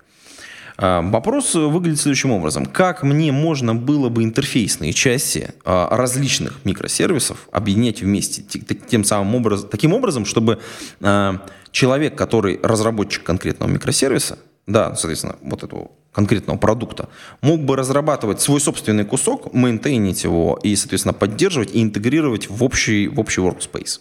А, 0.77 1.01
Вопрос 1.01 1.55
выглядит 1.55 1.99
следующим 1.99 2.31
образом. 2.31 2.65
Как 2.65 3.03
мне 3.03 3.31
можно 3.31 3.73
было 3.73 4.09
бы 4.09 4.23
интерфейсные 4.23 4.93
части 4.93 5.53
а, 5.65 5.95
различных 5.95 6.63
микросервисов 6.65 7.47
объединять 7.51 8.01
вместе 8.01 8.43
те- 8.43 8.59
те- 8.59 8.75
тем 8.75 9.03
самым 9.03 9.35
образом, 9.35 9.69
таким 9.69 9.93
образом, 9.93 10.25
чтобы 10.25 10.59
а, 11.01 11.41
человек, 11.71 12.15
который 12.15 12.59
разработчик 12.61 13.23
конкретного 13.23 13.69
микросервиса, 13.69 14.37
да, 14.67 14.95
соответственно, 14.95 15.37
вот 15.41 15.63
этого 15.63 15.91
конкретного 16.11 16.57
продукта, 16.57 17.09
мог 17.41 17.61
бы 17.61 17.75
разрабатывать 17.75 18.41
свой 18.41 18.59
собственный 18.59 19.05
кусок, 19.05 19.53
мейнтейнить 19.53 20.23
его 20.23 20.59
и, 20.61 20.75
соответственно, 20.75 21.13
поддерживать 21.13 21.73
и 21.73 21.81
интегрировать 21.81 22.49
в 22.49 22.63
общий, 22.63 23.07
в 23.07 23.19
общий 23.19 23.41
workspace. 23.41 23.99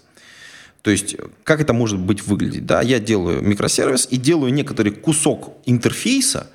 То 0.83 0.91
есть, 0.91 1.17
как 1.45 1.61
это 1.61 1.73
может 1.73 1.99
быть 1.99 2.27
выглядеть? 2.27 2.65
Да, 2.65 2.81
я 2.81 3.01
делаю 3.01 3.43
микросервис 3.43 4.09
и 4.11 4.17
делаю 4.17 4.53
некоторый 4.53 4.93
кусок 4.93 5.55
интерфейса, 5.67 6.49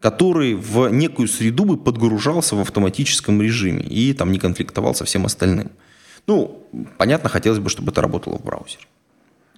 который 0.00 0.54
в 0.54 0.88
некую 0.88 1.28
среду 1.28 1.64
бы 1.64 1.76
подгружался 1.76 2.56
в 2.56 2.60
автоматическом 2.60 3.40
режиме 3.42 3.82
и 3.82 4.12
там 4.14 4.32
не 4.32 4.38
конфликтовал 4.38 4.94
со 4.94 5.04
всем 5.04 5.26
остальным. 5.26 5.70
Ну, 6.26 6.66
понятно, 6.98 7.28
хотелось 7.28 7.58
бы, 7.58 7.68
чтобы 7.70 7.92
это 7.92 8.00
работало 8.00 8.38
в 8.38 8.44
браузере. 8.44 8.84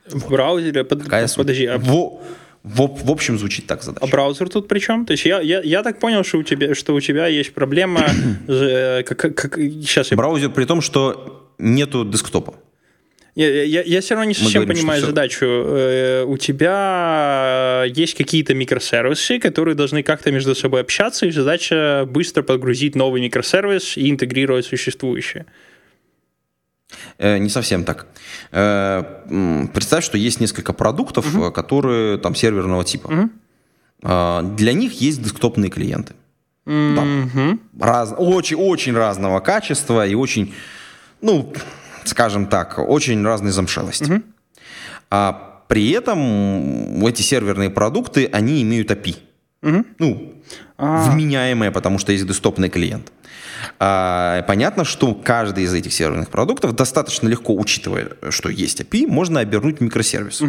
В 0.08 0.28
браузере, 0.28 0.84
под- 0.84 1.02
суть? 1.02 1.36
подожди, 1.36 1.66
а, 1.66 1.78
В, 1.78 2.20
в, 2.64 3.04
в 3.06 3.10
общем, 3.10 3.38
звучит 3.38 3.66
так 3.66 3.82
задача. 3.82 4.04
а 4.04 4.08
браузер 4.08 4.48
тут 4.48 4.68
при 4.68 4.80
чем? 4.80 5.06
То 5.06 5.12
есть 5.12 5.24
я, 5.24 5.40
я, 5.40 5.60
я 5.62 5.82
так 5.82 6.00
понял, 6.00 6.24
что 6.24 6.38
у 6.38 6.42
тебя, 6.42 6.74
что 6.74 6.94
у 6.94 7.00
тебя 7.00 7.26
есть 7.28 7.54
проблема, 7.54 8.06
э, 8.48 9.02
как, 9.04 9.34
как, 9.34 9.56
сейчас 9.56 10.10
я 10.10 10.16
Браузер 10.16 10.50
при 10.50 10.64
том, 10.64 10.80
что 10.80 11.50
нету 11.58 12.04
десктопа. 12.04 12.54
Я, 13.34 13.64
я, 13.64 13.82
я 13.82 14.00
все 14.02 14.14
равно 14.14 14.28
не 14.28 14.34
совсем 14.34 14.62
говорим, 14.62 14.76
понимаю 14.80 15.00
задачу. 15.06 15.46
Э, 15.46 16.24
У 16.24 16.36
тебя 16.36 17.84
есть 17.88 18.14
какие-то 18.14 18.52
микросервисы, 18.54 19.38
которые 19.38 19.74
должны 19.74 20.02
как-то 20.02 20.30
между 20.30 20.54
собой 20.54 20.82
общаться, 20.82 21.24
и 21.26 21.30
задача 21.30 22.06
быстро 22.10 22.42
подгрузить 22.42 22.94
новый 22.94 23.22
микросервис 23.22 23.96
и 23.96 24.10
интегрировать 24.10 24.66
существующие. 24.66 25.46
Э, 27.18 27.38
Не 27.38 27.48
совсем 27.48 27.84
так. 27.84 28.06
Э, 28.50 29.02
Представь, 29.72 30.04
что 30.04 30.18
есть 30.18 30.40
несколько 30.40 30.74
продуктов, 30.74 31.34
э, 31.34 31.50
которые 31.52 32.18
там 32.18 32.34
серверного 32.34 32.84
типа. 32.84 33.30
А, 34.04 34.42
Для 34.42 34.72
них 34.74 35.00
есть 35.00 35.22
десктопные 35.22 35.70
клиенты. 35.70 36.12
Там 36.66 37.60
раз- 37.80 38.14
очень, 38.18 38.56
очень 38.56 38.94
разного 38.94 39.40
качества 39.40 40.06
и 40.06 40.14
очень, 40.14 40.54
ну, 41.20 41.52
скажем 42.04 42.46
так, 42.46 42.78
очень 42.78 43.24
разной 43.24 43.52
замшелости. 43.52 44.22
А 45.10 45.64
при 45.68 45.90
этом 45.90 47.04
эти 47.06 47.22
серверные 47.22 47.70
продукты, 47.70 48.28
они 48.32 48.62
имеют 48.62 48.90
API. 48.90 49.16
Ну, 49.98 50.34
вменяемое, 50.76 51.70
потому 51.70 51.98
что 51.98 52.12
есть 52.12 52.26
десктопный 52.26 52.68
клиент. 52.68 53.12
А, 53.78 54.42
понятно, 54.42 54.84
что 54.84 55.14
каждый 55.14 55.64
из 55.64 55.72
этих 55.72 55.92
серверных 55.92 56.28
продуктов 56.28 56.74
достаточно 56.74 57.28
легко, 57.28 57.54
учитывая, 57.54 58.10
что 58.30 58.48
есть 58.48 58.80
API, 58.80 59.06
можно 59.06 59.40
обернуть 59.40 59.80
микросервис. 59.80 60.40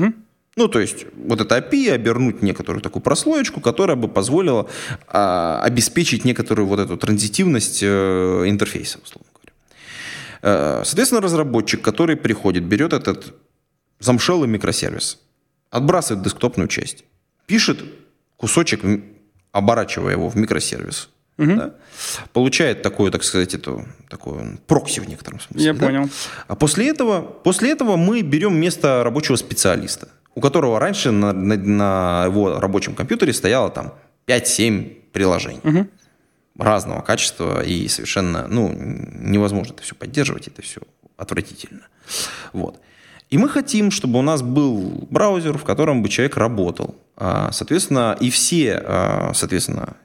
Ну, 0.56 0.68
то 0.68 0.80
есть, 0.80 1.06
вот 1.16 1.42
это 1.42 1.58
API 1.58 1.92
обернуть 1.92 2.44
некоторую 2.44 2.82
такую 2.82 3.02
прослоечку, 3.02 3.60
которая 3.60 3.96
бы 3.96 4.08
позволила 4.08 4.68
а, 5.08 5.62
обеспечить 5.64 6.26
некоторую 6.26 6.68
вот 6.68 6.80
эту 6.80 6.96
транзитивность 6.98 7.80
э, 7.82 8.44
интерфейса, 8.46 9.00
условно 9.04 9.33
соответственно, 10.44 11.22
разработчик, 11.22 11.82
который 11.82 12.18
приходит, 12.18 12.66
берет 12.66 12.94
этот 12.94 13.34
замшелый 14.00 14.50
микросервис, 14.50 15.20
отбрасывает 15.70 16.24
десктопную 16.24 16.68
часть, 16.68 17.06
пишет 17.46 17.84
кусочек, 18.38 18.82
оборачивая 19.52 20.14
его 20.14 20.30
в 20.30 20.36
микросервис, 20.36 21.10
Угу. 21.38 21.56
Да? 21.56 21.74
Получает 22.32 22.82
такое, 22.82 23.12
так 23.12 23.24
сказать, 23.24 23.56
эту, 23.56 23.86
такую 24.10 24.60
прокси 24.68 25.00
в 25.00 25.10
некотором 25.10 25.40
смысле. 25.40 25.66
Я 25.66 25.74
да? 25.74 25.86
понял. 25.86 26.10
А 26.48 26.56
после 26.56 26.90
этого, 26.90 27.22
после 27.22 27.72
этого 27.72 27.96
мы 27.96 28.22
берем 28.22 28.56
место 28.56 29.04
рабочего 29.04 29.36
специалиста, 29.36 30.10
у 30.36 30.42
которого 30.42 30.80
раньше 30.80 31.12
на, 31.12 31.34
на, 31.34 31.58
на 31.58 32.26
его 32.26 32.60
рабочем 32.60 32.94
компьютере 32.94 33.34
стояло 33.34 33.72
там 33.72 33.94
5-7 34.28 35.12
приложений. 35.12 35.62
Угу. 35.64 35.88
Разного 36.58 37.02
качества 37.02 37.64
и 37.64 37.88
совершенно, 37.88 38.48
ну, 38.48 38.72
невозможно 38.74 39.74
это 39.74 39.82
все 39.82 39.96
поддерживать, 39.96 40.48
это 40.48 40.62
все 40.62 40.82
отвратительно. 41.18 41.88
Вот. 42.52 42.80
И 43.30 43.38
мы 43.38 43.50
хотим, 43.50 43.90
чтобы 43.90 44.20
у 44.20 44.22
нас 44.22 44.44
был 44.44 45.08
браузер, 45.10 45.58
в 45.58 45.64
котором 45.64 46.04
бы 46.04 46.10
человек 46.10 46.38
работал. 46.38 46.96
А, 47.16 47.52
соответственно, 47.52 48.16
и 48.20 48.30
все, 48.30 48.76
а, 48.76 49.32
соответственно, 49.34 49.96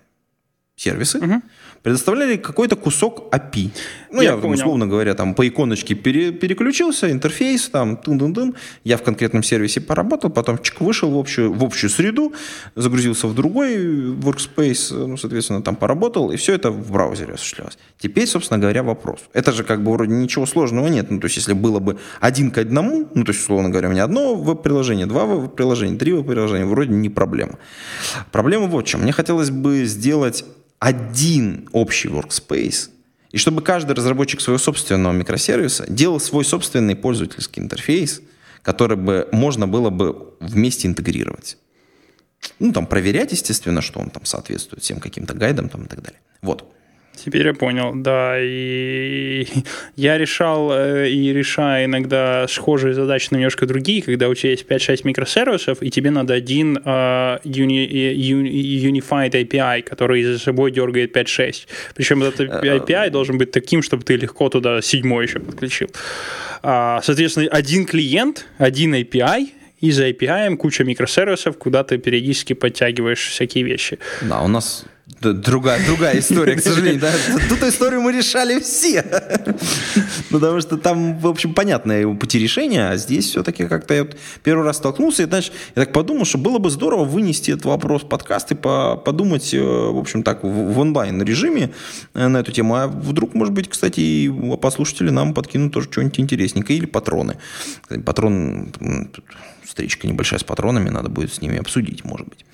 сервисы 0.76 1.18
угу. 1.18 1.42
Предоставляли 1.82 2.36
какой-то 2.36 2.76
кусок 2.76 3.32
API. 3.32 3.70
Ну, 4.10 4.22
я, 4.22 4.30
я 4.30 4.36
условно 4.36 4.86
говоря, 4.86 5.14
там 5.14 5.34
по 5.34 5.46
иконочке 5.46 5.94
пере, 5.94 6.32
переключился, 6.32 7.10
интерфейс, 7.10 7.68
там, 7.68 7.96
тын-дын-дын, 7.96 8.54
я 8.84 8.96
в 8.96 9.02
конкретном 9.02 9.42
сервисе 9.42 9.80
поработал, 9.80 10.30
потом 10.30 10.58
чик, 10.58 10.80
вышел 10.80 11.10
в 11.10 11.18
общую, 11.18 11.52
в 11.52 11.62
общую 11.62 11.90
среду, 11.90 12.32
загрузился 12.74 13.26
в 13.26 13.34
другой 13.34 13.76
workspace, 14.14 15.06
ну, 15.06 15.16
соответственно, 15.16 15.62
там 15.62 15.76
поработал, 15.76 16.30
и 16.30 16.36
все 16.36 16.54
это 16.54 16.70
в 16.70 16.90
браузере 16.90 17.34
осуществлялось. 17.34 17.78
Теперь, 17.98 18.26
собственно 18.26 18.58
говоря, 18.58 18.82
вопрос. 18.82 19.20
Это 19.32 19.52
же 19.52 19.64
как 19.64 19.82
бы 19.82 19.92
вроде 19.92 20.12
ничего 20.12 20.46
сложного 20.46 20.88
нет. 20.88 21.10
Ну, 21.10 21.20
то 21.20 21.26
есть, 21.26 21.36
если 21.36 21.52
было 21.52 21.78
бы 21.78 21.98
один 22.20 22.50
к 22.50 22.58
одному, 22.58 23.08
ну, 23.14 23.24
то 23.24 23.32
есть, 23.32 23.42
условно 23.42 23.68
говоря, 23.68 23.88
у 23.88 23.92
меня 23.92 24.04
одно 24.04 24.34
веб-приложение, 24.34 25.06
два 25.06 25.26
веб-приложения, 25.26 25.98
три 25.98 26.12
веб-приложения, 26.12 26.64
вроде 26.64 26.92
не 26.92 27.08
проблема. 27.08 27.58
Проблема 28.32 28.66
вот 28.66 28.86
в 28.86 28.88
чем. 28.88 29.02
Мне 29.02 29.12
хотелось 29.12 29.50
бы 29.50 29.84
сделать 29.84 30.44
один 30.78 31.68
общий 31.72 32.08
workspace, 32.08 32.90
и 33.30 33.36
чтобы 33.36 33.62
каждый 33.62 33.92
разработчик 33.92 34.40
своего 34.40 34.58
собственного 34.58 35.12
микросервиса 35.12 35.84
делал 35.88 36.20
свой 36.20 36.44
собственный 36.44 36.96
пользовательский 36.96 37.62
интерфейс, 37.62 38.22
который 38.62 38.96
бы 38.96 39.28
можно 39.32 39.68
было 39.68 39.90
бы 39.90 40.34
вместе 40.40 40.88
интегрировать. 40.88 41.58
Ну, 42.58 42.72
там, 42.72 42.86
проверять, 42.86 43.32
естественно, 43.32 43.82
что 43.82 44.00
он 44.00 44.10
там 44.10 44.24
соответствует 44.24 44.82
всем 44.82 45.00
каким-то 45.00 45.34
гайдам 45.34 45.68
там, 45.68 45.84
и 45.84 45.88
так 45.88 46.02
далее. 46.02 46.20
Вот. 46.40 46.72
Теперь 47.24 47.46
я 47.46 47.54
понял, 47.54 47.92
да. 47.94 48.36
И 48.38 49.46
я 49.96 50.18
решал 50.18 50.70
э, 50.72 51.08
и 51.08 51.32
решаю 51.32 51.86
иногда 51.86 52.46
схожие 52.48 52.94
задачи, 52.94 53.28
но 53.30 53.38
немножко 53.38 53.66
другие, 53.66 54.02
когда 54.02 54.28
у 54.28 54.34
тебя 54.34 54.50
есть 54.50 54.66
5-6 54.66 55.00
микросервисов, 55.04 55.82
и 55.82 55.90
тебе 55.90 56.10
надо 56.10 56.34
один 56.34 56.78
uh, 56.78 57.42
uni, 57.42 57.86
Unified 57.88 59.32
API, 59.32 59.82
который 59.82 60.22
за 60.22 60.38
собой 60.38 60.70
дергает 60.70 61.16
5-6. 61.16 61.66
Причем 61.94 62.22
этот 62.22 62.50
API 62.50 63.10
должен 63.10 63.38
быть 63.38 63.50
таким, 63.50 63.82
чтобы 63.82 64.04
ты 64.04 64.16
легко 64.16 64.48
туда 64.48 64.80
седьмой 64.82 65.26
еще 65.26 65.40
подключил. 65.40 65.88
Uh, 66.62 67.00
соответственно, 67.02 67.48
один 67.50 67.86
клиент, 67.86 68.46
один 68.58 68.94
API, 68.94 69.48
и 69.80 69.90
за 69.92 70.08
API 70.08 70.56
куча 70.56 70.84
микросервисов, 70.84 71.56
куда 71.56 71.84
ты 71.84 71.98
периодически 71.98 72.52
подтягиваешь 72.52 73.28
всякие 73.28 73.64
вещи. 73.64 73.98
Да, 74.22 74.42
у 74.42 74.48
нас 74.48 74.84
другая, 75.20 75.84
другая 75.86 76.18
история, 76.18 76.54
к 76.56 76.60
сожалению. 76.60 77.00
Да? 77.00 77.12
Тут 77.48 77.62
историю 77.62 78.00
мы 78.00 78.12
решали 78.12 78.60
все. 78.60 79.02
Потому 80.30 80.60
что 80.60 80.76
там, 80.76 81.18
в 81.18 81.26
общем, 81.26 81.54
понятные 81.54 82.12
пути 82.14 82.38
решения, 82.38 82.88
а 82.88 82.96
здесь 82.96 83.26
все-таки 83.26 83.66
как-то 83.66 83.94
я 83.94 84.04
вот 84.04 84.16
первый 84.42 84.64
раз 84.64 84.76
столкнулся, 84.76 85.24
и, 85.24 85.26
значит, 85.26 85.52
я 85.74 85.84
так 85.84 85.92
подумал, 85.92 86.24
что 86.24 86.38
было 86.38 86.58
бы 86.58 86.70
здорово 86.70 87.04
вынести 87.04 87.50
этот 87.50 87.64
вопрос 87.64 88.02
в 88.02 88.08
подкаст 88.08 88.52
и 88.52 88.54
подумать, 88.54 89.52
э, 89.52 89.60
в 89.60 89.98
общем, 89.98 90.22
так, 90.22 90.44
в 90.44 90.78
онлайн-режиме 90.78 91.70
э, 92.14 92.28
на 92.28 92.38
эту 92.38 92.52
тему. 92.52 92.76
А 92.76 92.86
вдруг, 92.86 93.34
может 93.34 93.54
быть, 93.54 93.68
кстати, 93.68 94.00
и 94.00 94.56
послушатели 94.60 95.10
нам 95.10 95.34
подкинут 95.34 95.72
тоже 95.72 95.88
что-нибудь 95.90 96.20
интересненькое 96.20 96.78
или 96.78 96.86
патроны. 96.86 97.38
Патрон, 98.04 98.72
встречка 99.64 100.06
небольшая 100.06 100.38
с 100.38 100.44
патронами, 100.44 100.90
надо 100.90 101.08
будет 101.08 101.32
с 101.32 101.40
ними 101.40 101.58
обсудить, 101.58 102.04
может 102.04 102.28
быть. 102.28 102.44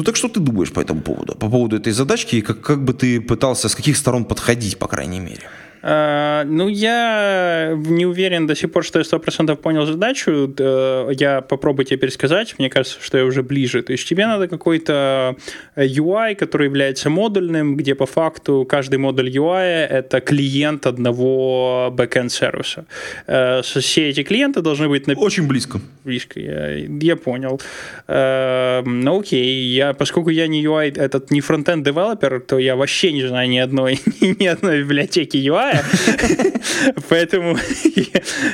Ну 0.00 0.04
так 0.04 0.16
что 0.16 0.28
ты 0.28 0.40
думаешь 0.40 0.72
по 0.72 0.80
этому 0.80 1.02
поводу? 1.02 1.34
По 1.34 1.50
поводу 1.50 1.76
этой 1.76 1.92
задачки, 1.92 2.36
и 2.36 2.40
как, 2.40 2.62
как 2.62 2.82
бы 2.82 2.94
ты 2.94 3.20
пытался 3.20 3.68
с 3.68 3.74
каких 3.74 3.98
сторон 3.98 4.24
подходить, 4.24 4.78
по 4.78 4.88
крайней 4.88 5.20
мере? 5.20 5.42
Uh, 5.82 6.44
ну, 6.44 6.68
я 6.68 7.74
не 7.74 8.06
уверен 8.06 8.46
до 8.46 8.54
сих 8.54 8.70
пор, 8.70 8.84
что 8.84 8.98
я 8.98 9.04
сто 9.04 9.18
процентов 9.18 9.60
понял 9.60 9.86
задачу. 9.86 10.54
Я 10.58 11.40
попробую 11.40 11.86
тебе 11.86 11.98
пересказать. 11.98 12.54
Мне 12.58 12.68
кажется, 12.68 12.98
что 13.00 13.18
я 13.18 13.24
уже 13.24 13.42
ближе. 13.42 13.82
То 13.82 13.92
есть 13.92 14.08
тебе 14.08 14.26
надо 14.26 14.48
какой-то 14.48 15.36
UI, 15.76 16.34
который 16.34 16.66
является 16.66 17.10
модульным, 17.10 17.76
где 17.76 17.94
по 17.94 18.06
факту 18.06 18.66
каждый 18.68 18.98
модуль 18.98 19.30
UI— 19.30 19.86
это 19.90 20.20
клиент 20.20 20.86
одного 20.86 21.92
backend 21.96 22.28
сервиса. 22.28 22.84
Uh, 23.26 23.62
все 23.80 24.10
эти 24.10 24.22
клиенты 24.22 24.60
должны 24.60 24.88
быть... 24.88 25.06
На... 25.06 25.14
Очень 25.14 25.48
близко. 25.48 25.80
Близко, 26.04 26.40
я, 26.40 26.74
я 26.76 27.16
понял. 27.16 27.60
Ну, 28.08 29.20
окей. 29.20 29.74
Я, 29.74 29.92
поскольку 29.92 30.30
я 30.30 30.46
не 30.46 30.64
UI, 30.64 30.98
этот 30.98 31.30
не 31.30 31.40
фронтенд 31.40 31.84
девелопер, 31.84 32.40
то 32.40 32.58
я 32.58 32.76
вообще 32.76 33.12
не 33.12 33.26
знаю 33.26 33.48
ни 33.48 33.58
одной, 33.58 34.00
ни 34.20 34.46
одной 34.46 34.80
библиотеки 34.80 35.36
UI, 35.36 35.69
другая. 35.70 36.52
Поэтому 37.08 37.56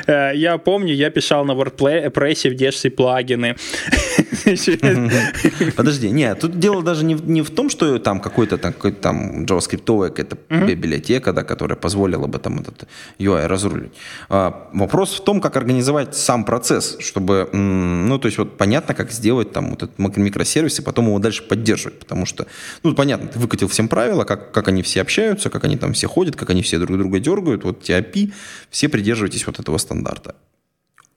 я 0.35 0.59
помню, 0.59 0.95
я 0.95 1.11
писал 1.11 1.45
на 1.45 1.53
WordPress 1.53 2.51
в 2.51 2.55
детстве 2.55 2.91
плагины. 2.91 3.57
Подожди, 5.77 6.11
нет, 6.11 6.41
тут 6.41 6.59
дело 6.59 6.83
даже 6.83 7.05
не, 7.05 7.15
не 7.15 7.43
в 7.43 7.51
том, 7.51 7.71
что 7.71 7.99
там 7.99 8.21
какой-то 8.21 8.59
там, 8.59 8.73
какой 8.73 8.93
там 8.93 9.45
JavaScript 9.45 10.09
какая-то 10.09 10.37
библиотека, 10.67 11.33
да, 11.33 11.43
которая 11.43 11.77
позволила 11.77 12.27
бы 12.27 12.39
там 12.39 12.61
этот 12.61 12.89
UI 13.19 13.47
разрулить. 13.47 13.93
А, 14.29 14.69
вопрос 14.73 15.15
в 15.15 15.25
том, 15.25 15.41
как 15.41 15.57
организовать 15.57 16.17
сам 16.17 16.45
процесс, 16.45 16.97
чтобы, 17.01 17.49
ну, 17.53 18.19
то 18.19 18.27
есть 18.27 18.39
вот 18.39 18.57
понятно, 18.57 18.95
как 18.95 19.13
сделать 19.13 19.53
там 19.53 19.71
вот 19.71 19.83
этот 19.83 20.17
микросервис 20.17 20.79
и 20.79 20.83
потом 20.83 21.07
его 21.07 21.19
дальше 21.19 21.43
поддерживать, 21.43 21.99
потому 21.99 22.27
что, 22.27 22.47
ну, 22.83 22.95
понятно, 22.95 23.29
ты 23.29 23.39
выкатил 23.39 23.69
всем 23.69 23.89
правила, 23.89 24.25
как, 24.25 24.53
как 24.53 24.69
они 24.69 24.83
все 24.83 25.01
общаются, 25.03 25.51
как 25.51 25.65
они 25.65 25.77
там 25.77 25.93
все 25.93 26.09
ходят, 26.09 26.37
как 26.37 26.51
они 26.51 26.63
все 26.63 26.79
друг 26.79 26.97
друга 26.99 27.21
дергают, 27.21 27.65
вот 27.65 27.89
API, 27.89 28.33
все 28.71 28.89
придерживайтесь 28.89 29.47
вот 29.47 29.59
этого 29.59 29.79
стандарта. 29.79 30.35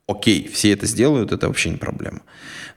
Окей, 0.10 0.49
все 0.51 0.72
это 0.72 0.88
сделают, 0.88 1.32
это 1.32 1.47
вообще 1.47 1.70
не 1.70 1.78
проблема. 1.78 2.22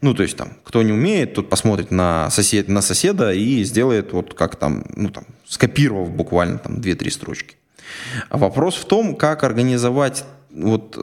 Ну, 0.03 0.13
то 0.13 0.23
есть 0.23 0.37
там, 0.37 0.59
кто 0.65 0.83
не 0.83 0.93
умеет, 0.93 1.33
тот 1.33 1.49
посмотрит 1.49 1.91
на, 1.91 2.29
сосед, 2.29 2.69
на 2.69 2.83
соседа 2.83 3.33
и 3.33 3.65
сделает 3.65 4.13
вот 4.13 4.35
как 4.35 4.57
там, 4.57 4.85
ну 4.95 5.09
там, 5.09 5.25
скопировав 5.47 6.11
буквально 6.11 6.59
там 6.59 6.75
2-3 6.75 7.11
строчки. 7.11 7.57
А 8.29 8.37
вопрос 8.37 8.75
в 8.75 8.85
том, 8.85 9.17
как 9.17 9.45
организовать 9.45 10.25
вот 10.51 10.95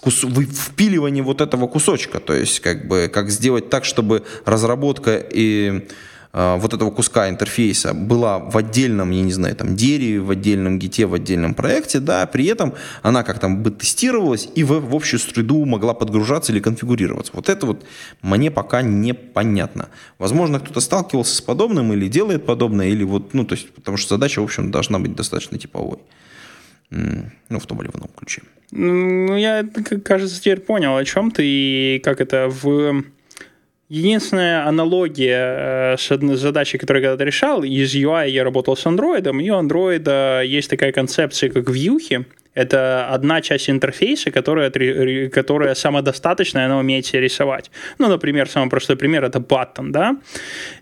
кус... 0.00 0.24
впиливание 0.24 1.22
вот 1.22 1.40
этого 1.40 1.68
кусочка, 1.68 2.18
то 2.18 2.34
есть 2.34 2.58
как 2.58 2.88
бы 2.88 3.08
как 3.12 3.30
сделать 3.30 3.70
так, 3.70 3.84
чтобы 3.84 4.24
разработка 4.44 5.16
и 5.16 5.86
вот 6.32 6.74
этого 6.74 6.90
куска 6.90 7.28
интерфейса 7.28 7.94
была 7.94 8.38
в 8.38 8.56
отдельном, 8.56 9.10
я 9.10 9.22
не 9.22 9.32
знаю, 9.32 9.56
там, 9.56 9.74
дереве, 9.76 10.20
в 10.20 10.30
отдельном 10.30 10.78
гите, 10.78 11.06
в 11.06 11.14
отдельном 11.14 11.54
проекте, 11.54 12.00
да, 12.00 12.26
при 12.26 12.46
этом 12.46 12.74
она 13.02 13.22
как 13.22 13.38
там 13.38 13.62
бы 13.62 13.70
тестировалась 13.70 14.48
и 14.54 14.62
в, 14.62 14.78
в 14.78 14.94
общую 14.94 15.20
среду 15.20 15.64
могла 15.64 15.94
подгружаться 15.94 16.52
или 16.52 16.60
конфигурироваться. 16.60 17.32
Вот 17.34 17.48
это 17.48 17.66
вот 17.66 17.84
мне 18.22 18.50
пока 18.50 18.82
непонятно. 18.82 19.88
Возможно, 20.18 20.60
кто-то 20.60 20.80
сталкивался 20.80 21.34
с 21.34 21.40
подобным 21.40 21.92
или 21.92 22.08
делает 22.08 22.44
подобное, 22.44 22.88
или 22.88 23.04
вот, 23.04 23.32
ну, 23.32 23.44
то 23.44 23.54
есть, 23.54 23.70
потому 23.70 23.96
что 23.96 24.16
задача, 24.16 24.40
в 24.40 24.44
общем, 24.44 24.70
должна 24.70 24.98
быть 24.98 25.14
достаточно 25.14 25.58
типовой. 25.58 25.98
Ну, 26.90 27.58
в 27.58 27.66
том 27.66 27.80
или 27.82 27.90
ином 27.94 28.08
ключе. 28.16 28.42
Ну, 28.70 29.36
я, 29.36 29.66
кажется, 30.04 30.40
теперь 30.40 30.60
понял, 30.60 30.96
о 30.96 31.04
чем 31.04 31.30
ты 31.30 31.42
и 31.46 32.00
как 32.02 32.20
это 32.20 32.48
в 32.48 33.04
Единственная 33.88 34.66
аналогия 34.66 35.96
э, 35.98 36.36
задачей, 36.36 36.76
которую 36.76 37.02
я 37.02 37.08
когда-то 37.08 37.24
решал, 37.24 37.62
из 37.62 37.94
UI 37.94 38.28
я 38.28 38.44
работал 38.44 38.76
с 38.76 38.84
Android, 38.84 39.24
и 39.42 39.50
у 39.50 39.54
Android 39.54 40.44
есть 40.44 40.68
такая 40.68 40.92
концепция, 40.92 41.48
как 41.48 41.70
вьюхи. 41.70 42.26
Это 42.58 43.06
одна 43.14 43.40
часть 43.40 43.70
интерфейса, 43.70 44.30
которая, 44.30 44.70
которая 45.28 45.74
самодостаточная, 45.74 46.66
она 46.66 46.78
умеет 46.78 47.06
себе 47.06 47.20
рисовать. 47.20 47.70
Ну, 47.98 48.08
например, 48.08 48.48
самый 48.48 48.68
простой 48.68 48.96
пример 48.96 49.24
это 49.24 49.38
button, 49.38 49.90
да, 49.90 50.16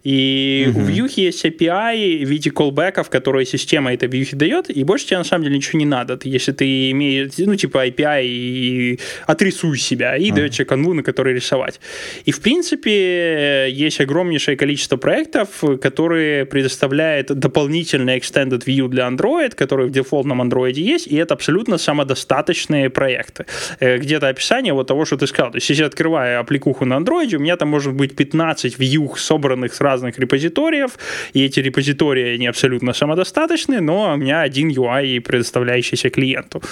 и 0.02 0.68
угу. 0.70 0.80
у 0.80 0.82
Vue 0.84 1.10
есть 1.16 1.44
API 1.44 2.24
в 2.24 2.28
виде 2.28 2.50
callbackов, 2.50 3.10
которые 3.10 3.44
система 3.44 3.92
этой 3.92 4.08
Vue 4.08 4.34
дает, 4.34 4.70
и 4.70 4.84
больше 4.84 5.06
тебе 5.06 5.18
на 5.18 5.24
самом 5.24 5.44
деле 5.44 5.56
ничего 5.56 5.78
не 5.78 5.86
надо. 5.86 6.18
Если 6.24 6.52
ты 6.52 6.90
имеешь, 6.92 7.32
ну, 7.38 7.56
типа 7.56 7.86
API, 7.88 8.24
и 8.24 8.98
отрисуй 9.26 9.78
себя, 9.78 10.16
и 10.16 10.30
угу. 10.30 10.36
дает 10.36 10.52
тебе 10.52 10.64
канву, 10.64 10.94
на 10.94 11.02
которой 11.02 11.34
рисовать. 11.34 11.80
И, 12.24 12.32
в 12.32 12.40
принципе, 12.40 13.68
есть 13.70 14.00
огромнейшее 14.00 14.56
количество 14.56 14.96
проектов, 14.96 15.48
которые 15.82 16.46
предоставляют 16.46 17.26
дополнительный 17.26 18.18
extended 18.18 18.64
view 18.64 18.88
для 18.88 19.06
Android, 19.08 19.54
который 19.54 19.86
в 19.86 19.90
дефолтном 19.90 20.40
Android 20.40 20.72
есть, 20.72 21.06
и 21.06 21.16
это 21.16 21.34
абсолютно 21.34 21.65
самодостаточные 21.78 22.90
проекты. 22.90 23.46
Э, 23.80 23.98
где-то 23.98 24.28
описание 24.28 24.72
вот 24.72 24.86
того, 24.86 25.04
что 25.04 25.16
ты 25.16 25.26
сказал. 25.26 25.50
То 25.52 25.56
есть, 25.58 25.70
если 25.70 25.82
я 25.82 25.86
открываю 25.86 26.40
аппликуху 26.40 26.84
на 26.84 26.94
Android, 26.94 27.36
у 27.36 27.40
меня 27.40 27.56
там 27.56 27.68
может 27.68 27.92
быть 27.92 28.16
15 28.16 28.78
view, 28.78 29.16
собранных 29.16 29.74
с 29.74 29.80
разных 29.80 30.18
репозиториев, 30.18 30.90
и 31.34 31.44
эти 31.44 31.60
репозитории, 31.60 32.34
они 32.34 32.46
абсолютно 32.46 32.92
самодостаточные, 32.92 33.80
но 33.80 34.14
у 34.14 34.16
меня 34.16 34.40
один 34.40 34.70
UI, 34.70 35.20
предоставляющийся 35.20 36.10
клиенту. 36.10 36.62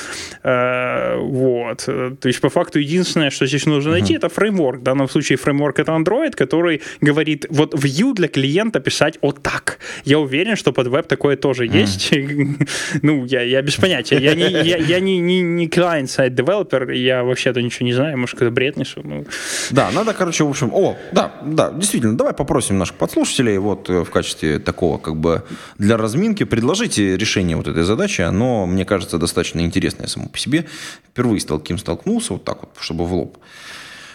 Э, 0.42 1.16
вот. 1.18 1.84
То 1.84 2.28
есть, 2.28 2.40
по 2.40 2.48
факту, 2.48 2.78
единственное, 2.78 3.30
что 3.30 3.46
здесь 3.46 3.66
нужно 3.66 3.90
найти, 3.90 4.14
это 4.14 4.28
фреймворк. 4.28 4.80
В 4.80 4.82
данном 4.82 5.08
случае 5.08 5.38
фреймворк 5.38 5.78
это 5.78 5.92
Android, 5.92 6.32
который 6.36 6.80
говорит, 7.00 7.46
вот 7.50 7.74
Vue 7.74 8.14
для 8.14 8.28
клиента 8.28 8.80
писать 8.80 9.18
вот 9.22 9.42
так. 9.42 9.78
Я 10.04 10.18
уверен, 10.18 10.56
что 10.56 10.72
под 10.72 10.86
веб 10.88 11.06
такое 11.06 11.36
тоже 11.36 11.66
есть. 11.66 12.12
ну, 13.02 13.24
я, 13.24 13.42
я 13.42 13.62
без 13.62 13.76
понятия. 13.76 14.18
Я 14.18 14.34
не, 14.34 14.73
я, 14.76 15.00
не, 15.00 15.18
не, 15.18 15.42
не 15.42 15.68
client-side 15.68 16.34
developer, 16.34 16.94
я 16.94 17.24
вообще-то 17.24 17.62
ничего 17.62 17.86
не 17.86 17.92
знаю, 17.92 18.18
может, 18.18 18.38
когда 18.38 18.50
бред 18.50 18.76
несу. 18.76 19.00
Ну. 19.04 19.24
Да, 19.70 19.90
надо, 19.90 20.14
короче, 20.14 20.44
в 20.44 20.48
общем, 20.48 20.70
о, 20.72 20.96
да, 21.12 21.32
да, 21.44 21.70
действительно, 21.72 22.16
давай 22.16 22.32
попросим 22.32 22.78
наших 22.78 22.96
подслушателей 22.96 23.58
вот 23.58 23.90
э, 23.90 24.04
в 24.04 24.10
качестве 24.10 24.58
такого, 24.58 24.98
как 24.98 25.16
бы, 25.16 25.42
для 25.78 25.96
разминки, 25.96 26.44
предложите 26.44 27.16
решение 27.16 27.56
вот 27.56 27.68
этой 27.68 27.84
задачи, 27.84 28.22
оно, 28.22 28.66
мне 28.66 28.84
кажется, 28.84 29.18
достаточно 29.18 29.60
интересное 29.60 30.06
само 30.06 30.28
по 30.28 30.38
себе. 30.38 30.66
Впервые 31.10 31.40
с 31.40 31.44
таким 31.44 31.78
столкнулся, 31.78 32.34
вот 32.34 32.44
так 32.44 32.60
вот, 32.62 32.70
чтобы 32.80 33.06
в 33.06 33.14
лоб. 33.14 33.38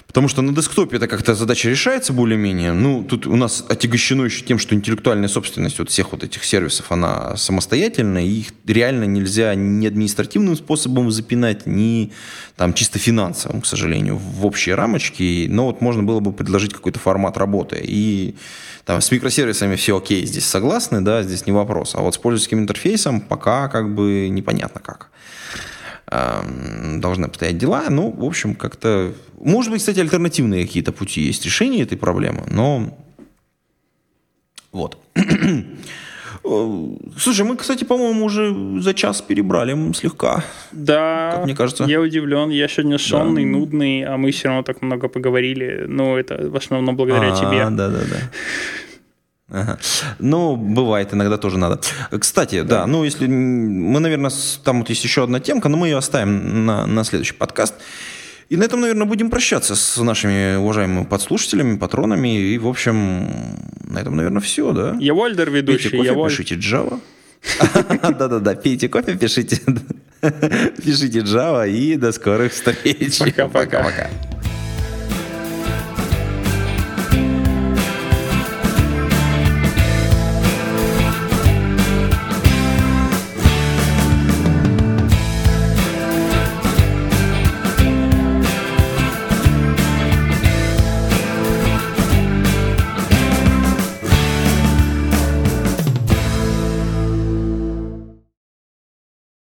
Потому 0.09 0.27
что 0.27 0.41
на 0.41 0.55
десктопе 0.55 0.97
это 0.97 1.07
как-то 1.07 1.35
задача 1.35 1.69
решается 1.69 2.13
более-менее. 2.13 2.73
Ну, 2.73 3.03
тут 3.03 3.27
у 3.27 3.35
нас 3.35 3.63
отягощено 3.69 4.23
еще 4.23 4.43
тем, 4.43 4.57
что 4.57 4.73
интеллектуальная 4.73 5.29
собственность 5.29 5.77
вот 5.77 5.91
всех 5.91 6.13
вот 6.13 6.23
этих 6.23 6.43
сервисов, 6.43 6.91
она 6.91 7.37
самостоятельная, 7.37 8.23
и 8.23 8.39
их 8.39 8.47
реально 8.65 9.03
нельзя 9.03 9.53
ни 9.53 9.85
административным 9.85 10.55
способом 10.55 11.11
запинать, 11.11 11.67
ни 11.67 12.11
там 12.55 12.73
чисто 12.73 12.97
финансовым, 12.97 13.61
к 13.61 13.67
сожалению, 13.67 14.17
в 14.17 14.47
общие 14.47 14.73
рамочки. 14.73 15.45
Но 15.47 15.67
вот 15.67 15.79
можно 15.79 16.01
было 16.01 16.19
бы 16.21 16.33
предложить 16.33 16.73
какой-то 16.73 16.97
формат 16.97 17.37
работы. 17.37 17.79
И 17.79 18.35
там, 18.85 19.01
с 19.01 19.11
микросервисами 19.11 19.75
все 19.75 19.95
окей, 19.95 20.25
здесь 20.25 20.45
согласны, 20.45 21.01
да, 21.01 21.21
здесь 21.21 21.45
не 21.45 21.51
вопрос. 21.51 21.93
А 21.93 22.01
вот 22.01 22.15
с 22.15 22.17
пользовательским 22.17 22.57
интерфейсом 22.57 23.21
пока 23.21 23.67
как 23.67 23.93
бы 23.93 24.27
непонятно 24.29 24.81
как 24.81 25.11
должны 26.09 27.25
обстоять 27.25 27.57
дела. 27.57 27.83
Ну, 27.89 28.11
в 28.11 28.23
общем, 28.23 28.55
как-то... 28.55 29.13
Может 29.39 29.71
быть, 29.71 29.79
кстати, 29.81 29.99
альтернативные 29.99 30.65
какие-то 30.65 30.91
пути 30.91 31.21
есть 31.21 31.45
решения 31.45 31.83
этой 31.83 31.97
проблемы, 31.97 32.43
но... 32.49 32.97
Вот. 34.71 34.97
Слушай, 37.17 37.45
мы, 37.45 37.57
кстати, 37.57 37.83
по-моему, 37.83 38.25
уже 38.25 38.81
за 38.81 38.93
час 38.93 39.21
перебрали 39.21 39.93
слегка. 39.93 40.43
Да. 40.71 41.31
Как 41.35 41.45
мне 41.45 41.55
кажется. 41.55 41.83
Я 41.83 42.01
удивлен. 42.01 42.49
Я 42.49 42.67
сегодня 42.67 42.97
сонный, 42.97 43.43
да. 43.43 43.49
нудный, 43.49 44.03
а 44.03 44.17
мы 44.17 44.31
все 44.31 44.47
равно 44.47 44.63
так 44.63 44.81
много 44.81 45.09
поговорили. 45.09 45.85
Ну, 45.87 46.17
это 46.17 46.49
в 46.49 46.55
основном 46.55 46.95
благодаря 46.95 47.33
а, 47.33 47.35
тебе. 47.35 47.59
Да, 47.75 47.89
да, 47.89 47.99
да. 47.99 48.31
Ага. 49.51 49.79
Ну, 50.19 50.55
бывает, 50.55 51.13
иногда 51.13 51.37
тоже 51.37 51.57
надо. 51.57 51.79
Кстати, 52.19 52.61
да, 52.61 52.81
да 52.81 52.87
ну, 52.87 53.03
если 53.03 53.27
мы, 53.27 53.99
наверное, 53.99 54.31
там 54.63 54.79
вот 54.79 54.89
есть 54.89 55.03
еще 55.03 55.23
одна 55.23 55.39
темка, 55.39 55.69
но 55.69 55.77
мы 55.77 55.87
ее 55.87 55.97
оставим 55.97 56.65
на, 56.65 56.85
на 56.85 57.03
следующий 57.03 57.33
подкаст. 57.33 57.73
И 58.49 58.57
на 58.57 58.63
этом, 58.63 58.81
наверное, 58.81 59.05
будем 59.05 59.29
прощаться 59.29 59.75
с 59.75 59.97
нашими 59.97 60.55
уважаемыми 60.55 61.05
подслушателями, 61.05 61.77
патронами. 61.77 62.39
И, 62.39 62.57
в 62.57 62.67
общем, 62.67 63.29
на 63.83 63.99
этом, 63.99 64.15
наверное, 64.15 64.41
все, 64.41 64.71
да? 64.71 64.95
Я 64.99 65.13
Вольдер 65.13 65.51
ведущий. 65.51 65.89
Пейте 65.89 66.13
кофе, 66.13 66.21
я 66.21 66.29
пишите 66.29 66.55
Java. 66.55 66.99
Да-да-да, 68.17 68.55
пейте 68.55 68.89
кофе, 68.89 69.15
пишите, 69.15 69.61
пишите 70.83 71.19
Java 71.19 71.69
и 71.69 71.95
до 71.95 72.11
скорых 72.11 72.51
встреч. 72.53 73.19
Пока-пока. 73.19 74.09